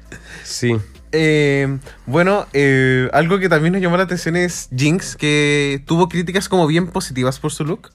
Sí. 0.47 0.77
Eh, 1.11 1.77
bueno, 2.05 2.45
eh, 2.53 3.09
algo 3.11 3.37
que 3.37 3.49
también 3.49 3.73
nos 3.73 3.81
llamó 3.81 3.97
la 3.97 4.03
atención 4.03 4.35
es 4.35 4.69
Jinx, 4.75 5.17
que 5.17 5.83
tuvo 5.85 6.07
críticas 6.07 6.47
como 6.47 6.67
bien 6.67 6.87
positivas 6.87 7.39
por 7.39 7.51
su 7.51 7.65
look. 7.65 7.91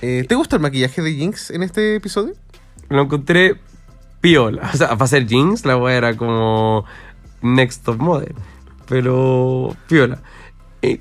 Eh, 0.00 0.24
¿Te 0.26 0.34
gusta 0.34 0.56
el 0.56 0.62
maquillaje 0.62 1.02
de 1.02 1.12
Jinx 1.12 1.50
en 1.50 1.62
este 1.62 1.96
episodio? 1.96 2.34
Lo 2.88 3.02
encontré 3.02 3.56
piola. 4.20 4.70
O 4.74 4.76
sea, 4.76 4.88
para 4.88 5.06
ser 5.06 5.26
jeans, 5.26 5.66
la 5.66 5.76
weá 5.76 5.96
era 5.96 6.16
como 6.16 6.84
next 7.42 7.84
top 7.84 7.98
model. 7.98 8.34
Pero 8.88 9.76
piola. 9.88 10.22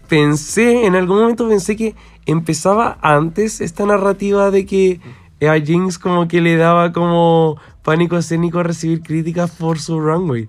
Pensé, 0.10 0.86
en 0.86 0.96
algún 0.96 1.20
momento 1.20 1.48
pensé 1.48 1.76
que 1.76 1.96
empezaba 2.26 2.98
antes 3.02 3.62
esta 3.62 3.86
narrativa 3.86 4.50
de 4.52 4.66
que 4.66 5.00
a 5.42 5.60
Jinx 5.60 5.98
como 6.00 6.28
que 6.28 6.42
le 6.42 6.56
daba 6.58 6.92
como 6.92 7.58
pánico 7.84 8.18
escénico 8.18 8.60
a 8.60 8.64
recibir 8.64 9.02
críticas 9.02 9.52
por 9.52 9.80
su 9.80 10.00
runway. 10.00 10.48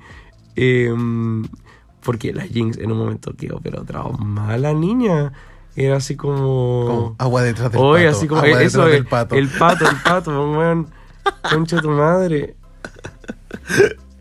Em, 0.55 1.45
porque 2.03 2.33
la 2.33 2.45
Jinx 2.45 2.79
en 2.79 2.93
un 2.93 2.99
momento 2.99 3.35
quedó 3.37 3.61
pero 3.63 3.85
traumada 3.85 4.57
la 4.59 4.73
niña. 4.73 5.33
Era 5.75 5.97
así 5.97 6.17
como... 6.17 6.85
Como 6.87 7.17
agua 7.19 7.43
detrás 7.43 7.71
del 7.71 7.81
Oye, 7.83 8.07
pato. 8.07 8.17
así 8.17 8.29
como 8.29 8.41
agua 8.41 8.63
eso, 8.63 8.87
del 8.87 9.05
pato. 9.07 9.35
el 9.35 9.49
pato, 9.49 9.85
el 9.89 9.97
pato, 10.03 10.51
weón. 10.53 10.87
Concha 11.51 11.81
tu 11.83 11.91
madre. 11.91 12.57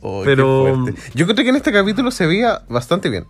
Oh, 0.02 0.22
pero- 0.26 0.76
fuerte. 0.84 1.02
Yo 1.14 1.26
creo 1.26 1.36
que 1.38 1.50
en 1.50 1.56
este 1.56 1.72
capítulo 1.72 2.12
se 2.12 2.26
veía 2.28 2.64
bastante 2.68 3.10
bien. 3.10 3.26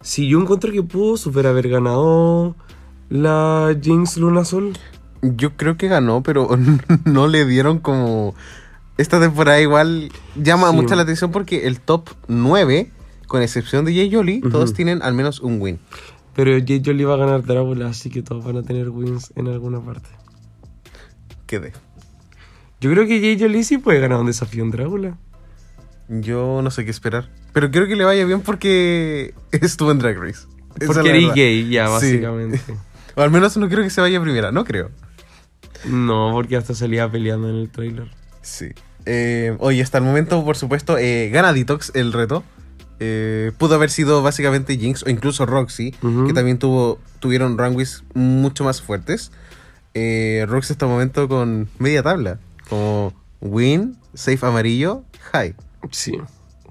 Si 0.00 0.28
yo 0.28 0.40
encuentro 0.40 0.72
que 0.72 0.82
pudo 0.82 1.16
super 1.16 1.46
haber 1.46 1.68
ganado 1.68 2.54
la 3.10 3.76
Jinx 3.80 4.16
Luna 4.16 4.44
Sol. 4.44 4.72
Yo 5.36 5.56
creo 5.56 5.76
que 5.76 5.88
ganó, 5.88 6.22
pero 6.22 6.48
no 7.04 7.26
le 7.28 7.44
dieron 7.46 7.78
como... 7.78 8.34
Esta 8.98 9.20
temporada 9.20 9.60
igual 9.60 10.10
llama 10.36 10.70
Sí. 10.70 10.76
mucho 10.76 10.94
la 10.96 11.02
atención 11.02 11.30
porque 11.30 11.66
el 11.66 11.80
top 11.80 12.08
9, 12.28 12.90
con 13.26 13.42
excepción 13.42 13.84
de 13.84 13.94
Jay 13.94 14.10
Jolie, 14.12 14.40
todos 14.40 14.72
tienen 14.72 15.02
al 15.02 15.12
menos 15.14 15.40
un 15.40 15.60
win. 15.60 15.78
Pero 16.34 16.52
Jay 16.66 16.80
Jolie 16.84 17.04
va 17.04 17.14
a 17.14 17.18
ganar 17.18 17.42
Drácula, 17.44 17.88
así 17.88 18.08
que 18.10 18.22
todos 18.22 18.44
van 18.44 18.56
a 18.56 18.62
tener 18.62 18.88
wins 18.88 19.32
en 19.36 19.48
alguna 19.48 19.80
parte. 19.80 20.08
Quedé. 21.46 21.72
Yo 22.80 22.90
creo 22.90 23.06
que 23.06 23.20
Jay 23.20 23.38
Jolie 23.38 23.64
sí 23.64 23.78
puede 23.78 24.00
ganar 24.00 24.18
un 24.18 24.26
desafío 24.26 24.62
en 24.64 24.70
Drácula. 24.70 25.16
Yo 26.08 26.60
no 26.62 26.70
sé 26.70 26.84
qué 26.84 26.90
esperar. 26.90 27.28
Pero 27.52 27.70
quiero 27.70 27.86
que 27.86 27.96
le 27.96 28.04
vaya 28.04 28.24
bien 28.24 28.40
porque 28.42 29.34
estuvo 29.52 29.90
en 29.90 29.98
Drag 29.98 30.16
Race. 30.18 30.46
Esa 30.78 30.92
Porque 30.92 31.08
eres 31.10 31.32
gay, 31.34 31.68
ya, 31.68 31.86
Sí. 31.86 31.92
básicamente. 31.92 32.60
O 33.18 33.22
al 33.22 33.30
menos 33.30 33.56
no 33.56 33.66
creo 33.70 33.82
que 33.82 33.88
se 33.88 34.02
vaya 34.02 34.20
primera, 34.20 34.52
no 34.52 34.62
creo. 34.66 34.90
No, 35.86 36.30
porque 36.32 36.56
hasta 36.56 36.74
salía 36.74 37.10
peleando 37.10 37.48
en 37.48 37.56
el 37.56 37.70
trailer. 37.70 38.10
Sí. 38.42 38.68
Eh, 39.04 39.56
oye, 39.60 39.82
hasta 39.82 39.98
el 39.98 40.04
momento, 40.04 40.44
por 40.44 40.56
supuesto, 40.56 40.98
eh, 40.98 41.30
gana 41.30 41.52
Detox 41.52 41.92
el 41.94 42.12
reto. 42.12 42.42
Eh, 42.98 43.52
pudo 43.58 43.74
haber 43.74 43.90
sido 43.90 44.22
básicamente 44.22 44.76
Jinx 44.78 45.02
o 45.04 45.10
incluso 45.10 45.44
Roxy, 45.46 45.92
que 45.92 46.32
también 46.32 46.58
tuvo, 46.58 46.98
tuvieron 47.20 47.58
runways 47.58 48.04
mucho 48.14 48.64
más 48.64 48.80
fuertes. 48.82 49.30
Roxy 49.94 50.72
hasta 50.72 50.86
el 50.86 50.90
momento 50.90 51.28
con 51.28 51.68
media 51.78 52.02
tabla, 52.02 52.38
como 52.68 53.12
Win, 53.40 53.96
Safe 54.14 54.44
Amarillo, 54.44 55.04
High. 55.32 55.54
Sí, 55.90 56.18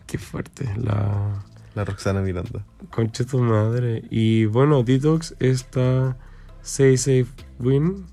qué 0.08 0.18
fuerte. 0.18 0.70
La 0.78 1.44
La 1.76 1.86
Roxana 1.86 2.22
Miranda. 2.22 2.66
concha 2.90 3.24
tu 3.26 3.40
madre. 3.40 4.04
Y 4.10 4.46
bueno, 4.46 4.84
Detox 4.84 5.36
está 5.40 6.18
6 6.64 7.02
safe 7.02 7.28
win. 7.60 8.06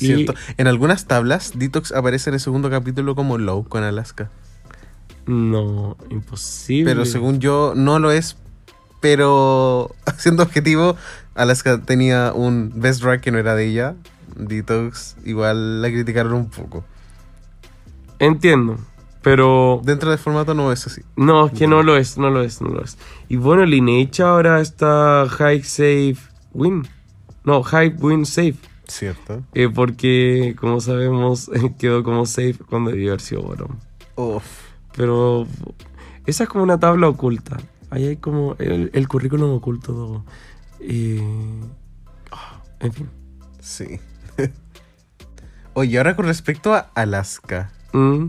Y-. 0.00 0.26
En 0.56 0.66
algunas 0.66 1.06
tablas, 1.06 1.52
Detox 1.56 1.92
aparece 1.92 2.30
en 2.30 2.34
el 2.34 2.40
segundo 2.40 2.70
capítulo 2.70 3.14
como 3.14 3.38
Low 3.38 3.64
con 3.64 3.84
Alaska. 3.84 4.30
No, 5.26 5.96
imposible. 6.10 6.90
Pero 6.90 7.04
según 7.04 7.40
yo, 7.40 7.74
no 7.76 7.98
lo 7.98 8.10
es. 8.10 8.36
Pero 9.00 9.94
siendo 10.18 10.42
objetivo, 10.42 10.96
Alaska 11.34 11.80
tenía 11.80 12.32
un 12.34 12.72
best 12.74 13.02
drag 13.02 13.20
que 13.20 13.30
no 13.30 13.38
era 13.38 13.54
de 13.54 13.66
ella. 13.66 13.94
Detox 14.36 15.16
igual 15.24 15.82
la 15.82 15.88
criticaron 15.88 16.32
un 16.32 16.50
poco. 16.50 16.84
Entiendo. 18.18 18.78
Pero 19.22 19.82
Dentro 19.84 20.10
del 20.10 20.18
formato 20.18 20.54
no 20.54 20.72
es 20.72 20.86
así. 20.86 21.02
no, 21.16 21.46
es 21.46 21.52
que 21.52 21.66
no 21.66 21.82
lo 21.82 21.96
es, 21.96 22.16
no 22.16 22.30
lo 22.30 22.42
es, 22.42 22.62
no 22.62 22.70
lo 22.70 22.82
es. 22.82 22.96
Y 23.28 23.36
bueno, 23.36 23.66
Lineage 23.66 24.22
ahora 24.22 24.60
está 24.60 25.26
high 25.28 25.62
safe 25.62 26.16
win. 26.52 26.88
No, 27.44 27.62
high 27.62 27.94
win 27.98 28.24
safe. 28.24 28.56
Cierto. 28.90 29.42
Eh, 29.54 29.68
porque, 29.68 30.56
como 30.58 30.80
sabemos, 30.80 31.50
quedó 31.78 32.02
como 32.02 32.26
safe 32.26 32.56
cuando 32.68 32.90
debió 32.90 33.10
haber 33.10 33.20
sido 33.20 33.42
bottom. 33.42 33.76
Uf. 34.16 34.44
Pero 34.96 35.46
esa 36.26 36.42
es 36.44 36.48
como 36.48 36.64
una 36.64 36.78
tabla 36.80 37.08
oculta. 37.08 37.56
Ahí 37.90 38.06
hay 38.06 38.16
como 38.16 38.56
el, 38.58 38.90
el 38.92 39.08
currículum 39.08 39.50
oculto. 39.52 39.92
todo. 39.92 40.24
Eh, 40.80 41.20
ah, 42.32 42.62
en 42.80 42.92
fin. 42.92 43.10
Sí. 43.60 44.00
Oye, 45.74 45.98
ahora 45.98 46.16
con 46.16 46.26
respecto 46.26 46.74
a 46.74 46.90
Alaska. 46.94 47.70
Mm, 47.92 48.26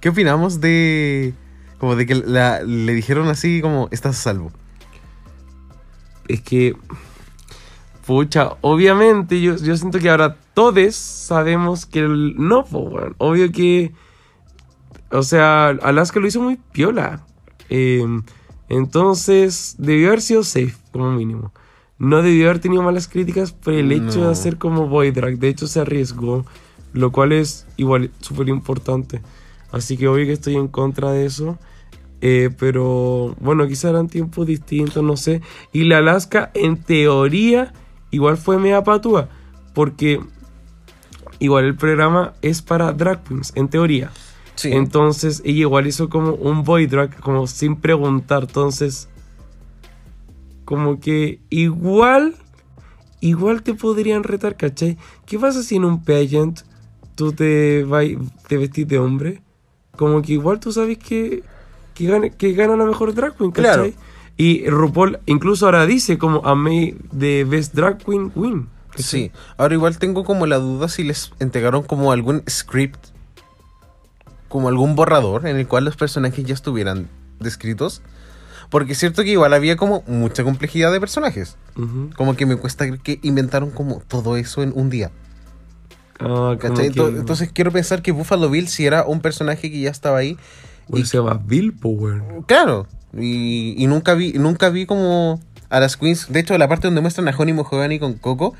¿Qué 0.00 0.08
opinamos 0.08 0.60
de... 0.60 1.34
Como 1.78 1.96
de 1.96 2.06
que 2.06 2.14
la- 2.14 2.62
le 2.62 2.94
dijeron 2.94 3.28
así 3.28 3.60
como, 3.60 3.88
estás 3.90 4.18
a 4.18 4.22
salvo? 4.22 4.50
es 6.28 6.40
que, 6.42 6.74
pucha, 8.10 8.56
obviamente 8.62 9.40
yo, 9.40 9.54
yo 9.54 9.76
siento 9.76 10.00
que 10.00 10.10
ahora 10.10 10.36
todos 10.52 10.96
sabemos 10.96 11.86
que 11.86 12.00
el, 12.00 12.34
no, 12.36 12.64
po, 12.64 12.80
weón. 12.80 13.14
Obvio 13.18 13.52
que, 13.52 13.92
o 15.12 15.22
sea, 15.22 15.68
Alaska 15.68 16.18
lo 16.18 16.26
hizo 16.26 16.42
muy 16.42 16.58
piola. 16.72 17.24
Eh, 17.68 18.04
entonces, 18.68 19.76
debió 19.78 20.08
haber 20.08 20.22
sido 20.22 20.42
safe, 20.42 20.74
como 20.90 21.12
mínimo. 21.12 21.52
No 21.98 22.20
debió 22.20 22.46
haber 22.50 22.58
tenido 22.58 22.82
malas 22.82 23.06
críticas 23.06 23.52
por 23.52 23.74
el 23.74 23.92
hecho 23.92 24.18
No. 24.18 24.26
de 24.26 24.32
hacer 24.32 24.58
como 24.58 24.88
boy 24.88 25.12
drag. 25.12 25.38
De 25.38 25.46
hecho, 25.46 25.68
se 25.68 25.78
arriesgó, 25.78 26.44
lo 26.92 27.12
cual 27.12 27.30
es 27.30 27.64
igual 27.76 28.10
súper 28.18 28.48
importante. 28.48 29.22
Así 29.70 29.96
que 29.96 30.08
obvio 30.08 30.26
que 30.26 30.32
estoy 30.32 30.56
en 30.56 30.66
contra 30.66 31.12
de 31.12 31.26
eso. 31.26 31.60
Eh, 32.22 32.50
pero 32.58 33.36
bueno, 33.38 33.68
quizá 33.68 33.90
eran 33.90 34.08
tiempos 34.08 34.48
distintos, 34.48 35.00
no 35.04 35.16
sé. 35.16 35.42
Y 35.72 35.84
la 35.84 35.98
Alaska, 35.98 36.50
en 36.54 36.76
teoría, 36.76 37.72
igual 38.10 38.36
fue 38.36 38.58
media 38.58 38.82
patúa. 38.82 39.28
Porque 39.74 40.20
igual 41.38 41.64
el 41.64 41.76
programa 41.76 42.34
es 42.42 42.62
para 42.62 42.92
drag 42.92 43.24
queens, 43.24 43.52
en 43.54 43.68
teoría. 43.68 44.10
Sí. 44.54 44.72
Entonces 44.72 45.42
ella 45.44 45.60
igual 45.60 45.86
hizo 45.86 46.08
como 46.08 46.34
un 46.34 46.64
boy 46.64 46.86
drag, 46.86 47.18
como 47.20 47.46
sin 47.46 47.76
preguntar. 47.76 48.42
Entonces, 48.42 49.08
como 50.64 51.00
que 51.00 51.40
igual, 51.50 52.36
igual 53.20 53.62
te 53.62 53.74
podrían 53.74 54.22
retar, 54.22 54.56
¿cachai? 54.56 54.98
¿Qué 55.26 55.38
pasa 55.38 55.62
si 55.62 55.76
en 55.76 55.84
un 55.84 56.04
pageant 56.04 56.60
tú 57.14 57.32
te, 57.32 57.84
vas, 57.84 58.06
te 58.48 58.56
vestís 58.56 58.86
de 58.86 58.98
hombre? 58.98 59.42
Como 59.96 60.22
que 60.22 60.34
igual 60.34 60.60
tú 60.60 60.72
sabes 60.72 60.98
que, 60.98 61.42
que, 61.94 62.06
gana, 62.06 62.30
que 62.30 62.52
gana 62.52 62.76
la 62.76 62.84
mejor 62.84 63.14
drag 63.14 63.36
queen, 63.36 63.50
¿cachai? 63.50 63.92
Claro. 63.92 64.09
Y 64.40 64.66
RuPaul 64.70 65.20
incluso 65.26 65.66
ahora 65.66 65.84
dice 65.84 66.16
como 66.16 66.46
a 66.46 66.54
mí 66.56 66.94
de 67.12 67.44
Best 67.44 67.74
Drag 67.74 67.98
Queen 68.02 68.32
Win. 68.34 68.68
Sí, 68.96 69.30
ahora 69.58 69.74
igual 69.74 69.98
tengo 69.98 70.24
como 70.24 70.46
la 70.46 70.56
duda 70.56 70.88
si 70.88 71.04
les 71.04 71.30
entregaron 71.40 71.82
como 71.82 72.10
algún 72.10 72.42
script, 72.48 72.98
como 74.48 74.68
algún 74.68 74.96
borrador 74.96 75.46
en 75.46 75.56
el 75.56 75.66
cual 75.68 75.84
los 75.84 75.96
personajes 75.96 76.44
ya 76.44 76.54
estuvieran 76.54 77.08
descritos. 77.38 78.02
Porque 78.70 78.92
es 78.92 78.98
cierto 78.98 79.24
que 79.24 79.30
igual 79.30 79.52
había 79.52 79.76
como 79.76 80.02
mucha 80.06 80.42
complejidad 80.44 80.92
de 80.92 81.00
personajes. 81.00 81.56
Como 82.16 82.36
que 82.36 82.46
me 82.46 82.56
cuesta 82.56 82.86
creer 82.86 83.00
que 83.00 83.18
inventaron 83.22 83.70
como 83.70 84.00
todo 84.06 84.36
eso 84.36 84.62
en 84.62 84.72
un 84.74 84.90
día. 84.90 85.10
Ah, 86.20 86.56
que- 86.60 86.68
Ento- 86.68 87.08
Entonces 87.18 87.50
quiero 87.52 87.72
pensar 87.72 88.00
que 88.02 88.12
Buffalo 88.12 88.48
Bill 88.48 88.68
si 88.68 88.86
era 88.86 89.04
un 89.04 89.20
personaje 89.20 89.70
que 89.70 89.80
ya 89.80 89.90
estaba 89.90 90.18
ahí. 90.18 90.36
Bueno, 90.88 91.04
y- 91.04 91.06
se 91.08 91.16
llama 91.18 91.40
Bill 91.44 91.72
Power. 91.72 92.22
Claro. 92.46 92.86
Y, 93.18 93.74
y 93.82 93.86
nunca 93.86 94.14
vi 94.14 94.32
nunca 94.34 94.68
vi 94.70 94.86
como 94.86 95.40
a 95.68 95.80
las 95.80 95.96
queens. 95.96 96.26
De 96.32 96.40
hecho, 96.40 96.56
la 96.58 96.68
parte 96.68 96.86
donde 96.86 97.00
muestran 97.00 97.28
a 97.28 97.36
Honey 97.36 97.54
Mohogany 97.54 97.98
con 97.98 98.14
Coco, 98.14 98.54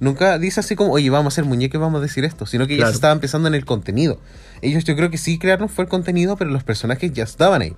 nunca 0.00 0.38
dice 0.38 0.60
así 0.60 0.76
como, 0.76 0.92
oye, 0.92 1.10
vamos 1.10 1.32
a 1.32 1.34
hacer 1.34 1.44
muñecos 1.44 1.78
y 1.78 1.80
vamos 1.82 1.98
a 1.98 2.02
decir 2.02 2.24
esto, 2.24 2.46
sino 2.46 2.66
que 2.66 2.74
ya 2.74 2.78
Claro. 2.80 2.92
se 2.92 2.96
estaban 2.96 3.20
pensando 3.20 3.48
en 3.48 3.54
el 3.54 3.64
contenido. 3.64 4.18
Ellos 4.62 4.84
yo 4.84 4.96
creo 4.96 5.10
que 5.10 5.18
sí 5.18 5.38
crearon 5.38 5.68
fue 5.68 5.84
el 5.84 5.90
contenido, 5.90 6.36
pero 6.36 6.50
los 6.50 6.64
personajes 6.64 7.12
ya 7.12 7.24
estaban 7.24 7.62
ahí. 7.62 7.76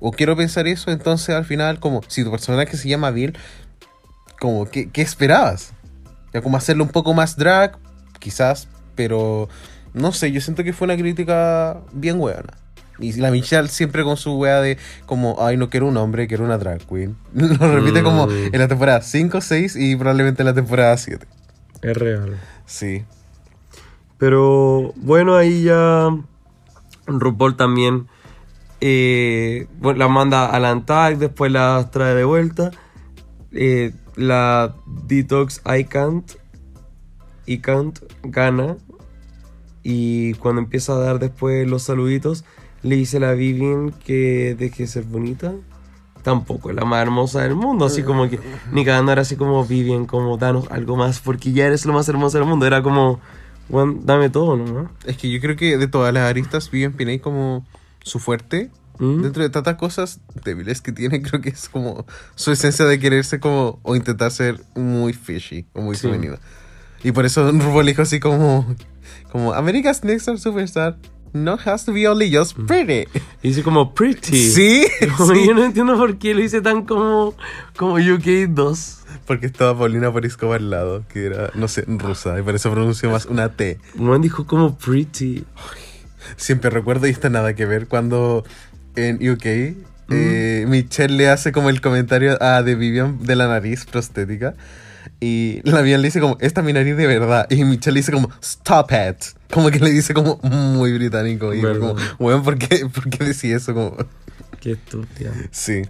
O 0.00 0.12
quiero 0.12 0.36
pensar 0.36 0.68
eso, 0.68 0.90
entonces 0.90 1.34
al 1.34 1.44
final, 1.44 1.80
como, 1.80 2.02
si 2.06 2.22
tu 2.22 2.30
personaje 2.30 2.76
se 2.76 2.88
llama 2.88 3.10
Bill, 3.10 3.36
como, 4.40 4.66
¿qué, 4.70 4.90
qué 4.90 5.02
esperabas? 5.02 5.72
Ya 6.32 6.40
como 6.42 6.56
hacerlo 6.56 6.84
un 6.84 6.90
poco 6.90 7.14
más 7.14 7.36
drag, 7.36 7.76
quizás, 8.20 8.68
pero 8.94 9.48
no 9.94 10.12
sé, 10.12 10.30
yo 10.30 10.40
siento 10.40 10.62
que 10.62 10.72
fue 10.72 10.84
una 10.86 10.96
crítica 10.96 11.80
bien 11.92 12.20
hueona. 12.20 12.56
Y 13.00 13.12
la 13.14 13.30
Michelle 13.30 13.68
siempre 13.68 14.02
con 14.02 14.16
su 14.16 14.34
wea 14.36 14.60
de 14.60 14.76
como, 15.06 15.36
ay, 15.40 15.56
no 15.56 15.70
quiero 15.70 15.86
un 15.86 15.96
hombre, 15.96 16.26
quiero 16.26 16.44
una 16.44 16.58
drag 16.58 16.80
queen. 16.86 17.16
Lo 17.34 17.72
repite 17.74 18.02
como 18.02 18.26
Mm. 18.26 18.30
en 18.52 18.58
la 18.58 18.68
temporada 18.68 19.00
5, 19.02 19.40
6 19.40 19.76
y 19.76 19.96
probablemente 19.96 20.42
en 20.42 20.46
la 20.46 20.54
temporada 20.54 20.96
7. 20.96 21.26
Es 21.82 21.96
real. 21.96 22.36
Sí. 22.66 23.04
Pero 24.18 24.92
bueno, 24.96 25.36
ahí 25.36 25.62
ya 25.62 26.08
RuPaul 27.06 27.56
también 27.56 28.08
eh, 28.80 29.66
bueno, 29.80 29.98
la 29.98 30.08
manda 30.08 30.46
a 30.46 30.58
la 30.60 30.70
Antag, 30.70 31.18
después 31.18 31.50
la 31.50 31.88
trae 31.90 32.14
de 32.14 32.24
vuelta. 32.24 32.70
Eh, 33.52 33.92
la 34.16 34.74
Detox 35.06 35.62
I 35.66 35.84
Can't, 35.84 36.32
I 37.46 37.58
Can't 37.58 37.98
gana. 38.22 38.76
Y 39.82 40.34
cuando 40.34 40.60
empieza 40.60 40.92
a 40.92 40.98
dar 40.98 41.18
después 41.18 41.66
los 41.66 41.82
saluditos, 41.84 42.44
le 42.82 42.96
dice 42.96 43.16
a 43.18 43.20
la 43.20 43.32
Vivian 43.32 43.90
que 44.04 44.54
deje 44.58 44.84
de 44.84 44.86
ser 44.88 45.04
bonita. 45.04 45.52
Tampoco 46.22 46.70
es 46.70 46.76
la 46.76 46.84
más 46.84 47.00
hermosa 47.00 47.42
del 47.42 47.54
mundo, 47.54 47.86
así 47.86 48.02
como 48.02 48.28
que 48.28 48.38
ni 48.72 48.82
era 48.82 49.20
así 49.20 49.36
como 49.36 49.64
Vivian, 49.64 50.04
como 50.06 50.36
danos 50.36 50.66
algo 50.70 50.96
más, 50.96 51.20
porque 51.20 51.52
ya 51.52 51.66
eres 51.66 51.86
lo 51.86 51.92
más 51.92 52.08
hermoso 52.08 52.38
del 52.38 52.46
mundo. 52.46 52.66
Era 52.66 52.82
como, 52.82 53.20
"Weón, 53.68 54.04
dame 54.04 54.28
todo, 54.28 54.56
¿no? 54.56 54.90
Es 55.06 55.16
que 55.16 55.30
yo 55.30 55.40
creo 55.40 55.56
que 55.56 55.78
de 55.78 55.86
todas 55.88 56.12
las 56.12 56.24
aristas, 56.28 56.70
Vivian 56.70 56.92
Pinay 56.92 57.18
como 57.20 57.64
su 58.02 58.18
fuerte. 58.18 58.70
¿Mm? 58.98 59.22
Dentro 59.22 59.42
de 59.44 59.50
tantas 59.50 59.76
cosas 59.76 60.20
débiles 60.44 60.80
que 60.80 60.90
tiene, 60.90 61.22
creo 61.22 61.40
que 61.40 61.50
es 61.50 61.68
como 61.68 62.04
su 62.34 62.50
esencia 62.50 62.84
de 62.84 62.98
quererse 62.98 63.38
como 63.38 63.78
o 63.84 63.94
intentar 63.94 64.32
ser 64.32 64.60
muy 64.74 65.12
fishy 65.12 65.66
o 65.72 65.80
muy 65.82 65.94
Sí. 65.94 66.08
femenina. 66.08 66.38
Y 67.04 67.12
por 67.12 67.24
eso 67.24 67.52
RuPaul 67.52 67.86
dijo 67.86 68.02
así 68.02 68.18
como, 68.18 68.66
como 69.30 69.52
America's 69.52 70.02
Next 70.02 70.22
Star 70.22 70.38
Superstar 70.40 70.98
no 71.32 71.58
has 71.64 71.84
to 71.84 71.92
be 71.92 72.06
only 72.08 72.34
just 72.34 72.56
pretty. 72.66 73.08
Y 73.42 73.48
dice 73.48 73.62
como 73.62 73.94
pretty. 73.94 74.50
Sí, 74.50 74.86
Como, 75.16 75.34
sí. 75.34 75.46
Yo 75.46 75.54
no 75.54 75.64
entiendo 75.64 75.96
por 75.96 76.18
qué 76.18 76.34
lo 76.34 76.42
hice 76.42 76.60
tan 76.60 76.84
como, 76.84 77.34
como 77.76 77.94
UK 77.94 78.48
2. 78.48 78.94
Porque 79.26 79.46
estaba 79.46 79.76
Paulina 79.78 80.12
Poriscova 80.12 80.56
al 80.56 80.70
lado, 80.70 81.04
que 81.08 81.26
era, 81.26 81.50
no 81.54 81.68
sé, 81.68 81.84
rusa, 81.86 82.38
y 82.38 82.42
por 82.42 82.54
eso 82.54 82.70
pronunció 82.70 83.10
más 83.10 83.26
una 83.26 83.50
T. 83.50 83.78
Man 83.94 84.22
dijo 84.22 84.46
como 84.46 84.76
pretty. 84.76 85.44
Siempre 86.36 86.70
recuerdo, 86.70 87.06
y 87.06 87.10
está 87.10 87.28
nada 87.28 87.54
que 87.54 87.66
ver, 87.66 87.88
cuando 87.88 88.44
en 88.96 89.16
UK 89.16 89.46
eh, 90.10 90.64
Michelle 90.66 91.14
le 91.14 91.28
hace 91.28 91.52
como 91.52 91.68
el 91.68 91.80
comentario 91.80 92.42
a 92.42 92.62
de 92.62 92.74
Vivian 92.74 93.22
de 93.22 93.36
la 93.36 93.48
nariz 93.48 93.84
prostética. 93.84 94.54
Y 95.20 95.60
la 95.64 95.80
Vivian 95.80 96.00
le 96.02 96.08
dice 96.08 96.20
como, 96.20 96.36
esta 96.40 96.60
es 96.60 96.66
mi 96.66 96.72
nariz 96.72 96.96
de 96.96 97.06
verdad. 97.06 97.46
Y 97.50 97.64
Michelle 97.64 97.94
le 97.94 98.00
dice 98.00 98.12
como, 98.12 98.30
stop 98.40 98.90
it. 98.92 99.24
Como 99.52 99.70
que 99.70 99.80
le 99.80 99.90
dice 99.90 100.14
como 100.14 100.38
muy 100.42 100.92
británico. 100.92 101.52
Y 101.54 101.60
como, 101.60 101.96
bueno, 102.18 102.42
¿por 102.42 102.56
qué, 102.58 102.86
¿por 102.86 103.08
qué 103.10 103.24
decía 103.24 103.56
eso? 103.56 103.74
Como, 103.74 103.96
Qué 104.60 104.72
estúpida. 104.72 105.32
sí. 105.50 105.82
y 105.82 105.88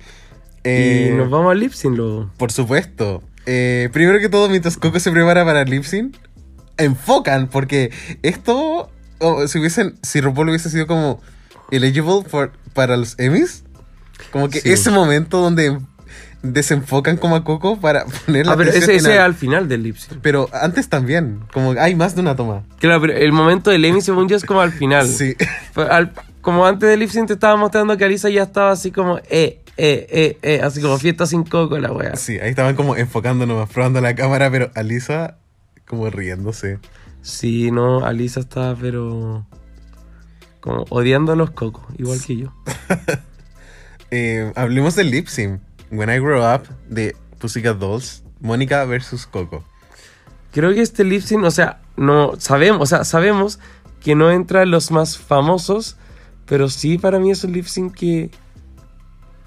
Eh, 0.65 1.15
nos 1.17 1.31
vamos 1.31 1.51
al 1.51 1.61
lip 1.61 1.73
sync 1.73 1.97
luego. 1.97 2.31
Por 2.39 2.53
supuesto. 2.53 3.23
Eh, 3.47 3.89
primero 3.93 4.19
que 4.19 4.29
todo, 4.29 4.49
mientras 4.49 4.77
Coco 4.77 4.99
se 5.01 5.11
prepara 5.11 5.45
para 5.45 5.63
el 5.63 5.71
lip 5.71 5.85
sync, 5.85 6.17
enfocan, 6.77 7.49
porque 7.49 7.91
esto, 8.23 8.91
oh, 9.19 9.47
si 9.49 9.59
hubiesen, 9.59 9.99
si 10.03 10.21
RuPaul 10.21 10.49
hubiese 10.51 10.71
sido 10.71 10.87
como 10.87 11.21
eligible 11.71 12.23
for- 12.27 12.53
para 12.75 12.97
los 12.97 13.19
Emmys, 13.19 13.65
como 14.33 14.49
que 14.49 14.61
Sí. 14.61 14.71
ese 14.71 14.91
momento 14.91 15.39
donde 15.41 15.79
desenfocan 16.43 17.17
como 17.17 17.37
a 17.37 17.45
Coco 17.45 17.81
para 17.81 18.05
poner 18.27 18.47
la 18.47 18.53
Ah, 18.53 18.57
pero 18.57 18.71
ese, 18.71 18.95
ese 18.97 19.01
final. 19.11 19.19
al 19.19 19.35
final 19.35 19.69
del 19.69 19.83
lip 19.83 19.97
sync. 19.97 20.19
Pero 20.23 20.49
antes 20.53 20.89
también, 20.89 21.41
como 21.53 21.73
hay 21.73 21.95
más 21.95 22.15
de 22.15 22.21
una 22.21 22.37
toma. 22.37 22.63
Claro, 22.79 23.01
pero 23.01 23.13
el 23.15 23.33
momento 23.33 23.71
del 23.71 23.85
Emmy 23.85 24.01
según 24.01 24.29
yo 24.29 24.37
es 24.37 24.45
como 24.45 24.61
al 24.61 24.73
final. 24.73 25.07
Sí. 25.19 25.35
Al- 25.75 26.13
como 26.41 26.65
antes 26.65 26.89
del 26.89 27.01
lip 27.01 27.11
sync 27.11 27.27
te 27.27 27.33
estaba 27.35 27.57
mostrando 27.57 27.97
que 27.97 28.05
Alisa 28.05 28.31
ya 28.31 28.45
estaba 28.45 28.71
así 28.71 28.91
como, 28.91 29.19
eh, 29.19 29.61
eh, 29.77 30.07
eh, 30.11 30.39
eh, 30.43 30.61
así 30.63 30.81
como 30.81 30.97
fiesta 30.99 31.27
sin 31.27 31.43
coco 31.45 31.77
la 31.79 31.93
wea. 31.93 32.17
Sí, 32.17 32.39
ahí 32.39 32.51
estaban 32.51 32.75
como 32.77 32.97
enfocando 32.97 33.45
nomás, 33.45 33.69
probando 33.69 34.01
la 34.01 34.15
cámara, 34.15 34.51
pero 34.51 34.71
Alisa 34.75 35.37
como 35.87 36.09
riéndose. 36.09 36.79
Sí, 37.21 37.71
no, 37.71 38.05
Alisa 38.05 38.41
estaba 38.41 38.75
pero 38.77 39.45
como 40.61 40.85
odiando 40.89 41.33
a 41.33 41.37
los 41.37 41.51
cocos, 41.51 41.85
igual 41.99 42.21
que 42.25 42.37
yo. 42.37 42.53
Eh, 44.11 44.53
hablemos 44.57 44.97
del 44.97 45.11
lip 45.11 45.27
sync. 45.27 45.61
When 45.91 46.11
I 46.11 46.19
Grow 46.19 46.43
Up 46.43 46.69
de 46.89 47.17
Pussycat 47.39 47.79
Dolls, 47.79 48.23
Mónica 48.41 48.85
versus 48.85 49.27
Coco. 49.27 49.65
Creo 50.53 50.73
que 50.73 50.81
este 50.81 51.05
lip 51.05 51.23
sync, 51.23 51.45
o 51.45 51.51
sea, 51.51 51.81
no 51.97 52.35
sabemos, 52.39 52.83
o 52.83 52.87
sea, 52.87 53.05
sabemos 53.05 53.59
que 54.01 54.15
no 54.15 54.31
entran 54.31 54.71
los 54.71 54.91
más 54.91 55.19
famosos, 55.19 55.97
pero 56.47 56.69
sí 56.69 56.99
para 56.99 57.19
mí 57.19 57.31
es 57.31 57.45
un 57.45 57.53
lip 57.53 57.67
sync 57.67 57.95
que 57.95 58.31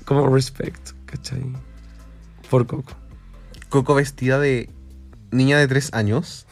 como 0.05 0.27
respect, 0.33 0.91
¿cachai? 1.05 1.43
Por 2.49 2.67
Coco. 2.67 2.93
Coco 3.69 3.95
vestida 3.95 4.39
de 4.39 4.69
niña 5.31 5.57
de 5.57 5.67
3 5.67 5.93
años, 5.93 6.45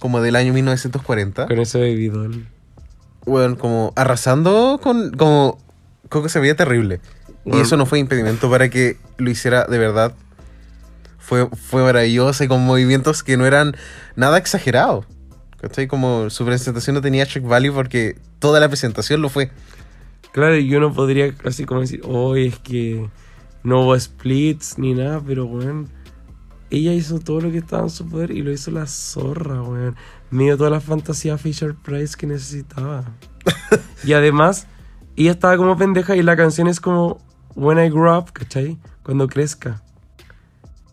como 0.00 0.20
del 0.20 0.36
año 0.36 0.52
1940. 0.52 1.46
Con 1.46 1.58
ese 1.60 2.08
doll. 2.08 2.46
Bueno, 3.24 3.58
como 3.58 3.92
arrasando 3.96 4.80
con... 4.82 5.12
Como 5.12 5.58
Coco 6.08 6.28
se 6.28 6.40
veía 6.40 6.56
terrible. 6.56 7.00
Y 7.52 7.60
eso 7.60 7.76
no 7.76 7.86
fue 7.86 7.98
impedimento 7.98 8.50
para 8.50 8.68
que 8.68 8.96
lo 9.16 9.30
hiciera 9.30 9.64
de 9.64 9.78
verdad. 9.78 10.14
Fue, 11.18 11.48
fue 11.48 11.82
maravillosa 11.82 12.44
y 12.44 12.48
con 12.48 12.64
movimientos 12.64 13.22
que 13.22 13.36
no 13.36 13.46
eran 13.46 13.76
nada 14.16 14.38
exagerados. 14.38 15.06
¿Cachai? 15.60 15.88
Como 15.88 16.30
su 16.30 16.44
presentación 16.44 16.94
no 16.94 17.02
tenía 17.02 17.26
check 17.26 17.44
value 17.44 17.72
porque 17.72 18.16
toda 18.38 18.60
la 18.60 18.68
presentación 18.68 19.20
lo 19.20 19.28
fue. 19.28 19.50
Claro, 20.32 20.56
y 20.56 20.68
yo 20.68 20.78
no 20.78 20.92
podría 20.92 21.34
así 21.44 21.64
como 21.64 21.80
decir, 21.80 22.00
oh, 22.04 22.36
es 22.36 22.58
que 22.58 23.08
no 23.64 23.82
hubo 23.82 23.98
splits 23.98 24.78
ni 24.78 24.94
nada, 24.94 25.20
pero 25.26 25.46
bueno, 25.46 25.86
ella 26.70 26.92
hizo 26.92 27.18
todo 27.18 27.40
lo 27.40 27.50
que 27.50 27.58
estaba 27.58 27.82
en 27.82 27.90
su 27.90 28.08
poder 28.08 28.30
y 28.30 28.42
lo 28.42 28.52
hizo 28.52 28.70
la 28.70 28.86
zorra, 28.86 29.62
weón. 29.62 29.96
Me 30.30 30.44
dio 30.44 30.56
toda 30.56 30.70
la 30.70 30.80
fantasía 30.80 31.38
Fisher 31.38 31.74
Price 31.74 32.16
que 32.16 32.26
necesitaba. 32.26 33.04
y 34.04 34.12
además, 34.12 34.66
ella 35.16 35.32
estaba 35.32 35.56
como 35.56 35.76
pendeja 35.76 36.14
y 36.14 36.22
la 36.22 36.36
canción 36.36 36.68
es 36.68 36.80
como 36.80 37.18
When 37.54 37.78
I 37.78 37.88
Grow 37.90 38.16
Up, 38.18 38.32
¿cachai? 38.32 38.78
Cuando 39.02 39.26
crezca. 39.28 39.82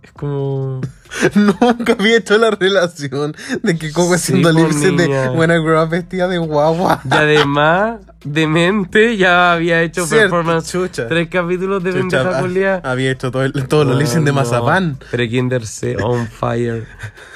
Es 0.02 0.12
como... 0.12 0.82
Nunca 1.36 1.94
había 1.94 2.18
hecho 2.18 2.38
la 2.38 2.52
relación 2.52 3.36
de 3.64 3.78
que 3.78 3.92
Coco 3.92 4.10
Sí, 4.10 4.34
haciendo 4.34 4.52
lip 4.52 4.72
sync 4.72 4.98
de. 5.00 5.30
When 5.30 5.50
I 5.52 5.56
Grow 5.64 5.82
Up 5.84 5.90
vestida 5.90 6.28
de 6.28 6.38
guagua. 6.38 7.02
Y 7.10 7.14
además, 7.14 8.00
demente, 8.24 9.16
ya 9.18 9.54
había 9.54 9.82
hecho 9.82 10.06
Cierto, 10.06 10.36
performance. 10.36 10.72
chucha. 10.72 11.08
Tres 11.08 11.30
capítulos 11.30 11.84
de 11.84 11.94
Chucha, 11.94 12.42
pendeja 12.42 12.82
ah, 12.84 12.92
había 12.92 13.12
hecho 13.12 13.32
todo 13.32 13.44
el- 13.44 13.68
todos 13.68 13.88
los 13.88 13.98
lip 13.98 14.08
sync 14.08 14.26
de 14.26 14.32
Mazapán. 14.34 14.98
Pero 15.12 15.28
Kinder 15.30 15.66
C 15.66 15.96
on 16.04 16.28
fire. 16.28 16.86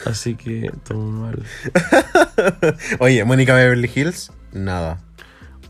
Así 0.06 0.36
que 0.36 0.72
todo 0.88 1.00
mal. 1.00 1.42
Oye, 3.00 3.24
Mónica 3.24 3.56
Beverly 3.56 3.90
Hills, 3.94 4.32
nada. 4.52 5.00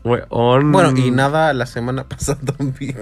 Weón. 0.02 0.72
Bueno, 0.72 0.96
y 0.96 1.10
nada 1.10 1.52
la 1.52 1.66
semana 1.66 2.04
pasada 2.08 2.40
también. 2.56 2.96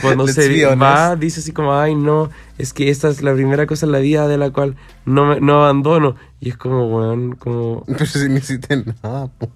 Cuando 0.00 0.26
Let's 0.26 0.34
se 0.34 0.74
va, 0.76 1.16
dice 1.16 1.40
así 1.40 1.52
como, 1.52 1.74
ay, 1.74 1.94
no, 1.94 2.30
es 2.58 2.72
que 2.72 2.90
esta 2.90 3.08
es 3.08 3.22
la 3.22 3.32
primera 3.34 3.66
cosa 3.66 3.86
en 3.86 3.92
la 3.92 3.98
vida 3.98 4.28
de 4.28 4.36
la 4.36 4.50
cual 4.50 4.76
no, 5.06 5.26
me, 5.26 5.40
no 5.40 5.62
abandono. 5.62 6.16
Y 6.40 6.50
es 6.50 6.56
como, 6.56 6.86
weón, 6.86 7.36
como 7.36 7.84
Pero 7.86 8.06
si 8.06 8.28
no 8.28 8.36
hiciste 8.36 8.84
nada. 9.02 9.28
po. 9.28 9.50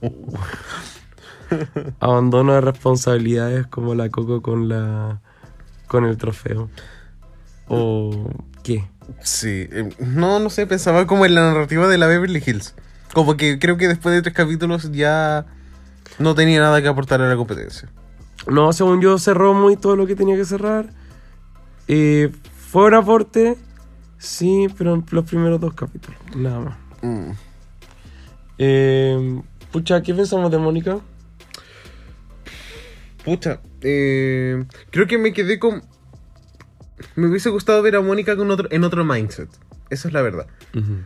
abandono 2.01 2.55
de 2.55 2.61
responsabilidades 2.61 3.67
como 3.67 3.95
la 3.95 4.11
Coco 4.11 4.43
con 4.43 4.69
la 4.69 5.21
con 5.87 6.05
el 6.05 6.17
trofeo. 6.17 6.71
¿O 7.69 8.31
qué? 8.63 8.87
Sí, 9.23 9.67
eh, 9.71 9.89
no, 9.99 10.39
no 10.39 10.51
sé, 10.51 10.67
pensaba 10.67 11.07
como 11.07 11.25
en 11.25 11.35
la 11.35 11.53
narrativa 11.53 11.89
de 11.89 11.99
la 11.99 12.07
Beverly 12.07 12.43
Hills. 12.45 12.75
Como 13.15 13.37
que 13.37 13.59
creo 13.59 13.79
que 13.79 13.89
después 13.89 14.15
de 14.15 14.23
tres 14.23 14.35
capítulos 14.35 14.93
ya 14.93 15.47
no 16.19 16.35
tenía 16.35 16.61
nada 16.61 16.83
que 16.83 16.89
aportar 16.89 17.21
a 17.21 17.29
la 17.29 17.37
competencia. 17.37 17.89
No, 18.47 18.73
según 18.73 19.01
yo 19.01 19.19
cerró 19.19 19.55
muy 19.55 19.77
todo 19.77 19.97
lo 19.97 20.07
que 20.07 20.17
tenía 20.17 20.37
que 20.37 20.45
cerrar. 20.45 20.91
Eh, 21.87 22.31
fue 22.71 22.87
un 22.87 22.95
aporte, 22.95 23.57
sí, 24.19 24.69
pero 24.77 24.95
en 24.95 25.05
los 25.11 25.25
primeros 25.25 25.61
dos 25.61 25.75
capítulos, 25.75 26.19
nada 26.37 26.61
más. 26.61 26.77
Mm. 27.03 27.31
Eh, 28.59 29.43
pucha, 29.71 30.03
¿qué 30.03 30.15
pensamos 30.15 30.51
de 30.51 30.59
Mónica? 30.59 30.99
Pucha, 33.25 33.61
eh, 33.83 34.65
creo 34.91 35.07
que 35.07 35.19
me 35.19 35.33
quedé 35.33 35.59
con... 35.59 35.83
Me 37.15 37.29
hubiese 37.29 37.51
gustado 37.51 37.83
ver 37.83 37.97
a 37.97 38.01
Mónica 38.01 38.37
con 38.37 38.51
otro, 38.51 38.69
en 38.71 38.85
otro 38.85 39.05
mindset. 39.05 39.49
Esa 39.91 40.09
es 40.09 40.15
la 40.15 40.23
verdad. 40.23 40.47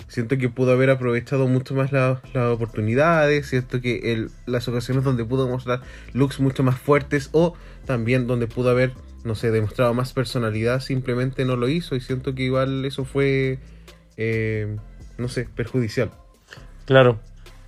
Siento 0.09 0.37
que 0.39 0.49
pudo 0.49 0.72
haber 0.72 0.91
aprovechado 0.91 1.47
mucho 1.49 1.74
más 1.74 1.93
la- 1.93 2.20
las 2.35 2.47
oportunidades, 2.53 3.47
siento 3.47 3.80
que 3.80 4.12
el- 4.12 4.30
las 4.47 4.66
ocasiones 4.68 5.05
donde 5.05 5.24
pudo 5.24 5.49
mostrar 5.49 5.83
looks 6.12 6.41
mucho 6.41 6.62
más 6.62 6.78
fuertes 6.78 7.28
o 7.33 7.55
también 7.87 8.26
donde 8.26 8.47
pudo 8.49 8.70
haber, 8.70 8.93
no 9.24 9.35
sé, 9.35 9.51
demostrado 9.51 9.95
más 9.95 10.12
personalidad, 10.12 10.80
simplemente 10.80 11.45
no 11.45 11.57
lo 11.57 11.68
hizo 11.68 11.95
y 11.95 12.01
siento 12.01 12.35
que 12.35 12.43
igual 12.43 12.85
eso 12.85 13.05
fue, 13.05 13.61
eh, 14.16 14.76
no 15.16 15.28
sé, 15.28 15.49
perjudicial. 15.55 16.11
Claro, 16.85 17.20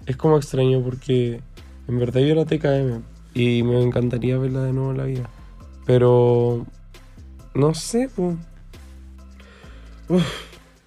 es 0.07 0.17
como 0.17 0.37
extraño 0.37 0.83
porque 0.83 1.41
en 1.87 1.99
verdad 1.99 2.21
yo 2.21 2.27
era 2.33 2.45
TKM 2.45 3.03
y 3.35 3.63
me 3.63 3.81
encantaría 3.83 4.37
verla 4.39 4.63
de 4.65 4.73
nuevo 4.73 4.91
en 4.91 4.99
la 4.99 5.05
vida. 5.05 5.31
Pero 5.87 6.67
no 7.55 7.73
sé, 7.75 8.11
pues. 8.15 8.37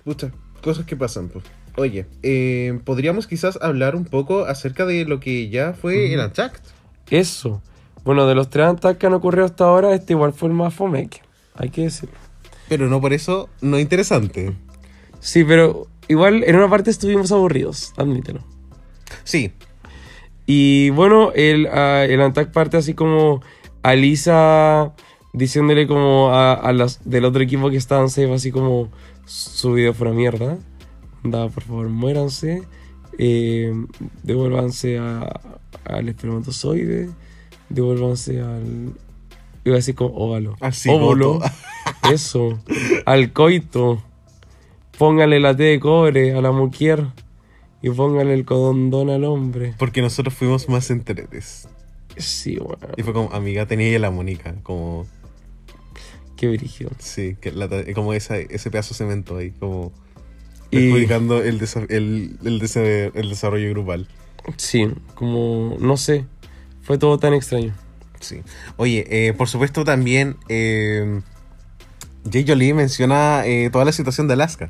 Pucha, 0.08 0.32
cosas 0.64 0.86
que 0.86 0.96
pasan, 0.96 1.28
pues. 1.28 1.44
Oye, 1.76 2.06
eh, 2.24 2.80
podríamos 2.86 3.28
quizás 3.28 3.60
hablar 3.62 3.94
un 3.94 4.06
poco 4.06 4.46
acerca 4.46 4.86
de 4.86 5.04
lo 5.04 5.20
que 5.20 5.50
ya 5.50 5.74
fue 5.74 6.14
el. 6.14 6.22
Unchacked. 6.22 6.62
Eso. 7.10 7.62
Bueno, 8.06 8.26
de 8.26 8.34
los 8.34 8.50
tres 8.50 8.68
ataques 8.68 9.00
que 9.00 9.08
han 9.08 9.14
ocurrido 9.14 9.44
hasta 9.44 9.66
ahora, 9.66 9.94
este 9.94 10.14
igual 10.14 10.32
fue 10.32 10.48
el 10.48 10.56
más 10.56 10.74
fomeque. 10.74 11.20
Hay 11.56 11.72
que 11.72 11.82
decirlo. 11.82 12.16
Pero 12.70 12.88
no 12.88 13.02
por 13.02 13.12
eso 13.12 13.50
no 13.60 13.78
interesante. 13.78 14.56
Sí, 15.20 15.44
pero 15.44 15.88
igual 16.08 16.46
en 16.46 16.56
una 16.56 16.70
parte 16.70 16.90
estuvimos 16.90 17.34
aburridos, 17.34 17.94
admítelo. 17.98 18.40
Sí, 19.26 19.52
Y 20.46 20.90
bueno, 20.92 21.34
el, 21.34 21.68
ah, 21.68 22.06
el 22.06 22.22
Antac 22.22 22.54
parte 22.54 22.78
así 22.78 22.94
como 22.94 23.42
a 23.84 23.94
Lisa 23.94 24.94
diciéndole 25.34 25.86
como 25.86 26.30
a, 26.30 26.54
a 26.54 26.72
las 26.72 27.02
del 27.04 27.26
otro 27.26 27.44
equipo 27.44 27.70
que 27.70 27.76
estaban 27.76 28.10
safe, 28.10 28.34
así 28.34 28.52
como 28.52 28.90
su 29.28 29.74
video 29.74 29.94
fue 29.94 30.08
una 30.08 30.16
mierda. 30.18 30.58
Anda, 31.24 31.48
por 31.50 31.64
favor, 31.64 31.90
muéranse. 31.90 32.64
eh, 33.20 33.74
devuélvanse 34.24 34.98
a- 35.00 35.40
al 35.86 36.10
espermatozoide. 36.10 37.10
Devuélvanse 37.70 38.42
al. 38.42 38.94
Iba 39.66 39.76
a 39.76 39.78
decir 39.78 39.96
como 39.96 40.16
óvalo. 40.16 40.56
Al 40.62 40.74
cigoto. 40.74 41.04
Óvulo. 41.06 41.40
Eso. 42.12 42.60
Al 43.06 43.34
coito. 43.34 44.02
Póngale 44.98 45.40
la 45.40 45.56
T 45.56 45.64
de 45.64 45.80
cobre 45.80 46.34
a 46.36 46.42
la 46.42 46.52
mujer. 46.52 47.06
Y 47.82 47.90
póngale 47.92 48.34
el 48.34 48.46
condón 48.46 49.10
al 49.10 49.24
hombre. 49.24 49.74
porque 49.78 50.02
nosotros 50.02 50.34
fuimos 50.34 50.68
más 50.70 50.90
enteretes. 50.90 51.68
Sí, 52.18 52.58
bueno. 52.58 52.78
Y 52.98 53.04
fue 53.04 53.14
como, 53.14 53.32
amiga, 53.34 53.66
tenía 53.68 53.88
ella 53.88 54.00
la 54.00 54.10
Mónica, 54.12 54.56
como, 54.64 55.06
Qué 56.38 56.48
brígido. 56.48 56.92
sí, 57.00 57.36
que 57.42 57.52
la- 57.52 57.68
como 57.94 58.14
esa, 58.14 58.38
ese 58.38 58.72
pedazo 58.72 58.94
de 58.94 58.98
cemento 59.00 59.36
ahí, 59.38 59.52
como 59.60 59.92
Y- 60.72 60.78
perjudicando 60.78 61.44
el, 61.44 61.60
desa- 61.60 61.86
el, 61.90 62.38
el, 62.46 62.62
desa- 62.62 63.12
el 63.14 63.30
desarrollo 63.30 63.70
grupal. 63.72 64.08
Sí, 64.56 64.88
como. 65.16 65.76
No 65.80 65.98
sé. 65.98 66.26
Fue 66.84 66.98
todo 66.98 67.18
tan 67.20 67.34
extraño. 67.34 67.74
Sí. 68.22 68.42
Oye, 68.78 69.06
eh, 69.10 69.34
por 69.34 69.50
supuesto 69.50 69.84
también 69.84 70.38
eh, 70.48 71.22
Jay 72.32 72.46
Jolie 72.48 72.74
menciona 72.74 73.46
eh, 73.46 73.70
toda 73.72 73.84
la 73.86 73.92
situación 73.92 74.28
de 74.28 74.34
Alaska. 74.36 74.70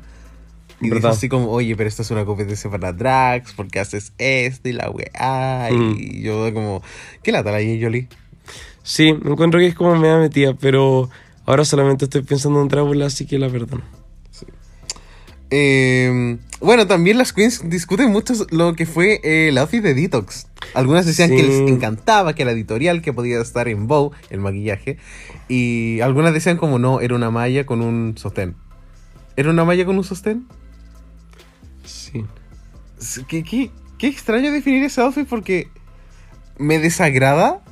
Y 0.80 0.90
dice 0.90 1.08
así 1.08 1.28
como, 1.28 1.50
oye, 1.50 1.74
pero 1.74 1.88
esta 1.88 2.02
es 2.02 2.10
una 2.12 2.24
competencia 2.24 2.70
para 2.70 2.92
drags, 2.92 3.52
porque 3.52 3.80
haces 3.80 4.12
esto 4.18 4.68
y 4.68 4.72
la 4.72 4.90
weá. 4.90 5.68
Mm. 5.72 5.96
Y 5.98 6.22
yo 6.22 6.52
como, 6.54 6.82
¿qué 7.22 7.32
lata 7.32 7.50
la 7.50 7.58
Jay 7.58 7.82
Jolie? 7.82 8.08
Sí, 8.84 9.12
me 9.12 9.32
encuentro 9.32 9.58
que 9.60 9.66
es 9.66 9.74
como 9.74 9.96
media 9.96 10.18
metida, 10.18 10.54
pero 10.54 11.10
ahora 11.48 11.64
solamente 11.64 12.04
estoy 12.04 12.22
pensando 12.22 12.60
en 12.62 12.68
Drácula, 12.68 13.06
así 13.06 13.26
que 13.26 13.38
la 13.38 13.48
perdono. 13.48 13.82
Eh, 15.50 16.36
bueno, 16.60 16.86
también 16.86 17.16
las 17.16 17.32
queens 17.32 17.68
discuten 17.70 18.10
mucho 18.10 18.34
lo 18.50 18.74
que 18.74 18.84
fue 18.84 19.20
eh, 19.24 19.48
el 19.48 19.56
outfit 19.58 19.82
de 19.82 19.94
Detox. 19.94 20.46
Algunas 20.74 21.06
decían 21.06 21.30
que 21.30 21.42
les 21.42 21.60
encantaba, 21.70 22.34
que 22.34 22.42
era 22.42 22.52
editorial, 22.52 23.00
que 23.00 23.12
podía 23.14 23.40
estar 23.40 23.66
en 23.68 23.86
bow, 23.86 24.12
el 24.28 24.40
maquillaje. 24.40 24.98
Y 25.48 26.00
algunas 26.00 26.34
decían 26.34 26.58
como 26.58 26.78
no, 26.78 27.00
era 27.00 27.14
una 27.14 27.30
malla 27.30 27.64
con 27.64 27.80
un 27.80 28.14
sostén. 28.18 28.56
¿Era 29.36 29.50
una 29.50 29.64
malla 29.64 29.86
con 29.86 29.96
un 29.96 30.04
sostén? 30.04 30.46
Sí. 31.84 32.24
Qué, 33.26 33.42
qué- 33.42 33.70
qué 33.96 34.06
extraño 34.08 34.52
definir 34.52 34.84
ese 34.84 35.00
outfit 35.00 35.26
porque 35.26 35.68
me 36.58 36.78
desagrada, 36.78 37.62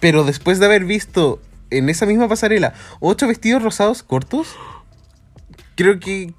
pero 0.00 0.24
después 0.24 0.58
de 0.58 0.66
haber 0.66 0.84
visto 0.86 1.40
en 1.70 1.88
esa 1.88 2.06
misma 2.06 2.28
pasarela 2.28 2.74
ocho 3.00 3.26
vestidos 3.26 3.62
rosados 3.62 4.02
cortos, 4.02 4.56
creo 5.74 6.00
que 6.00 6.32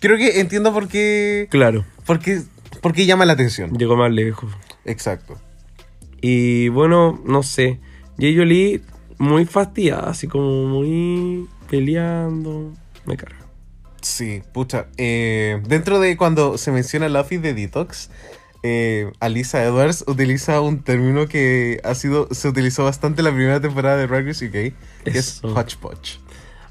creo 0.00 0.16
que 0.16 0.40
entiendo 0.40 0.72
por 0.72 0.88
qué 0.88 1.46
Claro, 1.50 1.84
por 2.06 2.18
qué, 2.18 2.42
por 2.80 2.92
qué 2.92 3.06
llama 3.06 3.24
la 3.24 3.34
atención. 3.34 3.76
llegó 3.78 3.96
más 3.96 4.10
lejos. 4.10 4.52
Exacto. 4.84 5.38
Y 6.20 6.68
bueno, 6.68 7.20
no 7.24 7.42
sé. 7.42 7.80
Jay 8.18 8.36
Jolie 8.36 8.82
muy 9.18 9.44
fastidiada, 9.46 10.10
así 10.10 10.26
como 10.28 10.66
muy 10.66 11.48
peleando. 11.68 12.72
Me 13.06 13.16
carga. 13.16 13.38
Sí, 14.00 14.42
pucha. 14.52 14.86
eh, 14.98 15.60
dentro 15.66 16.00
de 16.00 16.16
cuando 16.16 16.58
se 16.58 16.72
menciona 16.72 17.06
outfit 17.06 17.40
de 17.40 17.54
Detox, 17.54 18.10
eh, 18.62 19.10
Alisa 19.18 19.64
Edwards 19.64 20.04
utiliza 20.06 20.60
un 20.60 20.82
término 20.82 21.26
que 21.26 21.80
ha 21.84 21.94
sido 21.94 22.28
se 22.30 22.48
utilizó 22.48 22.84
bastante 22.84 23.20
en 23.20 23.24
la 23.24 23.32
primera 23.32 23.60
temporada 23.60 23.96
de 23.96 24.06
Drag 24.06 24.26
Race 24.26 24.46
UK, 24.46 24.52
que 25.04 25.18
es 25.18 25.42
hodgepodge. 25.42 26.20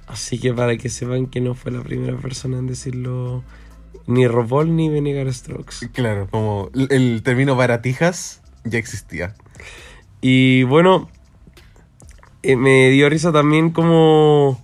Así 0.08 0.40
que 0.40 0.54
para 0.54 0.78
que 0.78 0.90
sepan 0.90 1.28
que 1.28 1.42
no 1.42 1.54
fue 1.54 1.72
la 1.72 1.82
primera 1.82 2.18
persona 2.18 2.60
en 2.60 2.68
decirlo 2.68 3.44
ni 4.08 4.28
RuPaul 4.28 4.76
ni 4.76 4.90
Vinegar 4.90 5.32
Strokes. 5.34 5.90
Claro, 5.94 6.28
como 6.30 6.70
el, 6.74 7.22
término 7.24 7.56
baratijas 7.56 8.42
ya 8.64 8.78
existía. 8.78 9.36
Y 10.22 10.64
bueno, 10.64 11.10
eh, 12.44 12.56
me 12.56 12.90
dio 12.90 13.10
risa 13.10 13.32
también 13.32 13.72
como 13.72 14.62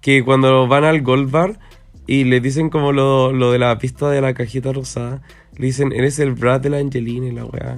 que 0.00 0.24
cuando 0.24 0.66
van 0.68 0.84
al 0.84 1.02
Gold 1.02 1.30
Bar 1.30 1.58
y 2.06 2.24
le 2.24 2.40
dicen 2.40 2.70
como 2.70 2.92
lo, 2.92 3.32
lo 3.32 3.52
de 3.52 3.58
la 3.58 3.78
pista 3.78 4.08
de 4.08 4.20
la 4.20 4.32
cajita 4.32 4.72
rosada, 4.72 5.22
le 5.58 5.66
dicen, 5.66 5.92
eres 5.92 6.18
el 6.18 6.32
Brad 6.32 6.60
de 6.60 6.70
la 6.70 6.78
Angelina 6.78 7.26
y 7.26 7.32
la 7.32 7.44
weá. 7.44 7.76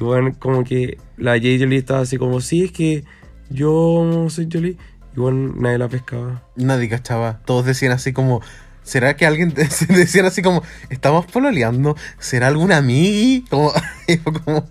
Y 0.00 0.04
bueno, 0.04 0.32
como 0.38 0.62
que 0.64 0.98
la 1.16 1.32
J. 1.32 1.46
Jolie 1.58 1.78
estaba 1.78 2.00
así 2.00 2.16
como, 2.18 2.40
sí, 2.40 2.64
es 2.64 2.72
que 2.72 3.04
yo 3.50 4.26
soy 4.30 4.48
Jolie. 4.52 4.76
Y 5.16 5.20
bueno, 5.20 5.54
nadie 5.56 5.78
la 5.78 5.88
pescaba. 5.88 6.42
Nadie 6.56 6.88
cachaba. 6.88 7.40
Todos 7.44 7.66
decían 7.66 7.92
así 7.92 8.12
como. 8.12 8.40
¿Será 8.82 9.16
que 9.16 9.24
alguien 9.24 9.54
decían 9.88 10.26
así 10.26 10.42
como 10.42 10.62
estamos 10.90 11.24
pololeando? 11.26 11.96
¿Será 12.18 12.48
algún 12.48 12.70
amigui? 12.72 13.44
Como, 13.48 13.72
y 14.06 14.18
como 14.18 14.68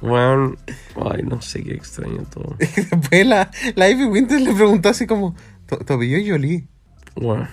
Bueno, 0.00 0.54
ay, 1.10 1.22
no 1.22 1.40
sé 1.40 1.62
qué 1.62 1.72
extraño 1.74 2.24
todo. 2.32 2.56
después 2.58 3.26
la, 3.26 3.50
la 3.74 3.88
Ivy 3.90 4.04
Winters 4.04 4.42
le 4.42 4.52
preguntó 4.52 4.90
así 4.90 5.06
como 5.06 5.34
"¿Tu- 5.66 5.76
tu 5.78 5.92
apellido 5.94 6.18
es 6.20 6.28
Jolie? 6.28 6.66
Bueno, 7.16 7.48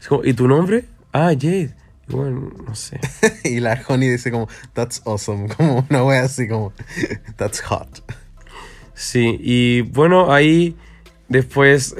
es 0.00 0.06
como, 0.08 0.24
¿y 0.24 0.32
tu 0.34 0.46
nombre? 0.46 0.84
Ah, 1.12 1.32
Jade. 1.32 1.74
Bueno, 2.08 2.50
no 2.66 2.74
sé. 2.74 3.00
y 3.44 3.60
la 3.60 3.82
Honey 3.86 4.08
dice 4.08 4.30
como 4.30 4.48
that's 4.72 5.02
awesome, 5.04 5.48
como 5.56 5.86
una 5.88 6.04
wea 6.04 6.24
así 6.24 6.48
como 6.48 6.72
that's 7.36 7.60
hot. 7.60 8.02
Sí, 8.94 9.38
y 9.40 9.82
bueno, 9.82 10.32
ahí 10.32 10.76
después, 11.28 11.94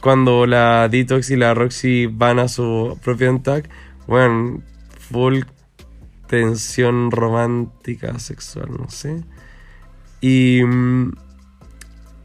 cuando 0.00 0.46
la 0.46 0.88
Detox 0.88 1.30
y 1.30 1.36
la 1.36 1.54
Roxy 1.54 2.06
van 2.06 2.40
a 2.40 2.48
su 2.48 2.98
propio 3.02 3.38
tag, 3.40 3.68
bueno, 4.08 4.60
full 4.98 5.42
tensión 6.26 7.10
romántica, 7.10 8.18
sexual, 8.18 8.70
no 8.76 8.88
sé. 8.90 9.22
Y 10.20 10.62
mm, 10.64 11.12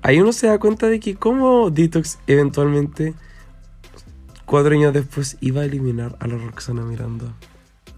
ahí 0.01 0.19
uno 0.19 0.33
se 0.33 0.47
da 0.47 0.59
cuenta 0.59 0.87
de 0.87 0.99
que 0.99 1.15
como 1.15 1.69
Detox 1.69 2.19
eventualmente, 2.27 3.13
cuatro 4.45 4.73
años 4.73 4.93
después, 4.93 5.37
iba 5.41 5.61
a 5.61 5.65
eliminar 5.65 6.15
a 6.19 6.27
la 6.27 6.37
Roxana 6.37 6.83
Miranda. 6.83 7.33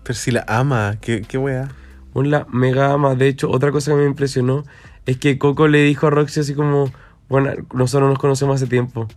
Pero 0.03 0.15
si 0.15 0.31
la 0.31 0.45
ama, 0.47 0.97
qué, 1.01 1.21
qué 1.21 1.37
wea. 1.37 1.69
Un 2.13 2.31
la 2.31 2.47
mega 2.49 2.93
ama. 2.93 3.15
De 3.15 3.27
hecho, 3.27 3.49
otra 3.49 3.71
cosa 3.71 3.91
que 3.91 3.97
me 3.97 4.05
impresionó 4.05 4.63
es 5.05 5.17
que 5.17 5.37
Coco 5.37 5.67
le 5.67 5.83
dijo 5.83 6.07
a 6.07 6.09
Roxy 6.09 6.39
así 6.39 6.53
como, 6.53 6.91
bueno, 7.29 7.51
nosotros 7.73 8.09
nos 8.09 8.19
conocemos 8.19 8.55
hace 8.55 8.67
tiempo. 8.67 9.07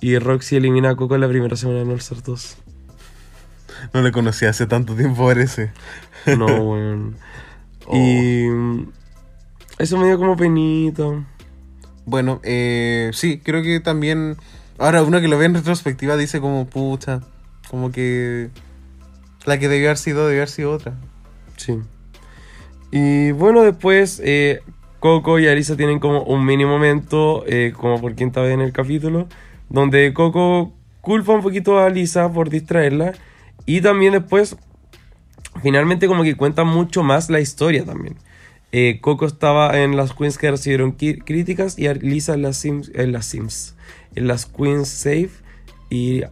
Y 0.00 0.18
Roxy 0.18 0.56
elimina 0.56 0.90
a 0.90 0.96
Coco 0.96 1.14
en 1.14 1.22
la 1.22 1.28
primera 1.28 1.56
semana 1.56 1.84
de 1.84 1.90
All 1.90 1.98
Star 1.98 2.22
2. 2.22 2.56
No 3.92 4.02
le 4.02 4.12
conocí 4.12 4.46
hace 4.46 4.66
tanto 4.66 4.94
tiempo, 4.94 5.26
parece. 5.26 5.72
No, 6.26 6.46
weón. 6.62 7.16
Y 7.92 8.46
mm, 8.48 8.88
eso 9.78 9.96
me 9.96 10.06
dio 10.06 10.18
como 10.18 10.36
penita. 10.36 11.04
Bueno, 12.04 12.40
eh, 12.42 13.10
sí, 13.12 13.38
creo 13.38 13.62
que 13.62 13.80
también. 13.80 14.36
Ahora 14.78 15.02
uno 15.02 15.20
que 15.20 15.28
lo 15.28 15.38
ve 15.38 15.46
en 15.46 15.54
retrospectiva 15.54 16.16
dice 16.16 16.40
como 16.40 16.66
pucha, 16.66 17.20
como 17.68 17.90
que 17.90 18.50
la 19.44 19.58
que 19.58 19.68
debió 19.68 19.88
haber 19.88 19.98
sido, 19.98 20.26
debió 20.26 20.42
haber 20.42 20.48
sido 20.48 20.72
otra. 20.72 20.94
Sí. 21.56 21.78
Y 22.90 23.32
bueno, 23.32 23.62
después 23.62 24.20
eh, 24.24 24.60
Coco 25.00 25.38
y 25.38 25.46
Arisa 25.48 25.76
tienen 25.76 25.98
como 25.98 26.22
un 26.22 26.44
mini 26.44 26.64
momento, 26.64 27.44
eh, 27.46 27.72
como 27.76 28.00
por 28.00 28.14
quinta 28.14 28.40
vez 28.40 28.54
en 28.54 28.60
el 28.60 28.72
capítulo, 28.72 29.28
donde 29.68 30.12
Coco 30.14 30.72
culpa 31.00 31.32
un 31.32 31.42
poquito 31.42 31.78
a 31.78 31.86
Alisa 31.86 32.30
por 32.32 32.50
distraerla 32.50 33.14
Y 33.66 33.80
también 33.80 34.12
después, 34.12 34.56
finalmente 35.62 36.06
como 36.06 36.22
que 36.22 36.36
cuenta 36.36 36.64
mucho 36.64 37.02
más 37.02 37.30
la 37.30 37.40
historia 37.40 37.84
también. 37.84 38.16
Eh, 38.72 38.98
Coco 39.00 39.26
estaba 39.26 39.78
en 39.80 39.96
las 39.96 40.12
Queens 40.12 40.36
que 40.36 40.50
recibieron 40.50 40.92
críticas 40.92 41.78
y 41.78 41.88
Lisa 41.94 42.34
en 42.34 42.42
las 42.42 42.58
Sims, 42.58 42.90
en 42.94 43.12
las 43.12 43.26
Sims, 43.26 43.76
en 44.18 44.28
las 44.28 44.46
Queens 44.46 44.88
Safe 44.88 45.30
y 45.90 46.22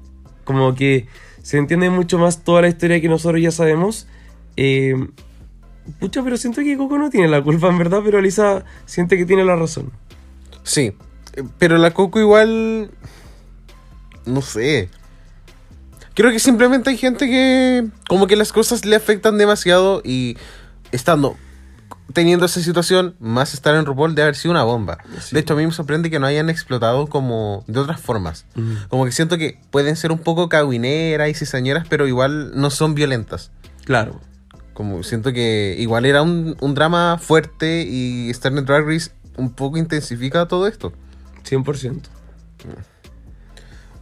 como 0.45 0.75
que 0.75 1.07
se 1.43 1.59
entiende 1.59 1.91
mucho 1.91 2.19
más 2.19 2.45
toda 2.45 2.63
la 2.63 2.69
historia 2.69 3.01
que 3.01 3.09
nosotros 3.09 3.41
ya 3.41 3.51
sabemos. 3.51 4.07
Eh, 4.57 4.95
pucha, 6.01 6.23
pero 6.23 6.37
siento 6.37 6.63
que 6.63 6.77
Coco 6.77 6.99
no 6.99 7.11
tiene 7.11 7.29
la 7.29 7.43
culpa 7.43 7.69
en 7.69 7.79
verdad, 7.79 8.01
pero 8.05 8.21
Lisa 8.21 8.65
siente 8.85 9.17
que 9.17 9.27
tiene 9.27 9.45
la 9.45 9.57
razón. 9.57 9.93
Sí, 10.63 10.93
pero 11.59 11.79
la 11.79 11.93
Coco 11.93 12.21
igual... 12.21 12.91
No 14.25 14.43
sé. 14.43 14.89
Creo 16.15 16.33
que 16.33 16.41
simplemente 16.41 16.91
hay 16.91 16.97
gente 16.97 17.27
que 17.27 17.87
como 18.09 18.27
que 18.27 18.35
las 18.35 18.53
cosas 18.53 18.85
le 18.85 18.97
afectan 18.97 19.39
demasiado 19.39 20.03
y 20.05 20.37
estando 20.91 21.37
teniendo 22.13 22.47
esa 22.47 22.61
situación, 22.61 23.15
más 23.21 23.53
estar 23.53 23.75
en 23.75 23.85
RuPaul 23.85 24.15
de 24.15 24.23
haber 24.23 24.37
sido 24.37 24.53
una 24.53 24.65
bomba. 24.65 24.99
Sí. 25.21 25.35
De 25.35 25.41
hecho, 25.41 25.55
a 25.55 25.57
mí 25.57 25.67
me 25.67 25.73
sorprende 25.73 26.11
que 26.11 26.19
no 26.19 26.27
hayan 26.27 26.49
explotado 26.49 27.07
como 27.09 27.65
de 27.67 27.81
otras 27.81 28.01
formas. 28.01 28.47
Como 28.89 29.05
que 29.05 29.13
siento 29.13 29.37
que 29.37 29.61
pueden 29.71 29.97
ser 29.97 30.13
un 30.13 30.19
poco 30.19 30.49
caguineras 30.49 31.29
y 31.29 31.35
cizañeras, 31.35 31.87
pero 31.89 32.07
igual 32.07 32.53
no 32.55 32.71
son 32.71 32.95
violentas. 32.95 33.51
Claro. 33.85 34.21
Como 34.73 35.03
siento 35.03 35.33
que 35.33 35.77
igual 35.79 36.07
era 36.07 36.23
un, 36.23 36.57
un 36.61 36.75
drama 36.75 37.19
fuerte 37.21 37.83
y 37.83 38.31
estar 38.31 38.53
en 38.53 38.65
Drag 38.65 38.87
Race 38.87 39.11
un 39.37 39.51
poco 39.51 39.77
intensifica 39.77 40.47
todo 40.47 40.67
esto. 40.67 40.93
100%. 41.45 42.03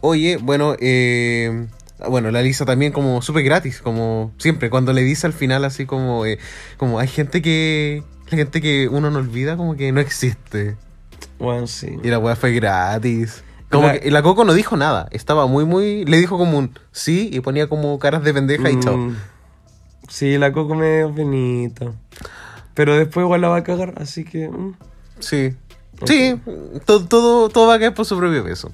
Oye, 0.01 0.37
bueno, 0.37 0.75
eh, 0.79 1.67
bueno, 2.09 2.31
la 2.31 2.41
Lisa 2.41 2.65
también 2.65 2.91
como 2.91 3.21
súper 3.21 3.43
gratis, 3.43 3.81
como 3.81 4.31
siempre, 4.37 4.69
cuando 4.69 4.93
le 4.93 5.01
dice 5.01 5.27
al 5.27 5.33
final 5.33 5.63
así 5.65 5.85
como, 5.85 6.25
eh, 6.25 6.39
como 6.77 6.99
hay 6.99 7.07
gente 7.07 7.41
que, 7.41 8.03
la 8.29 8.37
gente 8.37 8.61
que 8.61 8.87
uno 8.89 9.09
no 9.11 9.19
olvida 9.19 9.55
como 9.57 9.75
que 9.75 9.91
no 9.91 9.99
existe. 10.01 10.75
Bueno, 11.39 11.67
sí. 11.67 11.97
Y 12.03 12.07
la 12.09 12.19
weá 12.19 12.35
fue 12.35 12.51
gratis. 12.53 13.43
Como 13.69 13.87
La- 13.87 13.99
que 13.99 14.11
la 14.11 14.21
Coco 14.21 14.45
no 14.45 14.53
dijo 14.53 14.77
nada, 14.77 15.07
estaba 15.11 15.47
muy, 15.47 15.65
muy, 15.65 16.05
le 16.05 16.17
dijo 16.17 16.37
como 16.37 16.57
un 16.57 16.77
sí 16.91 17.29
y 17.33 17.39
ponía 17.41 17.67
como 17.67 17.97
caras 17.99 18.23
de 18.23 18.33
pendeja 18.33 18.69
y 18.69 18.79
chao. 18.79 18.97
Mm, 18.97 19.15
Sí, 20.07 20.37
la 20.37 20.51
Coco 20.53 20.75
me 20.75 20.97
dio 20.97 21.13
penita. 21.15 21.91
Pero 22.75 22.95
después 22.95 23.23
igual 23.23 23.41
la 23.41 23.47
va 23.49 23.57
a 23.57 23.63
cagar, 23.63 23.93
así 23.97 24.23
que... 24.23 24.49
mm. 24.49 24.75
Sí. 25.19 25.55
Sí, 26.05 26.35
todo, 26.85 27.05
todo, 27.07 27.49
todo 27.49 27.67
va 27.67 27.75
a 27.75 27.79
caer 27.79 27.93
por 27.93 28.05
su 28.05 28.17
propio 28.17 28.43
peso. 28.43 28.71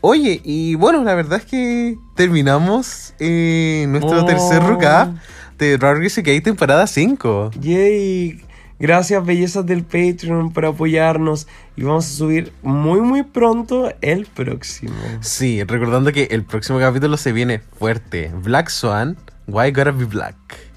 Oye, 0.00 0.40
y 0.44 0.74
bueno, 0.76 1.02
la 1.02 1.14
verdad 1.14 1.38
es 1.40 1.44
que 1.46 1.96
terminamos 2.14 3.14
eh, 3.18 3.86
nuestro 3.88 4.22
Oh. 4.22 4.24
tercer 4.24 4.62
recap 4.62 5.14
de 5.58 5.76
Drag 5.76 5.98
Race 5.98 6.20
UK 6.20 6.42
temporada 6.42 6.86
5. 6.86 7.50
Yay. 7.60 8.42
Gracias, 8.80 9.26
bellezas 9.26 9.66
del 9.66 9.82
Patreon, 9.82 10.52
por 10.52 10.64
apoyarnos. 10.66 11.48
Y 11.76 11.82
vamos 11.82 12.06
a 12.06 12.10
subir 12.10 12.52
muy, 12.62 13.00
muy 13.00 13.24
pronto 13.24 13.92
el 14.02 14.26
próximo. 14.26 14.94
Sí, 15.20 15.64
recordando 15.64 16.12
que 16.12 16.28
el 16.30 16.44
próximo 16.44 16.78
capítulo 16.78 17.16
se 17.16 17.32
viene 17.32 17.58
fuerte. 17.58 18.30
Black 18.40 18.68
Swan, 18.68 19.16
Why 19.48 19.72
Gotta 19.72 19.90
Be 19.90 20.04
Black. 20.04 20.36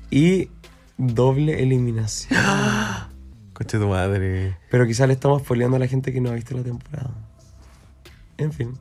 Y 0.09 0.49
doble 0.97 1.61
eliminación. 1.61 2.39
Coche 3.53 3.77
tu 3.77 3.87
madre. 3.87 4.57
Pero 4.71 4.87
quizás 4.87 5.07
le 5.07 5.13
estamos 5.13 5.43
spoileando 5.43 5.77
a 5.77 5.79
la 5.79 5.87
gente 5.87 6.11
que 6.11 6.21
no 6.21 6.31
ha 6.31 6.33
visto 6.33 6.57
la 6.57 6.63
temporada. 6.63 7.11
En 8.39 8.51
fin. 8.51 8.73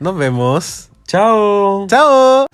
Nos 0.00 0.16
vemos. 0.16 0.88
¡Chao! 1.06 1.86
¡Chao! 1.86 2.46